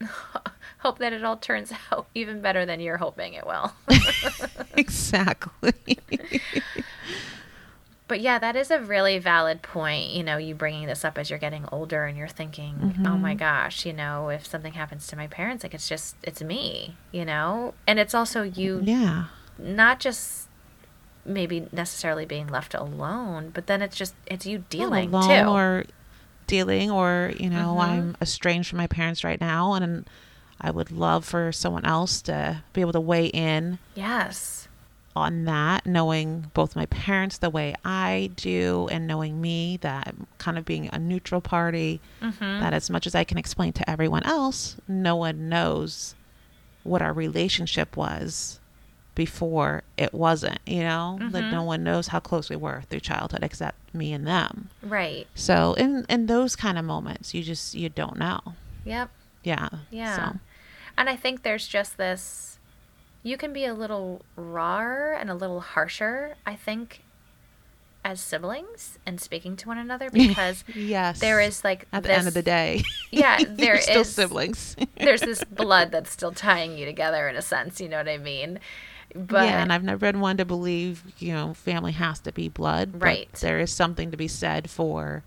hope 0.78 0.98
that 0.98 1.12
it 1.12 1.24
all 1.24 1.36
turns 1.36 1.72
out 1.92 2.06
even 2.14 2.40
better 2.40 2.64
than 2.64 2.80
you're 2.80 2.98
hoping 2.98 3.34
it 3.34 3.46
will. 3.46 3.72
exactly 4.74 5.98
but 8.10 8.20
yeah, 8.20 8.40
that 8.40 8.56
is 8.56 8.72
a 8.72 8.80
really 8.80 9.20
valid 9.20 9.62
point. 9.62 10.10
You 10.10 10.24
know, 10.24 10.36
you 10.36 10.52
bringing 10.52 10.88
this 10.88 11.04
up 11.04 11.16
as 11.16 11.30
you're 11.30 11.38
getting 11.38 11.64
older 11.70 12.06
and 12.06 12.18
you're 12.18 12.26
thinking, 12.26 12.74
mm-hmm. 12.74 13.06
oh 13.06 13.16
my 13.16 13.34
gosh, 13.34 13.86
you 13.86 13.92
know, 13.92 14.30
if 14.30 14.44
something 14.44 14.72
happens 14.72 15.06
to 15.06 15.16
my 15.16 15.28
parents, 15.28 15.62
like 15.62 15.74
it's 15.74 15.88
just, 15.88 16.16
it's 16.24 16.42
me, 16.42 16.96
you 17.12 17.24
know? 17.24 17.72
And 17.86 18.00
it's 18.00 18.12
also 18.12 18.42
you, 18.42 18.80
yeah, 18.82 19.26
not 19.60 20.00
just 20.00 20.48
maybe 21.24 21.68
necessarily 21.70 22.26
being 22.26 22.48
left 22.48 22.74
alone, 22.74 23.52
but 23.54 23.68
then 23.68 23.80
it's 23.80 23.94
just, 23.94 24.16
it's 24.26 24.44
you 24.44 24.64
dealing 24.70 25.12
too. 25.12 25.46
Or 25.46 25.84
dealing, 26.50 26.90
or, 26.90 27.32
you 27.38 27.48
know, 27.48 27.76
mm-hmm. 27.78 27.80
I'm 27.80 28.16
estranged 28.20 28.68
from 28.68 28.78
my 28.78 28.86
parents 28.86 29.24
right 29.24 29.40
now 29.40 29.72
and 29.72 30.06
I 30.60 30.70
would 30.70 30.90
love 30.90 31.24
for 31.24 31.52
someone 31.52 31.86
else 31.86 32.20
to 32.22 32.62
be 32.74 32.82
able 32.82 32.92
to 32.92 33.00
weigh 33.00 33.26
in. 33.28 33.78
Yes 33.94 34.60
on 35.16 35.44
that, 35.44 35.86
knowing 35.86 36.50
both 36.54 36.76
my 36.76 36.86
parents 36.86 37.38
the 37.38 37.50
way 37.50 37.74
I 37.84 38.30
do 38.36 38.88
and 38.90 39.06
knowing 39.06 39.40
me, 39.40 39.78
that 39.78 40.14
kind 40.38 40.56
of 40.56 40.64
being 40.64 40.88
a 40.92 40.98
neutral 40.98 41.40
party, 41.40 42.00
mm-hmm. 42.22 42.60
that 42.60 42.72
as 42.72 42.90
much 42.90 43.06
as 43.06 43.14
I 43.14 43.24
can 43.24 43.36
explain 43.38 43.72
to 43.74 43.90
everyone 43.90 44.22
else, 44.24 44.76
no 44.86 45.16
one 45.16 45.48
knows 45.48 46.14
what 46.84 47.02
our 47.02 47.12
relationship 47.12 47.96
was 47.96 48.59
before 49.14 49.82
it 49.96 50.14
wasn't, 50.14 50.58
you 50.66 50.82
know, 50.82 51.18
that 51.30 51.44
Mhm. 51.44 51.50
no 51.52 51.62
one 51.62 51.82
knows 51.84 52.08
how 52.08 52.20
close 52.20 52.48
we 52.48 52.56
were 52.56 52.82
through 52.88 53.00
childhood 53.00 53.40
except 53.42 53.76
me 53.94 54.12
and 54.12 54.26
them. 54.26 54.70
Right. 54.82 55.26
So 55.34 55.74
in 55.74 56.06
in 56.08 56.26
those 56.26 56.56
kind 56.56 56.78
of 56.78 56.84
moments, 56.84 57.34
you 57.34 57.42
just 57.42 57.74
you 57.74 57.88
don't 57.88 58.16
know. 58.16 58.40
Yep. 58.84 59.10
Yeah. 59.42 59.68
Yeah. 59.90 60.16
So 60.16 60.36
And 60.96 61.08
I 61.08 61.16
think 61.16 61.42
there's 61.42 61.66
just 61.66 61.96
this 61.96 62.58
you 63.22 63.36
can 63.36 63.52
be 63.52 63.64
a 63.66 63.74
little 63.74 64.22
rawer 64.36 65.12
and 65.18 65.28
a 65.30 65.34
little 65.34 65.60
harsher, 65.60 66.36
I 66.46 66.56
think, 66.56 67.02
as 68.02 68.18
siblings 68.20 68.98
and 69.04 69.20
speaking 69.20 69.56
to 69.56 69.68
one 69.68 69.76
another 69.76 70.08
because 70.12 70.64
yes, 70.74 71.20
there 71.20 71.38
is 71.40 71.62
like 71.64 71.86
at 71.92 72.02
the 72.02 72.12
end 72.12 72.28
of 72.28 72.32
the 72.34 72.42
day, 72.42 72.82
Yeah, 73.10 73.38
there 73.48 73.78
still 73.80 74.04
siblings. 74.04 74.74
there's 74.96 75.20
this 75.20 75.44
blood 75.44 75.90
that's 75.92 76.10
still 76.10 76.32
tying 76.32 76.78
you 76.78 76.86
together 76.86 77.28
in 77.28 77.36
a 77.36 77.42
sense, 77.42 77.78
you 77.80 77.88
know 77.90 77.98
what 77.98 78.08
I 78.08 78.16
mean? 78.16 78.58
But 79.14 79.44
yeah, 79.44 79.62
and 79.62 79.72
I've 79.72 79.82
never 79.82 79.98
been 79.98 80.20
one 80.20 80.36
to 80.38 80.44
believe 80.44 81.02
you 81.18 81.32
know 81.32 81.54
family 81.54 81.92
has 81.92 82.20
to 82.20 82.32
be 82.32 82.48
blood. 82.48 82.92
but 82.92 83.00
Right. 83.02 83.32
there 83.40 83.58
is 83.58 83.72
something 83.72 84.10
to 84.10 84.16
be 84.16 84.28
said 84.28 84.70
for 84.70 85.22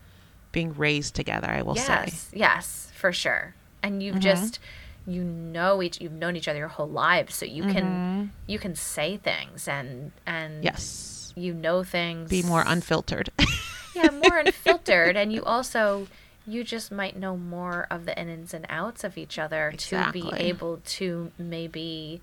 being 0.52 0.74
raised 0.76 1.16
together. 1.16 1.50
I 1.50 1.62
will 1.64 1.76
say. 1.76 2.06
yes, 2.06 2.30
yes, 2.34 2.92
for 2.96 3.12
sure. 3.12 3.56
And 3.82 4.02
you've 4.04 4.18
Mhm. 4.18 4.22
just 4.22 4.60
you 5.06 5.24
know 5.24 5.82
each 5.82 6.00
you've 6.00 6.14
known 6.14 6.36
each 6.36 6.48
other 6.48 6.60
your 6.60 6.68
whole 6.70 6.88
lives, 6.90 7.36
so 7.36 7.46
you 7.46 7.64
can 7.64 8.00
Mhm. 8.00 8.30
you 8.48 8.60
can 8.60 8.76
say 8.76 9.18
things 9.18 9.68
and 9.68 10.12
and 10.26 10.64
Yes. 10.64 11.34
you 11.36 11.54
know 11.54 11.84
things 11.84 12.30
Be 12.30 12.44
more 12.44 12.64
unfiltered. 12.66 13.30
yeah 13.96 14.10
more 14.12 14.38
unfiltered 14.38 15.16
and 15.18 15.34
you 15.34 15.44
also 15.54 16.08
you 16.48 16.64
just 16.64 16.92
might 16.92 17.16
know 17.16 17.36
more 17.38 17.88
of 17.90 18.06
the 18.06 18.18
ins 18.20 18.54
and 18.54 18.66
outs 18.70 19.04
of 19.04 19.18
each 19.18 19.38
other 19.40 19.74
to 19.78 20.12
be 20.12 20.32
able 20.36 20.80
to 20.86 21.32
maybe 21.38 22.22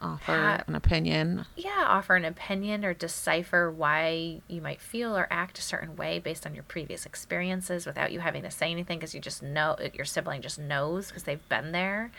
Offer 0.00 0.64
an 0.66 0.74
opinion. 0.74 1.46
yeah 1.56 1.84
offer 1.86 2.14
an 2.16 2.24
opinion 2.24 2.84
or 2.84 2.94
decipher 2.94 3.70
why 3.70 4.40
you 4.48 4.60
might 4.60 4.80
feel 4.80 5.16
or 5.16 5.26
act 5.30 5.58
a 5.58 5.62
certain 5.62 5.96
way 5.96 6.18
based 6.18 6.46
on 6.46 6.54
your 6.54 6.64
previous 6.64 7.04
experiences 7.06 7.86
without 7.86 8.12
you 8.12 8.20
having 8.20 8.42
to 8.42 8.50
say 8.50 8.70
anything 8.70 8.98
because 8.98 9.14
you 9.14 9.20
just 9.20 9.42
know 9.42 9.76
your 9.94 10.04
sibling 10.04 10.40
just 10.42 10.58
knows 10.58 11.08
because 11.08 11.24
they've 11.24 11.48
been 11.48 11.72
there 11.72 12.10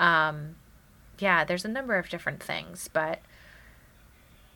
um 0.00 0.54
yeah 1.18 1.44
there's 1.44 1.64
a 1.64 1.68
number 1.68 1.96
of 1.98 2.08
different 2.08 2.42
things 2.42 2.88
but 2.92 3.20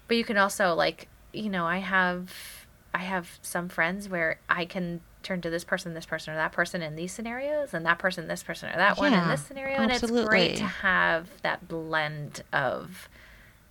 but 0.09 0.17
you 0.17 0.25
can 0.25 0.37
also 0.37 0.75
like 0.75 1.09
you 1.33 1.49
know 1.49 1.67
i 1.67 1.79
have 1.79 2.67
i 2.95 2.99
have 2.99 3.39
some 3.43 3.69
friends 3.69 4.09
where 4.09 4.39
i 4.49 4.65
can 4.65 5.01
turn 5.27 5.41
to 5.41 5.51
this 5.51 5.65
person 5.65 5.93
this 5.93 6.07
person 6.07 6.33
or 6.33 6.37
that 6.37 6.53
person 6.53 6.81
in 6.83 6.95
these 6.95 7.11
scenarios 7.13 7.75
and 7.75 7.85
that 7.85 7.99
person 7.99 8.29
this 8.29 8.43
person 8.45 8.69
or 8.71 8.77
that 8.77 8.97
one 8.97 9.13
in 9.13 9.29
this 9.29 9.45
scenario 9.45 9.81
and 9.81 9.91
it's 9.91 10.09
great 10.09 10.57
to 10.57 10.63
have 10.65 11.29
that 11.43 11.67
blend 11.67 12.43
of 12.53 13.09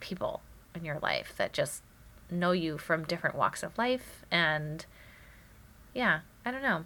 people 0.02 0.42
in 0.76 0.84
your 0.84 1.00
life 1.00 1.34
that 1.38 1.54
just 1.54 1.82
know 2.30 2.52
you 2.52 2.78
from 2.78 3.06
different 3.06 3.36
walks 3.36 3.64
of 3.64 3.78
life 3.78 4.26
and 4.30 4.86
yeah 5.94 6.20
i 6.46 6.52
don't 6.52 6.62
know 6.62 6.86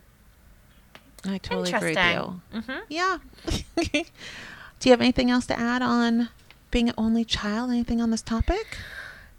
I 1.25 1.37
totally 1.37 1.73
agree 1.73 1.95
with 1.95 2.41
you. 2.53 2.61
hmm 2.61 2.79
Yeah. 2.87 3.17
Do 3.91 4.87
you 4.87 4.91
have 4.91 5.01
anything 5.01 5.29
else 5.29 5.45
to 5.47 5.59
add 5.59 5.81
on 5.81 6.29
being 6.71 6.87
an 6.87 6.95
only 6.97 7.25
child? 7.25 7.71
Anything 7.71 7.99
on 7.99 8.09
this 8.09 8.21
topic? 8.21 8.77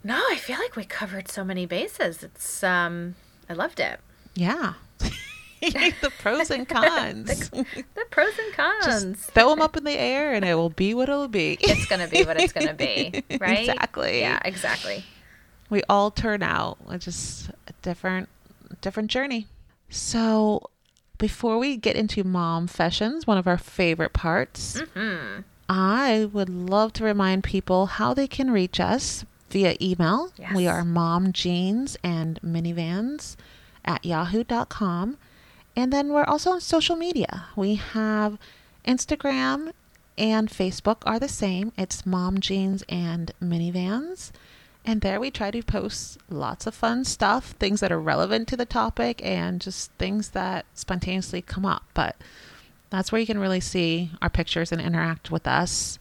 no 0.03 0.21
i 0.29 0.35
feel 0.35 0.57
like 0.59 0.75
we 0.75 0.83
covered 0.83 1.27
so 1.27 1.43
many 1.43 1.65
bases 1.65 2.21
it's 2.23 2.63
um 2.63 3.15
i 3.49 3.53
loved 3.53 3.79
it 3.79 3.99
Yeah. 4.35 4.73
the 5.61 6.11
pros 6.19 6.49
and 6.49 6.67
cons. 6.75 7.49
the 7.49 8.05
pros 8.09 8.33
and 8.39 8.53
cons 8.53 8.85
Just 8.85 9.31
throw 9.31 9.49
them 9.51 9.61
up 9.61 9.77
in 9.77 9.83
the 9.83 9.97
air 9.97 10.33
and 10.33 10.43
it 10.43 10.55
will 10.55 10.69
be 10.71 10.93
what 10.93 11.07
it'll 11.09 11.27
be. 11.27 11.57
it's 11.61 11.85
gonna 11.85 12.07
be 12.07 12.23
what 12.23 12.39
it's 12.39 12.51
gonna 12.53 12.73
be 12.73 13.23
right 13.39 13.69
Exactly. 13.69 14.19
yeah 14.21 14.39
exactly 14.43 15.03
we 15.69 15.83
all 15.87 16.09
turn 16.11 16.41
out 16.41 16.77
it's 16.89 17.05
just 17.05 17.49
a 17.67 17.73
different 17.83 18.27
different 18.81 19.11
journey 19.11 19.45
so 19.89 20.69
before 21.19 21.59
we 21.59 21.77
get 21.77 21.95
into 21.95 22.23
mom 22.23 22.65
fashions 22.67 23.27
one 23.27 23.37
of 23.37 23.45
our 23.47 23.57
favorite 23.57 24.13
parts 24.13 24.81
hmm 24.95 25.41
i 25.69 26.27
would 26.33 26.49
love 26.49 26.91
to 26.93 27.03
remind 27.03 27.43
people 27.43 27.85
how 27.85 28.13
they 28.13 28.27
can 28.27 28.49
reach 28.49 28.79
us 28.79 29.25
via 29.51 29.75
email 29.81 30.31
Yes. 30.37 30.55
we 30.55 30.65
are 30.67 30.83
mom 30.83 31.31
jeans 31.33 31.97
and 32.03 32.39
minivans 32.41 33.35
at 33.85 34.05
yahoo.com 34.05 35.17
and 35.75 35.91
then 35.91 36.11
we're 36.11 36.23
also 36.23 36.51
on 36.51 36.61
social 36.61 36.95
media 36.95 37.45
we 37.55 37.75
have 37.75 38.37
instagram 38.85 39.71
and 40.17 40.49
facebook 40.49 40.97
are 41.05 41.19
the 41.19 41.27
same 41.27 41.71
it's 41.77 42.05
mom 42.05 42.39
jeans 42.39 42.83
and 42.89 43.31
minivans 43.41 44.31
and 44.83 45.01
there 45.01 45.19
we 45.19 45.29
try 45.29 45.51
to 45.51 45.61
post 45.61 46.17
lots 46.29 46.65
of 46.65 46.73
fun 46.73 47.05
stuff, 47.05 47.51
things 47.59 47.81
that 47.81 47.91
are 47.91 47.99
relevant 47.99 48.47
to 48.47 48.57
the 48.57 48.65
topic, 48.65 49.23
and 49.23 49.61
just 49.61 49.91
things 49.93 50.29
that 50.29 50.65
spontaneously 50.73 51.41
come 51.41 51.65
up. 51.65 51.83
But 51.93 52.15
that's 52.89 53.11
where 53.11 53.21
you 53.21 53.27
can 53.27 53.39
really 53.39 53.59
see 53.59 54.11
our 54.21 54.29
pictures 54.29 54.71
and 54.71 54.81
interact 54.81 55.29
with 55.29 55.47
us. 55.47 55.99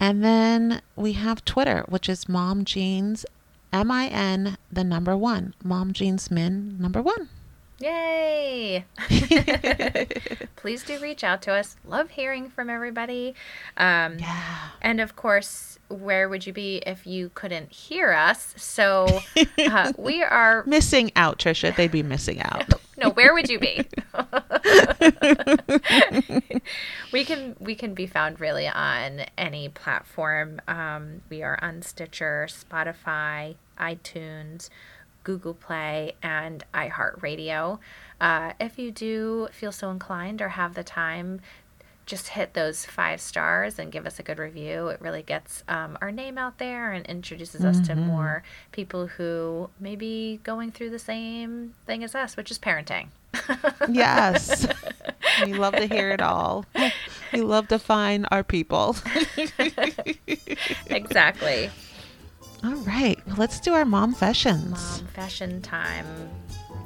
And 0.00 0.24
then 0.24 0.80
we 0.96 1.12
have 1.12 1.44
Twitter, 1.44 1.84
which 1.88 2.08
is 2.08 2.28
Mom 2.28 2.64
Jeans, 2.64 3.26
M 3.74 3.90
I 3.90 4.06
N, 4.06 4.56
the 4.70 4.84
number 4.84 5.16
one. 5.16 5.52
Mom 5.64 5.92
Jeans 5.92 6.30
Min, 6.30 6.76
number 6.78 7.02
one. 7.02 7.28
Yay! 7.80 8.84
Please 10.56 10.84
do 10.84 10.96
reach 11.00 11.24
out 11.24 11.42
to 11.42 11.52
us. 11.52 11.74
Love 11.84 12.10
hearing 12.10 12.48
from 12.48 12.70
everybody. 12.70 13.34
Um, 13.76 14.18
Yeah. 14.20 14.68
And 14.80 15.00
of 15.00 15.16
course, 15.16 15.80
where 15.88 16.28
would 16.28 16.46
you 16.46 16.52
be 16.52 16.76
if 16.86 17.04
you 17.04 17.32
couldn't 17.34 17.72
hear 17.72 18.12
us? 18.12 18.54
So 18.56 19.22
uh, 19.58 19.92
we 19.98 20.22
are. 20.22 20.62
Missing 20.66 21.10
out, 21.16 21.40
Trisha. 21.40 21.74
They'd 21.74 21.90
be 21.90 22.04
missing 22.04 22.40
out. 22.40 22.64
No, 22.96 23.10
where 23.10 23.34
would 23.34 23.48
you 23.48 23.58
be? 23.58 23.84
we 27.12 27.24
can 27.24 27.56
we 27.58 27.74
can 27.74 27.92
be 27.92 28.06
found 28.06 28.38
really 28.38 28.68
on 28.68 29.22
any 29.36 29.68
platform. 29.68 30.60
Um, 30.68 31.22
we 31.28 31.42
are 31.42 31.58
on 31.60 31.82
Stitcher, 31.82 32.46
Spotify, 32.48 33.56
iTunes, 33.78 34.68
Google 35.22 35.54
Play, 35.54 36.14
and 36.22 36.64
iHeartRadio. 36.74 37.78
Uh, 38.20 38.52
if 38.60 38.78
you 38.78 38.90
do 38.90 39.48
feel 39.52 39.72
so 39.72 39.90
inclined 39.90 40.40
or 40.40 40.50
have 40.50 40.74
the 40.74 40.84
time, 40.84 41.40
just 42.06 42.28
hit 42.28 42.52
those 42.52 42.84
five 42.84 43.20
stars 43.20 43.78
and 43.78 43.90
give 43.90 44.06
us 44.06 44.18
a 44.18 44.22
good 44.22 44.38
review. 44.38 44.88
It 44.88 45.00
really 45.00 45.22
gets 45.22 45.64
um, 45.68 45.96
our 46.02 46.12
name 46.12 46.36
out 46.36 46.58
there 46.58 46.92
and 46.92 47.06
introduces 47.06 47.64
us 47.64 47.80
to 47.86 47.94
more 47.96 48.42
people 48.72 49.06
who 49.06 49.70
may 49.80 49.96
be 49.96 50.38
going 50.44 50.70
through 50.70 50.90
the 50.90 50.98
same 50.98 51.72
thing 51.86 52.04
as 52.04 52.14
us, 52.14 52.36
which 52.36 52.50
is 52.50 52.58
parenting. 52.58 53.08
Yes. 53.88 54.66
We 55.44 55.54
love 55.54 55.74
to 55.74 55.86
hear 55.86 56.10
it 56.10 56.22
all. 56.22 56.64
We 57.32 57.40
love 57.40 57.66
to 57.68 57.80
find 57.80 58.28
our 58.30 58.44
people. 58.44 58.96
exactly. 60.86 61.70
All 62.64 62.76
right. 62.76 63.20
Well, 63.26 63.36
let's 63.36 63.60
do 63.60 63.74
our 63.74 63.84
mom 63.84 64.14
fashions. 64.14 64.70
Mom 64.70 65.06
fashion 65.08 65.60
time. 65.60 66.06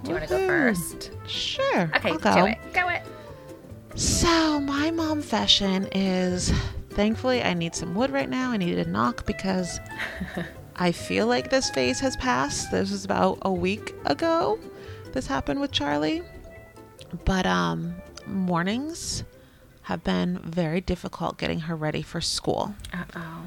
Do 0.02 0.10
you 0.10 0.16
want 0.16 0.28
to 0.28 0.36
go 0.36 0.46
first? 0.46 1.12
Sure. 1.28 1.90
Okay, 1.94 2.10
I'll 2.10 2.18
go. 2.18 2.34
do 2.34 2.46
it. 2.46 2.58
Go 2.72 2.88
it. 2.88 3.02
So, 3.94 4.58
my 4.58 4.90
mom 4.90 5.22
fashion 5.22 5.88
is 5.92 6.52
thankfully 6.90 7.42
I 7.42 7.54
need 7.54 7.76
some 7.76 7.94
wood 7.94 8.10
right 8.10 8.28
now. 8.28 8.50
I 8.50 8.56
need 8.56 8.76
a 8.78 8.88
knock 8.88 9.24
because 9.24 9.78
I 10.76 10.90
feel 10.90 11.28
like 11.28 11.50
this 11.50 11.70
phase 11.70 12.00
has 12.00 12.16
passed. 12.16 12.72
This 12.72 12.90
was 12.90 13.04
about 13.04 13.38
a 13.42 13.52
week 13.52 13.94
ago. 14.04 14.58
This 15.12 15.28
happened 15.28 15.60
with 15.60 15.70
Charlie. 15.70 16.22
But 17.24 17.46
um 17.46 17.94
mornings 18.26 19.22
have 19.82 20.02
been 20.02 20.38
very 20.44 20.80
difficult 20.80 21.38
getting 21.38 21.60
her 21.60 21.76
ready 21.76 22.02
for 22.02 22.20
school. 22.20 22.74
Uh 22.92 23.04
oh. 23.14 23.42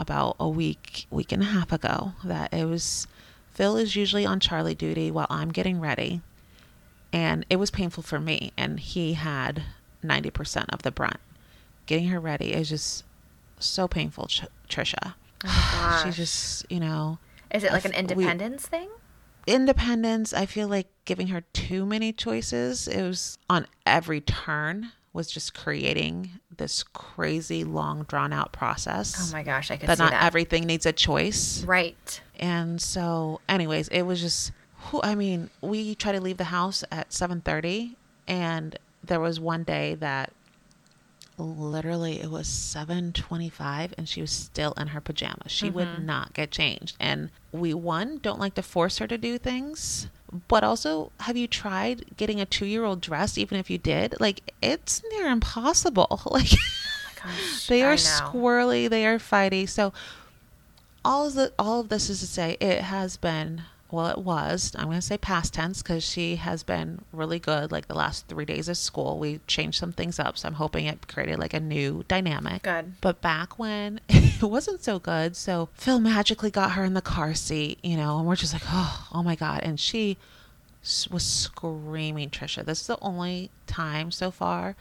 About 0.00 0.36
a 0.40 0.48
week, 0.48 1.06
week 1.10 1.30
and 1.30 1.42
a 1.42 1.46
half 1.46 1.72
ago 1.72 2.12
that 2.24 2.52
it 2.54 2.64
was 2.64 3.06
Phil 3.52 3.76
is 3.76 3.94
usually 3.96 4.24
on 4.24 4.40
Charlie 4.40 4.74
duty 4.74 5.10
while 5.10 5.26
I'm 5.28 5.50
getting 5.52 5.78
ready. 5.80 6.22
And 7.12 7.44
it 7.50 7.56
was 7.56 7.70
painful 7.70 8.02
for 8.02 8.18
me 8.18 8.52
and 8.56 8.80
he 8.80 9.12
had 9.12 9.62
90% 10.02 10.66
of 10.72 10.82
the 10.82 10.90
brunt. 10.90 11.18
Getting 11.86 12.08
her 12.08 12.18
ready 12.20 12.52
is 12.54 12.68
just 12.70 13.04
so 13.58 13.86
painful, 13.88 14.26
Tr- 14.28 14.46
Trisha. 14.68 15.14
Oh 15.44 16.02
She 16.04 16.10
just, 16.12 16.64
you 16.70 16.80
know, 16.80 17.18
Is 17.52 17.62
it 17.64 17.72
like 17.72 17.84
an 17.84 17.92
we- 17.92 17.98
independence 17.98 18.66
thing? 18.66 18.88
independence 19.46 20.32
i 20.34 20.44
feel 20.46 20.68
like 20.68 20.86
giving 21.06 21.28
her 21.28 21.40
too 21.54 21.84
many 21.86 22.12
choices 22.12 22.86
it 22.86 23.02
was 23.02 23.38
on 23.48 23.66
every 23.86 24.20
turn 24.20 24.92
was 25.14 25.30
just 25.30 25.54
creating 25.54 26.30
this 26.60 26.84
crazy 26.92 27.64
long 27.64 28.04
drawn 28.04 28.32
out 28.32 28.52
process 28.52 29.16
Oh 29.18 29.36
my 29.36 29.42
gosh, 29.42 29.70
I 29.70 29.76
could 29.76 29.88
that 29.88 29.98
see 29.98 30.04
not 30.04 30.12
that. 30.12 30.22
everything 30.22 30.64
needs 30.64 30.86
a 30.86 30.92
choice 30.92 31.64
right. 31.64 32.20
and 32.38 32.80
so 32.80 33.40
anyways 33.48 33.88
it 33.88 34.02
was 34.02 34.20
just 34.20 34.52
whew, 34.90 35.00
i 35.02 35.14
mean 35.14 35.50
we 35.60 35.94
try 35.96 36.12
to 36.12 36.20
leave 36.20 36.36
the 36.36 36.44
house 36.44 36.84
at 36.92 37.10
7.30 37.10 37.96
and 38.28 38.78
there 39.02 39.20
was 39.20 39.40
one 39.40 39.64
day 39.64 39.96
that 39.96 40.32
literally 41.40 42.20
it 42.20 42.30
was 42.30 42.46
7:25 42.46 43.92
and 43.96 44.08
she 44.08 44.20
was 44.20 44.30
still 44.30 44.72
in 44.76 44.88
her 44.88 45.00
pajamas. 45.00 45.50
She 45.50 45.70
would 45.70 45.88
mm-hmm. 45.88 46.06
not 46.06 46.34
get 46.34 46.50
changed. 46.50 46.96
And 47.00 47.30
we 47.52 47.74
one 47.74 48.18
don't 48.18 48.38
like 48.38 48.54
to 48.54 48.62
force 48.62 48.98
her 48.98 49.06
to 49.06 49.18
do 49.18 49.38
things, 49.38 50.08
but 50.48 50.62
also 50.64 51.10
have 51.20 51.36
you 51.36 51.46
tried 51.46 52.16
getting 52.16 52.40
a 52.40 52.46
2-year-old 52.46 53.00
dressed 53.00 53.38
even 53.38 53.58
if 53.58 53.70
you 53.70 53.78
did? 53.78 54.16
Like 54.20 54.52
it's 54.62 55.02
near 55.12 55.28
impossible. 55.28 56.20
Like 56.30 56.52
oh 56.52 57.10
Gosh, 57.22 57.66
they 57.66 57.82
are 57.82 57.94
squirrely, 57.96 58.88
they 58.88 59.06
are 59.06 59.18
fighty. 59.18 59.68
So 59.68 59.92
all 61.04 61.26
of 61.26 61.34
the 61.34 61.52
all 61.58 61.80
of 61.80 61.88
this 61.88 62.08
is 62.08 62.20
to 62.20 62.26
say 62.26 62.56
it 62.60 62.82
has 62.82 63.16
been 63.16 63.62
well 63.92 64.08
it 64.08 64.18
was. 64.18 64.72
I'm 64.76 64.86
going 64.86 64.96
to 64.96 65.02
say 65.02 65.18
past 65.18 65.54
tense 65.54 65.82
because 65.82 66.02
she 66.04 66.36
has 66.36 66.62
been 66.62 67.02
really 67.12 67.38
good 67.38 67.72
like 67.72 67.88
the 67.88 67.94
last 67.94 68.26
three 68.28 68.44
days 68.44 68.68
of 68.68 68.76
school. 68.76 69.18
We 69.18 69.40
changed 69.46 69.78
some 69.78 69.92
things 69.92 70.18
up 70.18 70.38
so 70.38 70.48
i'm 70.48 70.54
hoping 70.54 70.86
it 70.86 71.08
created 71.08 71.38
like 71.38 71.54
a 71.54 71.60
new 71.60 72.04
dynamic. 72.08 72.62
Good. 72.62 73.00
but 73.00 73.20
back 73.20 73.58
when 73.58 74.00
it 74.08 74.42
wasn't 74.42 74.82
so 74.82 74.98
good 74.98 75.36
so 75.36 75.68
phil 75.74 76.00
magically 76.00 76.50
got 76.50 76.72
her 76.72 76.84
in 76.84 76.94
the 76.94 77.02
car 77.02 77.34
seat 77.34 77.78
you 77.82 77.96
know 77.96 78.18
and 78.18 78.26
we're 78.26 78.36
just 78.36 78.52
like 78.52 78.62
oh 78.68 79.08
oh 79.12 79.22
my 79.22 79.36
god. 79.36 79.60
And 79.62 79.78
she 79.78 80.16
was 81.10 81.24
screaming 81.24 82.30
trisha 82.30 82.64
this 82.64 82.80
is 82.80 82.86
the 82.86 82.98
only 83.02 83.50
time 83.66 84.10
so 84.10 84.30
far 84.30 84.76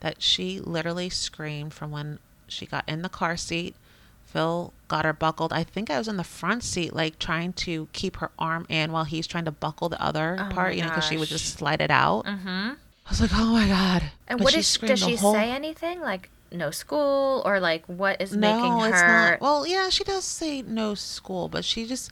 that 0.00 0.22
she 0.22 0.60
literally 0.60 1.08
screamed 1.10 1.72
from 1.72 1.90
when 1.90 2.18
she 2.48 2.66
got 2.66 2.84
in 2.88 3.02
the 3.02 3.08
car 3.08 3.36
seat. 3.36 3.74
Phil 4.26 4.72
got 4.90 5.06
her 5.06 5.12
buckled. 5.14 5.52
I 5.52 5.64
think 5.64 5.88
I 5.90 5.96
was 5.96 6.06
in 6.08 6.16
the 6.18 6.24
front 6.24 6.62
seat, 6.62 6.92
like 6.92 7.18
trying 7.18 7.54
to 7.64 7.88
keep 7.94 8.16
her 8.18 8.30
arm 8.38 8.66
in 8.68 8.92
while 8.92 9.04
he's 9.04 9.26
trying 9.26 9.46
to 9.46 9.50
buckle 9.50 9.88
the 9.88 10.00
other 10.02 10.36
Oh 10.38 10.52
part, 10.52 10.74
you 10.74 10.82
know, 10.82 10.88
because 10.88 11.06
she 11.06 11.16
would 11.16 11.28
just 11.28 11.54
slide 11.58 11.80
it 11.80 11.90
out. 11.90 12.26
Mm-hmm. 12.26 12.48
I 13.06 13.08
was 13.08 13.20
like, 13.22 13.30
oh 13.34 13.52
my 13.52 13.66
God. 13.66 14.02
And 14.28 14.38
But 14.38 14.44
what 14.44 14.52
she 14.52 14.60
is 14.60 14.76
does 14.76 15.00
she 15.00 15.16
whole- 15.16 15.32
say 15.32 15.50
anything 15.50 16.00
like 16.00 16.28
no 16.52 16.70
school 16.70 17.42
or 17.46 17.58
like 17.60 17.84
what 17.86 18.20
is 18.20 18.34
No, 18.36 18.60
making 18.60 18.90
it's 18.92 19.00
her 19.00 19.30
not. 19.32 19.40
Well, 19.40 19.66
yeah, 19.66 19.88
she 19.88 20.04
does 20.04 20.24
say 20.24 20.62
no 20.62 20.94
school, 20.94 21.48
but 21.48 21.64
she 21.64 21.86
just, 21.86 22.10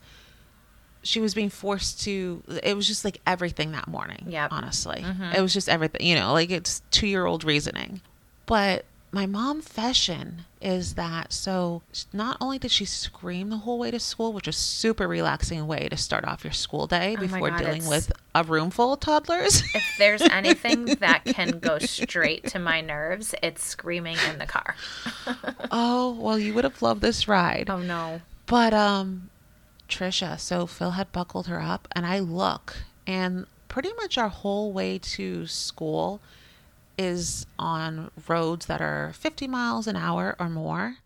she 1.03 1.21
was 1.21 1.35
being 1.35 1.51
forced 1.51 2.01
to, 2.03 2.43
it 2.63 2.75
was 2.77 2.87
just 2.87 3.05
like 3.05 3.21
everything 3.27 3.73
that 3.73 3.89
morning. 3.89 4.27
yeah 4.29 4.49
Honestly. 4.51 5.03
Mhm. 5.05 5.35
It 5.35 5.41
was 5.41 5.53
just 5.53 5.69
everything, 5.69 6.07
you 6.07 6.15
know, 6.15 6.33
like 6.33 6.51
it's 6.51 6.83
two 6.91 7.07
year 7.07 7.27
old 7.27 7.45
reasoning. 7.45 8.01
But 8.47 8.85
my 9.11 9.27
mom 9.27 9.61
fashion 9.63 10.45
is 10.61 10.95
that 10.95 11.33
so 11.33 11.83
not 12.13 12.37
only 12.41 12.59
did 12.59 12.71
she 12.71 12.85
scream 12.85 13.49
the 13.49 13.59
whole 13.59 13.79
way 13.79 13.91
to 13.91 13.99
school 13.99 14.33
which 14.33 14.49
is 14.49 14.57
super 14.57 15.07
relaxing 15.09 15.67
way 15.67 15.89
to 15.89 15.97
start 15.97 16.25
off 16.25 16.45
your 16.45 16.53
school 16.53 16.87
day 16.87 17.15
Oh 17.17 17.21
before 17.21 17.51
God, 17.51 17.59
dealing 17.59 17.87
with 17.87 18.13
a 18.35 18.45
room 18.45 18.71
full 18.71 18.93
of 18.93 19.01
toddlers 19.01 19.63
if 19.75 19.85
there's 19.99 20.23
anything 20.23 20.85
that 20.97 21.25
can 21.25 21.59
go 21.59 21.79
straight 21.79 22.47
to 22.49 22.59
my 22.59 22.81
nerves, 22.81 23.35
it's 23.43 23.65
screaming 23.65 24.17
in 24.31 24.39
the 24.39 24.47
car. 24.47 24.75
oh 25.71 26.13
well 26.21 26.39
you 26.39 26.53
would 26.55 26.65
have 26.65 26.83
loved 26.83 27.01
this 27.01 27.27
ride 27.29 27.71
Oh 27.71 27.79
no. 27.79 28.21
But 28.47 28.75
um 28.75 29.31
Trisha, 29.89 30.39
so 30.39 30.67
Phil 30.67 30.93
had 30.93 31.13
buckled 31.13 31.47
her 31.47 31.63
up 31.63 31.89
and 31.93 32.05
I 32.05 32.19
look 32.19 32.77
and 33.07 33.47
pretty 33.69 33.91
much 33.97 34.19
our 34.19 34.29
whole 34.29 34.73
way 34.73 34.99
to 34.99 35.47
school 35.47 36.21
is 36.99 37.47
on 37.59 38.11
roads 38.27 38.67
that 38.67 38.81
are 38.81 39.13
50 39.15 39.47
miles 39.47 39.87
an 39.87 39.97
hour 39.97 40.37
or 40.39 40.49
more 40.49 40.97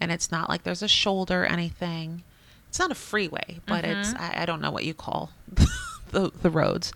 and 0.00 0.12
it's 0.12 0.30
not 0.30 0.48
like 0.48 0.64
there's 0.64 0.82
a 0.82 0.88
shoulder 0.88 1.44
or 1.44 1.46
anything. 1.46 2.22
It's 2.68 2.78
not 2.78 2.90
a 2.90 2.96
freeway, 2.96 3.60
but 3.66 3.84
mm-hmm. 3.84 4.00
it's 4.00 4.14
I, 4.14 4.42
I 4.42 4.46
don't 4.46 4.60
know 4.60 4.70
what 4.70 4.84
you 4.84 4.94
call 4.94 5.30
the 6.10 6.30
the 6.42 6.50
roads. 6.50 6.92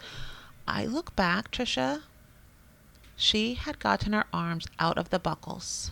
I 0.68 0.84
look 0.84 1.16
back, 1.16 1.50
Trisha. 1.50 2.02
She 3.16 3.54
had 3.54 3.78
gotten 3.78 4.12
her 4.12 4.24
arms 4.32 4.66
out 4.78 4.96
of 4.98 5.10
the 5.10 5.18
buckles 5.18 5.90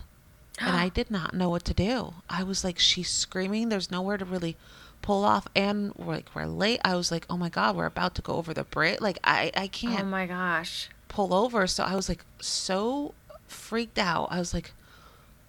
and 0.59 0.77
I 0.77 0.89
did 0.95 1.11
not 1.11 1.35
know 1.35 1.49
what 1.49 1.65
to 1.67 1.75
do. 1.75 2.15
I 2.29 2.43
was 2.43 2.65
like, 2.65 2.79
she's 2.79 3.11
screaming. 3.11 3.69
There's 3.69 3.91
nowhere 3.91 4.19
to 4.19 4.25
really 4.25 4.57
pull 5.03 5.25
off, 5.25 5.47
and 5.55 5.95
we're 5.95 6.17
like, 6.17 6.35
we're 6.35 6.47
late. 6.47 6.81
I 6.85 6.97
was 6.97 7.11
like, 7.11 7.27
oh 7.31 7.37
my 7.37 7.49
god, 7.49 7.77
we're 7.77 7.87
about 7.87 8.15
to 8.17 8.23
go 8.23 8.35
over 8.35 8.53
the 8.53 8.65
bridge. 8.65 9.01
Like, 9.01 9.19
I 9.25 9.51
I 9.57 9.69
can't 9.69 10.01
Oh 10.03 10.07
my 10.07 10.27
gosh. 10.27 10.89
Pull 11.09 11.35
over. 11.35 11.67
So 11.67 11.85
I 11.85 11.95
was 11.97 12.09
like, 12.09 12.25
so 12.41 13.15
freaked 13.47 13.99
out. 13.99 14.29
I 14.31 14.39
was 14.39 14.55
like, 14.55 14.73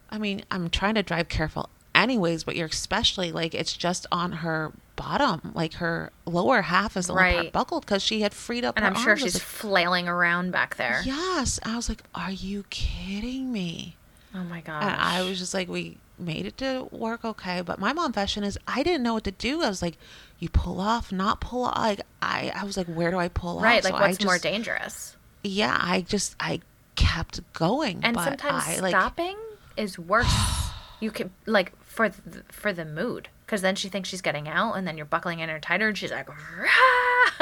I 0.10 0.18
mean, 0.18 0.44
I'm 0.50 0.70
trying 0.70 0.96
to 0.96 1.04
drive 1.04 1.30
careful, 1.30 1.70
anyways, 1.94 2.44
but 2.44 2.56
you're 2.56 2.68
especially 2.68 3.32
like, 3.32 3.54
it's 3.54 3.74
just 3.74 4.08
on 4.12 4.32
her 4.32 4.72
bottom, 4.96 5.52
like 5.54 5.76
her 5.76 6.12
lower 6.26 6.62
half 6.64 6.98
is 6.98 7.08
the 7.08 7.14
only 7.14 7.34
part 7.34 7.52
buckled 7.52 7.86
because 7.86 8.02
she 8.02 8.22
had 8.22 8.34
freed 8.34 8.66
up. 8.66 8.76
And 8.76 8.86
I'm 8.86 8.96
sure 8.96 9.16
she's 9.16 9.36
like, 9.36 9.44
flailing 9.44 10.08
around 10.08 10.52
back 10.52 10.76
there. 10.76 11.02
Yes, 11.06 11.60
I 11.64 11.76
was 11.76 11.88
like, 11.90 12.04
are 12.16 12.32
you 12.32 12.66
kidding 12.70 13.52
me? 13.52 13.96
Oh 14.36 14.44
my 14.44 14.62
god! 14.62 14.84
And 14.84 14.92
I 14.92 15.24
was 15.24 15.40
just 15.40 15.54
like, 15.54 15.68
we 15.68 15.98
made 16.20 16.46
it 16.46 16.58
to 16.58 16.88
work 16.92 17.24
okay. 17.26 17.62
But 17.62 17.80
my 17.80 17.94
mom 17.94 18.14
fashion 18.14 18.44
is, 18.44 18.60
I 18.68 18.84
didn't 18.84 19.02
know 19.04 19.14
what 19.14 19.24
to 19.24 19.32
do. 19.32 19.64
I 19.64 19.70
was 19.70 19.82
like, 19.82 19.98
you 20.38 20.50
pull 20.50 20.80
off, 20.80 21.12
not 21.12 21.40
pull 21.40 21.64
off. 21.64 21.78
Like, 21.78 22.02
I, 22.22 22.52
I 22.56 22.64
was 22.64 22.78
like, 22.78 22.88
where 22.88 23.10
do 23.10 23.18
I 23.18 23.30
pull 23.30 23.60
right, 23.60 23.80
off? 23.80 23.86
Right, 23.86 23.94
like 23.94 24.02
So 24.02 24.08
what's 24.08 24.24
more 24.26 24.38
dangerous? 24.38 25.16
Yeah, 25.44 25.78
I 25.80 26.02
just, 26.02 26.36
I 26.40 26.62
kept 26.96 27.42
going. 27.54 28.02
And 28.04 28.16
but 28.16 28.24
sometimes 28.24 28.64
I, 28.68 28.80
like, 28.80 28.92
stopping 28.92 29.38
is 29.78 29.98
worse. 29.98 30.34
you 31.00 31.12
can 31.12 31.32
like 31.46 31.72
for 31.86 32.10
the, 32.10 32.44
for 32.50 32.74
the 32.74 32.86
mood 32.86 33.30
because 33.46 33.62
then 33.62 33.76
she 33.76 33.90
thinks 33.90 34.10
she's 34.10 34.22
getting 34.22 34.48
out, 34.48 34.74
and 34.74 34.88
then 34.88 34.98
you're 34.98 35.06
buckling 35.06 35.40
in 35.40 35.50
her 35.50 35.60
tighter, 35.60 35.88
and 35.88 35.98
she's 35.98 36.12
like, 36.12 36.28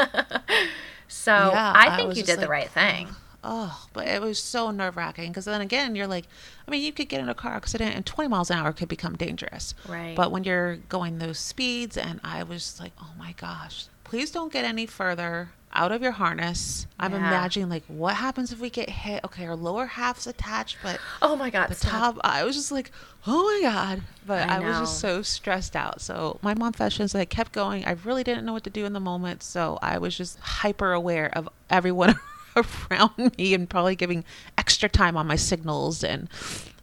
so 1.08 1.32
Yeah, 1.32 1.74
I 1.76 1.94
I 1.94 1.98
think 1.98 2.10
was 2.10 2.18
you 2.18 2.24
did 2.24 2.40
the 2.40 2.48
right 2.48 2.70
thing. 2.70 3.10
Oh, 3.44 3.88
but 3.94 4.08
it 4.08 4.22
was 4.22 4.40
so 4.40 4.72
nerve 4.72 4.98
wracking 4.98 5.32
because 5.32 5.46
then 5.46 5.62
again, 5.62 5.96
you're 5.96 6.08
like, 6.08 6.26
I 6.68 6.72
mean, 6.72 6.84
you 6.84 6.92
could 6.92 7.08
get 7.08 7.22
in 7.22 7.30
a 7.30 7.36
car 7.36 7.54
accident 7.54 7.96
and 7.96 8.06
20 8.06 8.28
miles 8.28 8.50
an 8.50 8.58
hour 8.58 8.74
could 8.74 8.90
become 8.90 9.16
dangerous. 9.16 9.74
Right. 9.88 10.16
But 10.16 10.32
when 10.32 10.44
you're 10.44 10.78
going 10.90 11.20
those 11.20 11.40
speeds, 11.40 11.98
and 11.98 12.20
I 12.24 12.44
was 12.44 12.80
like, 12.80 12.94
oh 13.00 13.12
my 13.18 13.34
gosh, 13.34 13.86
please 14.08 14.32
don't 14.32 14.52
get 14.52 14.66
any 14.66 14.86
further 14.86 15.50
out 15.74 15.92
of 15.92 16.02
your 16.02 16.14
harness. 16.14 16.88
I'm 17.00 17.12
Yeah. 17.12 17.18
imagining 17.28 17.70
like, 17.70 17.84
what 17.88 18.16
happens 18.16 18.52
if 18.52 18.60
we 18.60 18.70
get 18.70 18.90
hit? 18.90 19.24
Okay, 19.26 19.46
our 19.46 19.56
lower 19.56 19.86
half's 19.86 20.26
attached, 20.26 20.78
but 20.82 21.00
Oh 21.22 21.36
my 21.36 21.50
god, 21.50 21.68
the 21.70 21.76
stop. 21.76 22.16
top, 22.16 22.18
I 22.24 22.44
was 22.44 22.56
just 22.56 22.72
like, 22.72 22.92
oh 23.28 23.44
my 23.44 23.70
god. 23.70 24.02
But 24.26 24.50
I 24.50 24.56
I, 24.56 24.60
was 24.62 24.80
just 24.80 25.00
so 25.00 25.22
stressed 25.22 25.76
out. 25.76 26.02
So 26.02 26.40
my 26.42 26.54
mom 26.56 26.74
fashions, 26.74 27.14
I 27.14 27.26
kept 27.26 27.52
going. 27.52 27.86
I 27.86 27.92
really 28.04 28.24
didn't 28.24 28.46
know 28.46 28.54
what 28.54 28.64
to 28.64 28.70
do 28.70 28.86
in 28.86 28.94
the 28.94 29.00
moment. 29.00 29.44
So 29.44 29.78
I 29.82 29.98
was 30.00 30.18
just 30.18 30.40
hyper 30.40 30.94
aware 30.94 31.30
of 31.38 31.48
everyone 31.70 32.16
around 32.90 33.34
me 33.38 33.54
and 33.54 33.70
probably 33.70 33.96
giving 33.96 34.24
extra 34.58 34.90
time 34.90 35.16
on 35.18 35.28
my 35.28 35.36
signals 35.36 36.04
and 36.04 36.28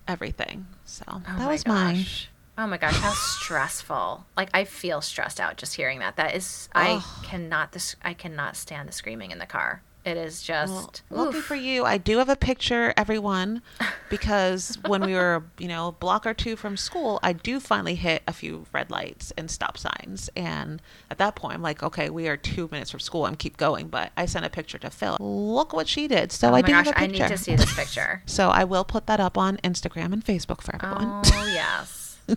everything. 0.07 0.67
So 0.85 1.05
Oh 1.09 1.23
that 1.39 1.49
was 1.49 1.67
mine. 1.67 2.05
Oh 2.57 2.67
my 2.67 2.79
gosh, 2.79 2.97
how 2.97 3.13
stressful! 3.13 4.27
Like 4.37 4.51
I 4.55 4.65
feel 4.65 5.01
stressed 5.01 5.41
out 5.41 5.57
just 5.57 5.75
hearing 5.75 5.99
that. 5.99 6.17
That 6.17 6.35
is, 6.37 6.69
I 6.73 6.95
Ugh. 6.95 7.25
cannot. 7.25 7.73
This 7.73 7.97
I 8.03 8.15
cannot 8.15 8.57
stand 8.57 8.89
the 8.89 8.93
screaming 8.93 9.31
in 9.33 9.39
the 9.39 9.47
car. 9.47 9.83
It 10.05 10.19
is 10.19 10.43
just. 10.43 11.03
Well, 11.09 11.27
lucky 11.27 11.41
for 11.41 11.55
you, 11.55 11.85
I 11.85 11.97
do 11.97 12.19
have 12.19 12.29
a 12.29 12.37
picture, 12.37 12.93
everyone, 12.97 13.63
because 14.11 14.79
when 14.87 15.01
we 15.01 15.15
were, 15.15 15.45
you 15.59 15.67
know, 15.67 15.89
a 15.89 15.93
block 15.93 16.27
or 16.27 16.35
two 16.35 16.57
from 16.57 16.77
school, 16.77 17.19
I 17.23 17.33
do 17.33 17.59
finally 17.59 17.95
hit 17.95 18.23
a 18.29 18.33
few 18.35 18.67
red 18.73 18.91
lights 18.91 19.33
and 19.39 19.51
stop 19.51 19.79
signs. 19.79 20.29
And 20.37 20.83
at 21.11 21.17
that 21.19 21.37
point, 21.37 21.55
I'm 21.55 21.63
like, 21.63 21.83
okay, 21.83 22.11
we 22.11 22.29
are 22.29 22.37
two 22.37 22.69
minutes 22.71 22.91
from 22.91 23.01
school. 23.01 23.25
I'm 23.25 23.35
keep 23.35 23.57
going. 23.57 23.89
But 23.89 24.13
I 24.15 24.27
sent 24.27 24.45
a 24.45 24.51
picture 24.51 24.79
to 24.79 24.91
Phil. 24.91 25.17
Look 25.21 25.73
what 25.73 25.89
she 25.89 26.07
did. 26.07 26.33
So 26.33 26.51
oh 26.51 26.55
I 26.55 26.61
do 26.61 26.73
gosh, 26.73 26.87
have 26.87 26.95
a 26.95 26.99
I 26.99 27.07
picture. 27.07 27.25
I 27.25 27.29
need 27.29 27.37
to 27.37 27.43
see 27.43 27.57
this 27.57 27.75
picture. 27.75 28.23
So 28.35 28.51
I 28.51 28.65
will 28.65 28.85
put 28.85 29.07
that 29.07 29.21
up 29.21 29.39
on 29.39 29.57
Instagram 29.59 30.13
and 30.13 30.25
Facebook 30.25 30.61
for 30.61 30.75
everyone. 30.75 31.23
oh 31.25 31.51
yes. 31.55 32.04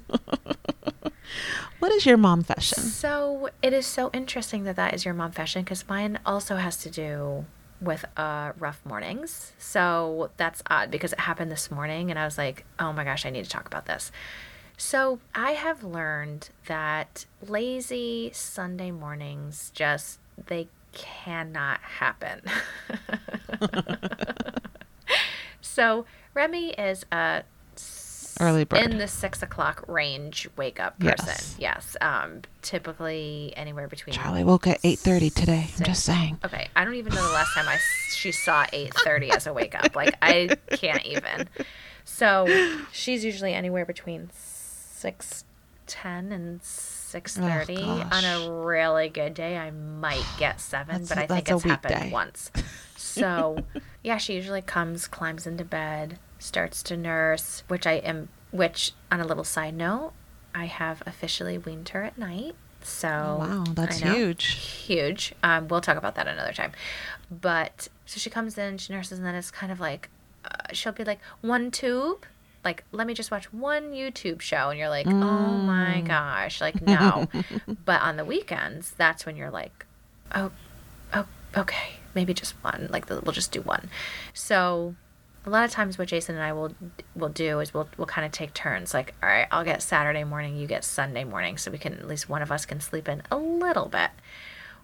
What 1.79 1.91
is 1.91 2.05
your 2.05 2.17
mom 2.17 2.43
fashion? 2.43 2.83
So 2.83 3.49
it 3.61 3.71
is 3.71 3.85
so 3.85 4.09
interesting 4.11 4.63
that 4.63 4.75
that 4.77 4.93
is 4.93 5.05
your 5.05 5.13
mom 5.13 5.31
fashion 5.31 5.63
because 5.63 5.87
mine 5.87 6.19
also 6.25 6.55
has 6.55 6.77
to 6.77 6.89
do 6.89 7.45
with 7.79 8.03
uh, 8.17 8.53
rough 8.57 8.81
mornings. 8.83 9.53
So 9.59 10.31
that's 10.37 10.63
odd 10.69 10.89
because 10.89 11.13
it 11.13 11.19
happened 11.19 11.51
this 11.51 11.69
morning 11.69 12.09
and 12.09 12.17
I 12.17 12.25
was 12.25 12.37
like, 12.37 12.65
oh 12.79 12.91
my 12.93 13.03
gosh, 13.03 13.25
I 13.25 13.29
need 13.29 13.43
to 13.43 13.49
talk 13.49 13.67
about 13.67 13.85
this. 13.85 14.11
So 14.75 15.19
I 15.35 15.51
have 15.51 15.83
learned 15.83 16.49
that 16.65 17.25
lazy 17.45 18.31
Sunday 18.33 18.89
mornings 18.89 19.71
just 19.75 20.19
they 20.47 20.69
cannot 20.93 21.79
happen. 21.81 22.41
so 25.61 26.05
Remy 26.33 26.71
is 26.71 27.05
a 27.11 27.43
Early 28.39 28.63
bird. 28.65 28.79
in 28.79 28.97
the 28.97 29.07
six 29.07 29.41
o'clock 29.41 29.83
range 29.87 30.47
wake 30.57 30.79
up 30.79 30.99
person. 30.99 31.25
Yes. 31.27 31.55
Yes. 31.57 31.97
Um, 32.01 32.41
typically 32.61 33.53
anywhere 33.55 33.87
between. 33.87 34.13
Charlie 34.13 34.43
woke 34.43 34.67
at 34.67 34.81
8.30 34.81 35.33
today. 35.33 35.67
I'm 35.77 35.85
just 35.85 36.03
saying. 36.03 36.39
Okay, 36.45 36.67
I 36.75 36.85
don't 36.85 36.95
even 36.95 37.13
know 37.13 37.25
the 37.25 37.33
last 37.33 37.53
time 37.53 37.67
I 37.67 37.77
she 38.11 38.31
saw 38.31 38.65
eight 38.73 38.93
thirty 39.03 39.31
as 39.31 39.45
a 39.47 39.53
wake 39.53 39.75
up. 39.75 39.95
Like 39.95 40.13
I 40.21 40.49
can't 40.71 41.05
even. 41.05 41.47
So 42.05 42.47
she's 42.91 43.23
usually 43.25 43.53
anywhere 43.53 43.85
between 43.85 44.29
six 44.33 45.43
ten 45.85 46.31
and 46.31 46.61
six 46.63 47.37
thirty. 47.37 47.77
Oh, 47.79 48.07
On 48.11 48.23
a 48.23 48.51
really 48.65 49.09
good 49.09 49.33
day, 49.33 49.57
I 49.57 49.71
might 49.71 50.25
get 50.39 50.59
seven, 50.59 50.97
That's 51.03 51.09
but 51.09 51.17
I 51.17 51.27
think 51.27 51.49
it's 51.49 51.63
happened 51.63 51.93
weekday. 51.95 52.11
once. 52.11 52.51
So 52.95 53.59
yeah, 54.03 54.17
she 54.17 54.33
usually 54.35 54.61
comes, 54.61 55.07
climbs 55.07 55.45
into 55.47 55.63
bed, 55.63 56.17
starts 56.39 56.83
to 56.83 56.97
nurse, 56.97 57.63
which 57.67 57.87
I 57.87 57.93
am, 57.93 58.29
which 58.51 58.93
on 59.11 59.19
a 59.19 59.25
little 59.25 59.43
side 59.43 59.75
note, 59.75 60.13
I 60.53 60.65
have 60.65 61.03
officially 61.05 61.57
weaned 61.57 61.89
her 61.89 62.03
at 62.03 62.17
night. 62.17 62.55
So 62.81 63.07
wow, 63.07 63.63
that's 63.73 64.01
know, 64.01 64.13
huge. 64.13 64.45
Huge. 64.45 65.33
Um, 65.43 65.67
we'll 65.67 65.81
talk 65.81 65.97
about 65.97 66.15
that 66.15 66.27
another 66.27 66.53
time. 66.53 66.71
But 67.29 67.89
so 68.05 68.19
she 68.19 68.29
comes 68.29 68.57
in, 68.57 68.77
she 68.77 68.93
nurses, 68.93 69.17
and 69.17 69.27
then 69.27 69.35
it's 69.35 69.51
kind 69.51 69.71
of 69.71 69.79
like 69.79 70.09
uh, 70.45 70.73
she'll 70.73 70.93
be 70.93 71.03
like 71.03 71.19
one 71.41 71.71
tube. 71.71 72.25
Like, 72.63 72.83
let 72.91 73.07
me 73.07 73.13
just 73.13 73.31
watch 73.31 73.51
one 73.53 73.91
YouTube 73.91 74.41
show. 74.41 74.69
And 74.69 74.79
you're 74.79 74.89
like, 74.89 75.07
oh 75.07 75.11
my 75.11 76.01
gosh. 76.01 76.59
Like, 76.59 76.81
no. 76.85 77.27
but 77.85 78.01
on 78.01 78.17
the 78.17 78.25
weekends, 78.25 78.91
that's 78.91 79.25
when 79.25 79.37
you're 79.37 79.51
like, 79.51 79.85
oh, 80.35 80.51
oh, 81.13 81.25
okay. 81.55 81.93
Maybe 82.13 82.33
just 82.33 82.55
one. 82.63 82.87
Like, 82.89 83.09
we'll 83.09 83.31
just 83.31 83.51
do 83.53 83.61
one. 83.61 83.89
So 84.33 84.95
a 85.47 85.49
lot 85.49 85.63
of 85.63 85.71
times 85.71 85.97
what 85.97 86.09
Jason 86.09 86.35
and 86.35 86.43
I 86.43 86.51
will 86.51 86.73
will 87.15 87.29
do 87.29 87.61
is 87.61 87.73
we'll 87.73 87.87
we'll 87.97 88.05
kind 88.05 88.25
of 88.25 88.33
take 88.33 88.53
turns. 88.53 88.93
Like, 88.93 89.15
all 89.23 89.29
right, 89.29 89.47
I'll 89.49 89.63
get 89.63 89.81
Saturday 89.81 90.25
morning, 90.25 90.57
you 90.57 90.67
get 90.67 90.83
Sunday 90.83 91.23
morning, 91.23 91.57
so 91.57 91.71
we 91.71 91.77
can 91.77 91.93
at 91.93 92.07
least 92.07 92.27
one 92.27 92.41
of 92.41 92.51
us 92.51 92.65
can 92.65 92.81
sleep 92.81 93.07
in 93.07 93.23
a 93.31 93.37
little 93.37 93.87
bit. 93.87 94.11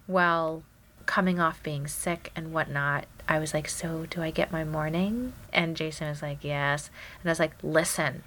Well, 0.08 0.62
coming 1.04 1.38
off 1.38 1.62
being 1.62 1.86
sick 1.86 2.32
and 2.34 2.52
whatnot, 2.52 3.04
I 3.28 3.38
was 3.38 3.52
like, 3.52 3.68
so 3.68 4.06
do 4.08 4.22
I 4.22 4.30
get 4.30 4.50
my 4.50 4.64
morning? 4.64 5.34
And 5.52 5.76
Jason 5.76 6.08
was 6.08 6.22
like, 6.22 6.38
yes. 6.42 6.88
And 7.20 7.28
I 7.28 7.32
was 7.32 7.38
like, 7.38 7.52
listen, 7.62 8.24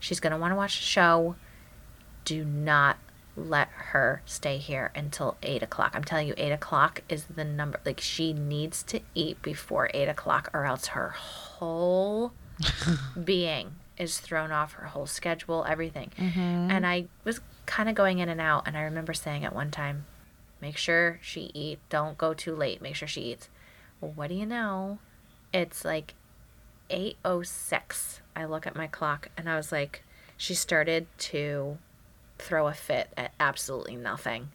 she's 0.00 0.18
gonna 0.18 0.38
want 0.38 0.50
to 0.50 0.56
watch 0.56 0.78
the 0.80 0.84
show. 0.84 1.36
Do 2.24 2.44
not 2.44 2.98
let 3.38 3.68
her 3.68 4.22
stay 4.26 4.58
here 4.58 4.90
until 4.94 5.36
eight 5.42 5.62
o'clock. 5.62 5.92
I'm 5.94 6.04
telling 6.04 6.26
you, 6.28 6.34
eight 6.36 6.52
o'clock 6.52 7.02
is 7.08 7.24
the 7.24 7.44
number. 7.44 7.80
Like 7.84 8.00
she 8.00 8.32
needs 8.32 8.82
to 8.84 9.00
eat 9.14 9.40
before 9.42 9.90
eight 9.94 10.08
o'clock, 10.08 10.50
or 10.52 10.64
else 10.64 10.88
her 10.88 11.10
whole 11.10 12.32
being 13.24 13.76
is 13.96 14.18
thrown 14.18 14.50
off. 14.50 14.74
Her 14.74 14.86
whole 14.86 15.06
schedule, 15.06 15.64
everything. 15.68 16.10
Mm-hmm. 16.18 16.70
And 16.70 16.86
I 16.86 17.06
was 17.24 17.40
kind 17.66 17.88
of 17.88 17.94
going 17.94 18.18
in 18.18 18.28
and 18.28 18.40
out, 18.40 18.64
and 18.66 18.76
I 18.76 18.82
remember 18.82 19.14
saying 19.14 19.44
at 19.44 19.54
one 19.54 19.70
time, 19.70 20.06
"Make 20.60 20.76
sure 20.76 21.18
she 21.22 21.50
eat. 21.54 21.78
Don't 21.88 22.18
go 22.18 22.34
too 22.34 22.54
late. 22.54 22.82
Make 22.82 22.96
sure 22.96 23.08
she 23.08 23.22
eats." 23.22 23.48
Well, 24.00 24.12
what 24.14 24.28
do 24.28 24.34
you 24.34 24.46
know? 24.46 24.98
It's 25.52 25.84
like 25.84 26.14
8:06. 26.90 28.20
I 28.36 28.44
look 28.44 28.66
at 28.66 28.76
my 28.76 28.86
clock, 28.86 29.28
and 29.36 29.48
I 29.48 29.56
was 29.56 29.72
like, 29.72 30.04
she 30.36 30.54
started 30.54 31.06
to 31.18 31.78
throw 32.38 32.68
a 32.68 32.74
fit 32.74 33.08
at 33.16 33.32
absolutely 33.38 33.96
nothing. 33.96 34.50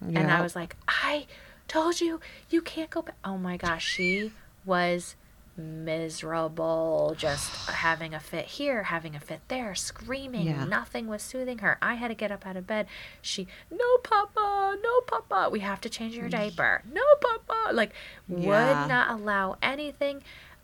And 0.00 0.30
I 0.30 0.40
was 0.42 0.54
like, 0.54 0.76
I 0.86 1.26
told 1.66 2.00
you, 2.00 2.20
you 2.50 2.62
can't 2.62 2.90
go 2.90 3.02
back. 3.02 3.16
Oh 3.24 3.36
my 3.36 3.56
gosh, 3.56 3.84
she 3.84 4.32
was 4.64 5.16
miserable, 5.56 7.14
just 7.18 7.68
having 7.68 8.14
a 8.14 8.20
fit 8.20 8.46
here, 8.46 8.84
having 8.84 9.14
a 9.14 9.20
fit 9.20 9.40
there, 9.48 9.74
screaming. 9.74 10.46
Yeah. 10.46 10.64
Nothing 10.64 11.08
was 11.08 11.22
soothing 11.22 11.58
her. 11.58 11.78
I 11.82 11.94
had 11.94 12.08
to 12.08 12.14
get 12.14 12.30
up 12.30 12.46
out 12.46 12.56
of 12.56 12.66
bed. 12.66 12.86
She, 13.20 13.46
no, 13.70 13.96
Papa, 13.98 14.78
no, 14.82 15.00
Papa, 15.02 15.50
we 15.50 15.60
have 15.60 15.80
to 15.82 15.88
change 15.88 16.16
your 16.16 16.28
mm. 16.28 16.30
diaper. 16.30 16.82
No, 16.90 17.02
Papa. 17.20 17.74
Like, 17.74 17.92
Yeah. 18.28 18.82
would 18.82 18.88
not 18.88 19.10
allow 19.10 19.56
anything. 19.60 20.22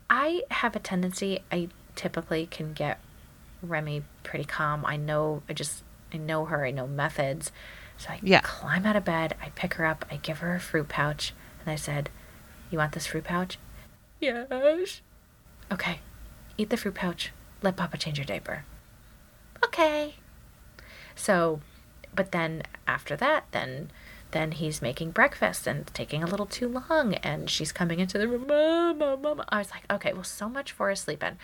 I 0.09 0.43
have 0.51 0.75
a 0.75 0.79
tendency, 0.79 1.41
I 1.51 1.69
typically 1.95 2.45
can 2.45 2.73
get 2.73 2.99
Remy 3.61 4.03
pretty 4.23 4.45
calm. 4.45 4.85
I 4.85 4.97
know, 4.97 5.41
I 5.49 5.53
just, 5.53 5.83
I 6.15 6.17
know 6.17 6.45
her, 6.45 6.65
I 6.65 6.71
know 6.71 6.87
methods. 6.87 7.51
So 7.97 8.09
I 8.11 8.19
Yeah. 8.23 8.41
climb 8.41 8.85
out 8.85 8.95
of 8.95 9.05
bed, 9.05 9.35
I 9.41 9.49
pick 9.49 9.75
her 9.75 9.85
up, 9.85 10.05
I 10.09 10.17
give 10.17 10.39
her 10.39 10.55
a 10.55 10.59
fruit 10.59 10.87
pouch, 10.89 11.33
and 11.61 11.69
I 11.69 11.75
said, 11.75 12.09
You 12.71 12.77
want 12.79 12.93
this 12.93 13.07
fruit 13.07 13.25
pouch? 13.25 13.59
Yes. 14.19 15.01
Okay, 15.71 15.99
eat 16.57 16.69
the 16.69 16.77
fruit 16.77 16.95
pouch. 16.95 17.31
Let 17.61 17.75
Papa 17.77 17.97
change 17.97 18.17
your 18.17 18.25
diaper. 18.25 18.65
Okay. 19.63 20.15
So, 21.15 21.61
but 22.13 22.31
then 22.31 22.63
after 22.87 23.15
that, 23.15 23.45
then 23.51 23.91
then 24.31 24.51
he's 24.51 24.81
making 24.81 25.11
breakfast 25.11 25.65
and 25.65 25.87
taking 25.93 26.21
a 26.21 26.27
little 26.27 26.45
too 26.45 26.67
long, 26.67 27.13
and 27.15 27.49
she's 27.49 27.71
coming 27.71 27.99
into 27.99 28.17
the 28.17 28.27
room, 28.27 28.47
Mama, 28.47 29.15
Mama. 29.15 29.45
I 29.47 29.59
was 29.59 29.71
like, 29.71 29.83
okay, 29.91 30.11
well, 30.11 30.23
so 30.25 30.49
much 30.49 30.71
for 30.73 30.87
her 30.89 30.95
sleeping. 30.95 31.37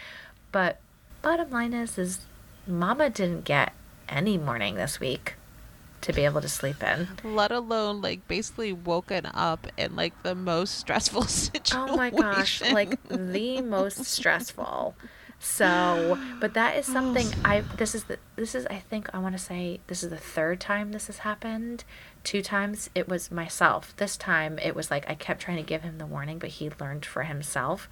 But 0.51 0.79
bottom 1.21 1.49
line 1.51 1.73
is, 1.73 1.97
is 1.97 2.19
Mama 2.67 3.09
didn't 3.09 3.45
get 3.45 3.71
any 4.11 4.37
morning 4.37 4.75
this 4.75 4.99
week 4.99 5.35
to 6.01 6.13
be 6.13 6.25
able 6.25 6.41
to 6.41 6.49
sleep 6.49 6.83
in. 6.83 7.07
Let 7.23 7.51
alone 7.51 8.01
like 8.01 8.27
basically 8.27 8.73
woken 8.73 9.25
up 9.27 9.67
in 9.77 9.95
like 9.95 10.21
the 10.23 10.35
most 10.35 10.77
stressful 10.77 11.23
situation. 11.23 11.61
Oh 11.91 11.95
my 11.95 12.09
gosh, 12.09 12.61
like 12.61 13.01
the 13.07 13.61
most 13.61 14.03
stressful. 14.05 14.95
So, 15.39 16.19
but 16.39 16.53
that 16.53 16.75
is 16.75 16.85
something 16.85 17.27
I 17.45 17.61
this 17.77 17.95
is 17.95 18.03
the 18.05 18.19
this 18.35 18.53
is 18.53 18.67
I 18.67 18.77
think 18.77 19.09
I 19.13 19.19
want 19.19 19.35
to 19.35 19.43
say 19.43 19.79
this 19.87 20.03
is 20.03 20.09
the 20.09 20.17
third 20.17 20.59
time 20.59 20.91
this 20.91 21.07
has 21.07 21.19
happened. 21.19 21.83
Two 22.23 22.41
times 22.41 22.89
it 22.93 23.07
was 23.07 23.31
myself. 23.31 23.95
This 23.97 24.17
time 24.17 24.59
it 24.59 24.75
was 24.75 24.91
like 24.91 25.09
I 25.09 25.15
kept 25.15 25.41
trying 25.41 25.57
to 25.57 25.63
give 25.63 25.81
him 25.81 25.97
the 25.97 26.05
warning, 26.05 26.37
but 26.37 26.49
he 26.49 26.69
learned 26.79 27.05
for 27.05 27.23
himself. 27.23 27.89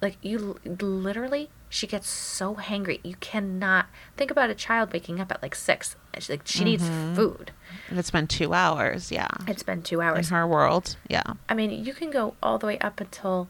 Like 0.00 0.16
you 0.22 0.58
literally 0.64 1.50
she 1.70 1.86
gets 1.86 2.08
so 2.08 2.56
hangry. 2.56 2.98
You 3.04 3.14
cannot 3.20 3.86
think 4.16 4.30
about 4.30 4.50
a 4.50 4.54
child 4.54 4.92
waking 4.92 5.20
up 5.20 5.30
at 5.30 5.40
like 5.40 5.54
6. 5.54 5.96
It's 6.12 6.28
Like 6.28 6.42
she 6.44 6.64
needs 6.64 6.82
mm-hmm. 6.82 7.14
food. 7.14 7.52
And 7.88 7.98
it's 7.98 8.10
been 8.10 8.26
two 8.26 8.52
hours, 8.52 9.12
yeah. 9.12 9.30
It's 9.46 9.62
been 9.62 9.82
2 9.82 10.02
hours 10.02 10.28
In 10.28 10.36
her 10.36 10.46
world, 10.46 10.96
yeah. 11.08 11.22
I 11.48 11.54
mean, 11.54 11.84
you 11.84 11.94
can 11.94 12.10
go 12.10 12.34
all 12.42 12.58
the 12.58 12.66
way 12.66 12.78
up 12.80 13.00
until 13.00 13.48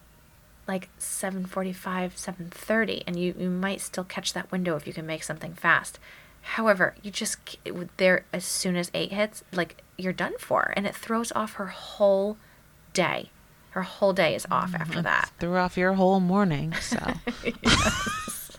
like 0.69 0.91
7:45, 0.99 2.13
7:30 2.17 3.03
and 3.07 3.19
you 3.19 3.35
you 3.39 3.51
might 3.51 3.81
still 3.81 4.05
catch 4.05 4.35
that 4.35 4.53
window 4.53 4.77
if 4.77 4.87
you 4.87 4.93
can 4.93 5.07
make 5.07 5.23
something 5.23 5.55
fast. 5.55 5.99
However, 6.43 6.95
you 7.03 7.11
just 7.11 7.39
there 7.97 8.25
as 8.33 8.45
soon 8.45 8.77
as 8.77 8.91
8 8.93 9.13
hits, 9.13 9.45
like 9.53 9.83
you're 9.97 10.13
done 10.13 10.35
for 10.39 10.75
and 10.77 10.87
it 10.87 10.95
throws 10.95 11.33
off 11.33 11.55
her 11.55 11.69
whole 11.69 12.37
day. 12.93 13.31
Her 13.71 13.83
whole 13.83 14.13
day 14.13 14.35
is 14.35 14.47
off 14.51 14.75
after 14.75 15.01
that. 15.03 15.31
Threw 15.39 15.57
off 15.57 15.77
your 15.77 15.93
whole 15.95 16.19
morning, 16.21 16.73
so 16.81 16.99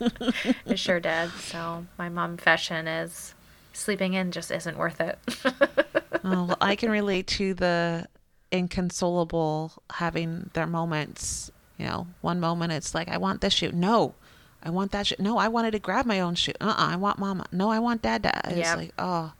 It 0.66 0.78
sure 0.78 1.00
did. 1.00 1.30
So, 1.32 1.86
my 1.98 2.08
mom 2.08 2.36
fashion 2.36 2.88
is 2.88 3.34
sleeping 3.72 4.14
in 4.14 4.32
just 4.32 4.50
isn't 4.50 4.76
worth 4.76 5.00
it. 5.00 5.18
Oh, 6.24 6.44
well, 6.46 6.56
I 6.60 6.76
can 6.76 6.88
relate 6.88 7.26
to 7.38 7.52
the 7.52 8.06
inconsolable 8.52 9.72
having 9.90 10.50
their 10.52 10.68
moments. 10.68 11.50
You 11.78 11.86
know, 11.86 12.06
one 12.20 12.38
moment 12.38 12.70
it's 12.70 12.94
like, 12.94 13.08
I 13.08 13.16
want 13.18 13.40
this 13.40 13.52
shoe. 13.54 13.72
No, 13.72 14.14
I 14.62 14.70
want 14.70 14.92
that 14.92 15.08
shoe. 15.08 15.16
No, 15.18 15.36
I 15.36 15.48
wanted 15.48 15.72
to 15.72 15.80
grab 15.80 16.06
my 16.06 16.20
own 16.20 16.36
shoe. 16.36 16.52
Uh 16.60 16.68
uh 16.68 16.74
I 16.92 16.94
want 16.96 17.18
mama. 17.18 17.46
No, 17.50 17.70
I 17.70 17.80
want 17.80 18.02
dad. 18.02 18.22
dad. 18.22 18.40
It's 18.50 18.58
Yep. 18.58 18.76
like, 18.76 18.92
oh. 19.00 19.32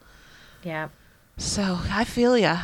yeah. 0.65 0.89
So 1.39 1.79
I 1.89 2.03
feel 2.03 2.37
ya. 2.37 2.59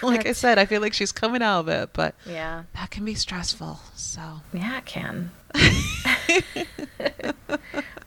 Whew, 0.00 0.02
like 0.02 0.26
I 0.26 0.32
said, 0.32 0.58
I 0.58 0.66
feel 0.66 0.80
like 0.80 0.92
she's 0.92 1.12
coming 1.12 1.42
out 1.42 1.60
of 1.60 1.68
it, 1.68 1.90
but 1.92 2.14
yeah. 2.26 2.64
that 2.74 2.90
can 2.90 3.04
be 3.04 3.14
stressful. 3.14 3.80
So 3.94 4.20
Yeah, 4.52 4.78
it 4.78 4.86
can. 4.86 5.30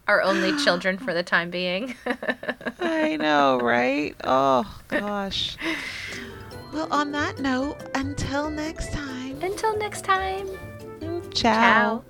Our 0.08 0.22
only 0.22 0.56
children 0.58 0.98
for 0.98 1.14
the 1.14 1.24
time 1.24 1.50
being. 1.50 1.96
I 2.80 3.16
know, 3.16 3.60
right? 3.60 4.16
Oh, 4.24 4.80
gosh. 4.88 5.58
Well, 6.72 6.88
on 6.92 7.12
that 7.14 7.40
note, 7.40 7.78
until 7.96 8.50
next 8.50 8.94
time, 8.94 9.42
Until 9.42 9.76
next 9.78 10.04
time. 10.04 10.48
ciao. 11.34 12.02
Ciao. 12.02 12.04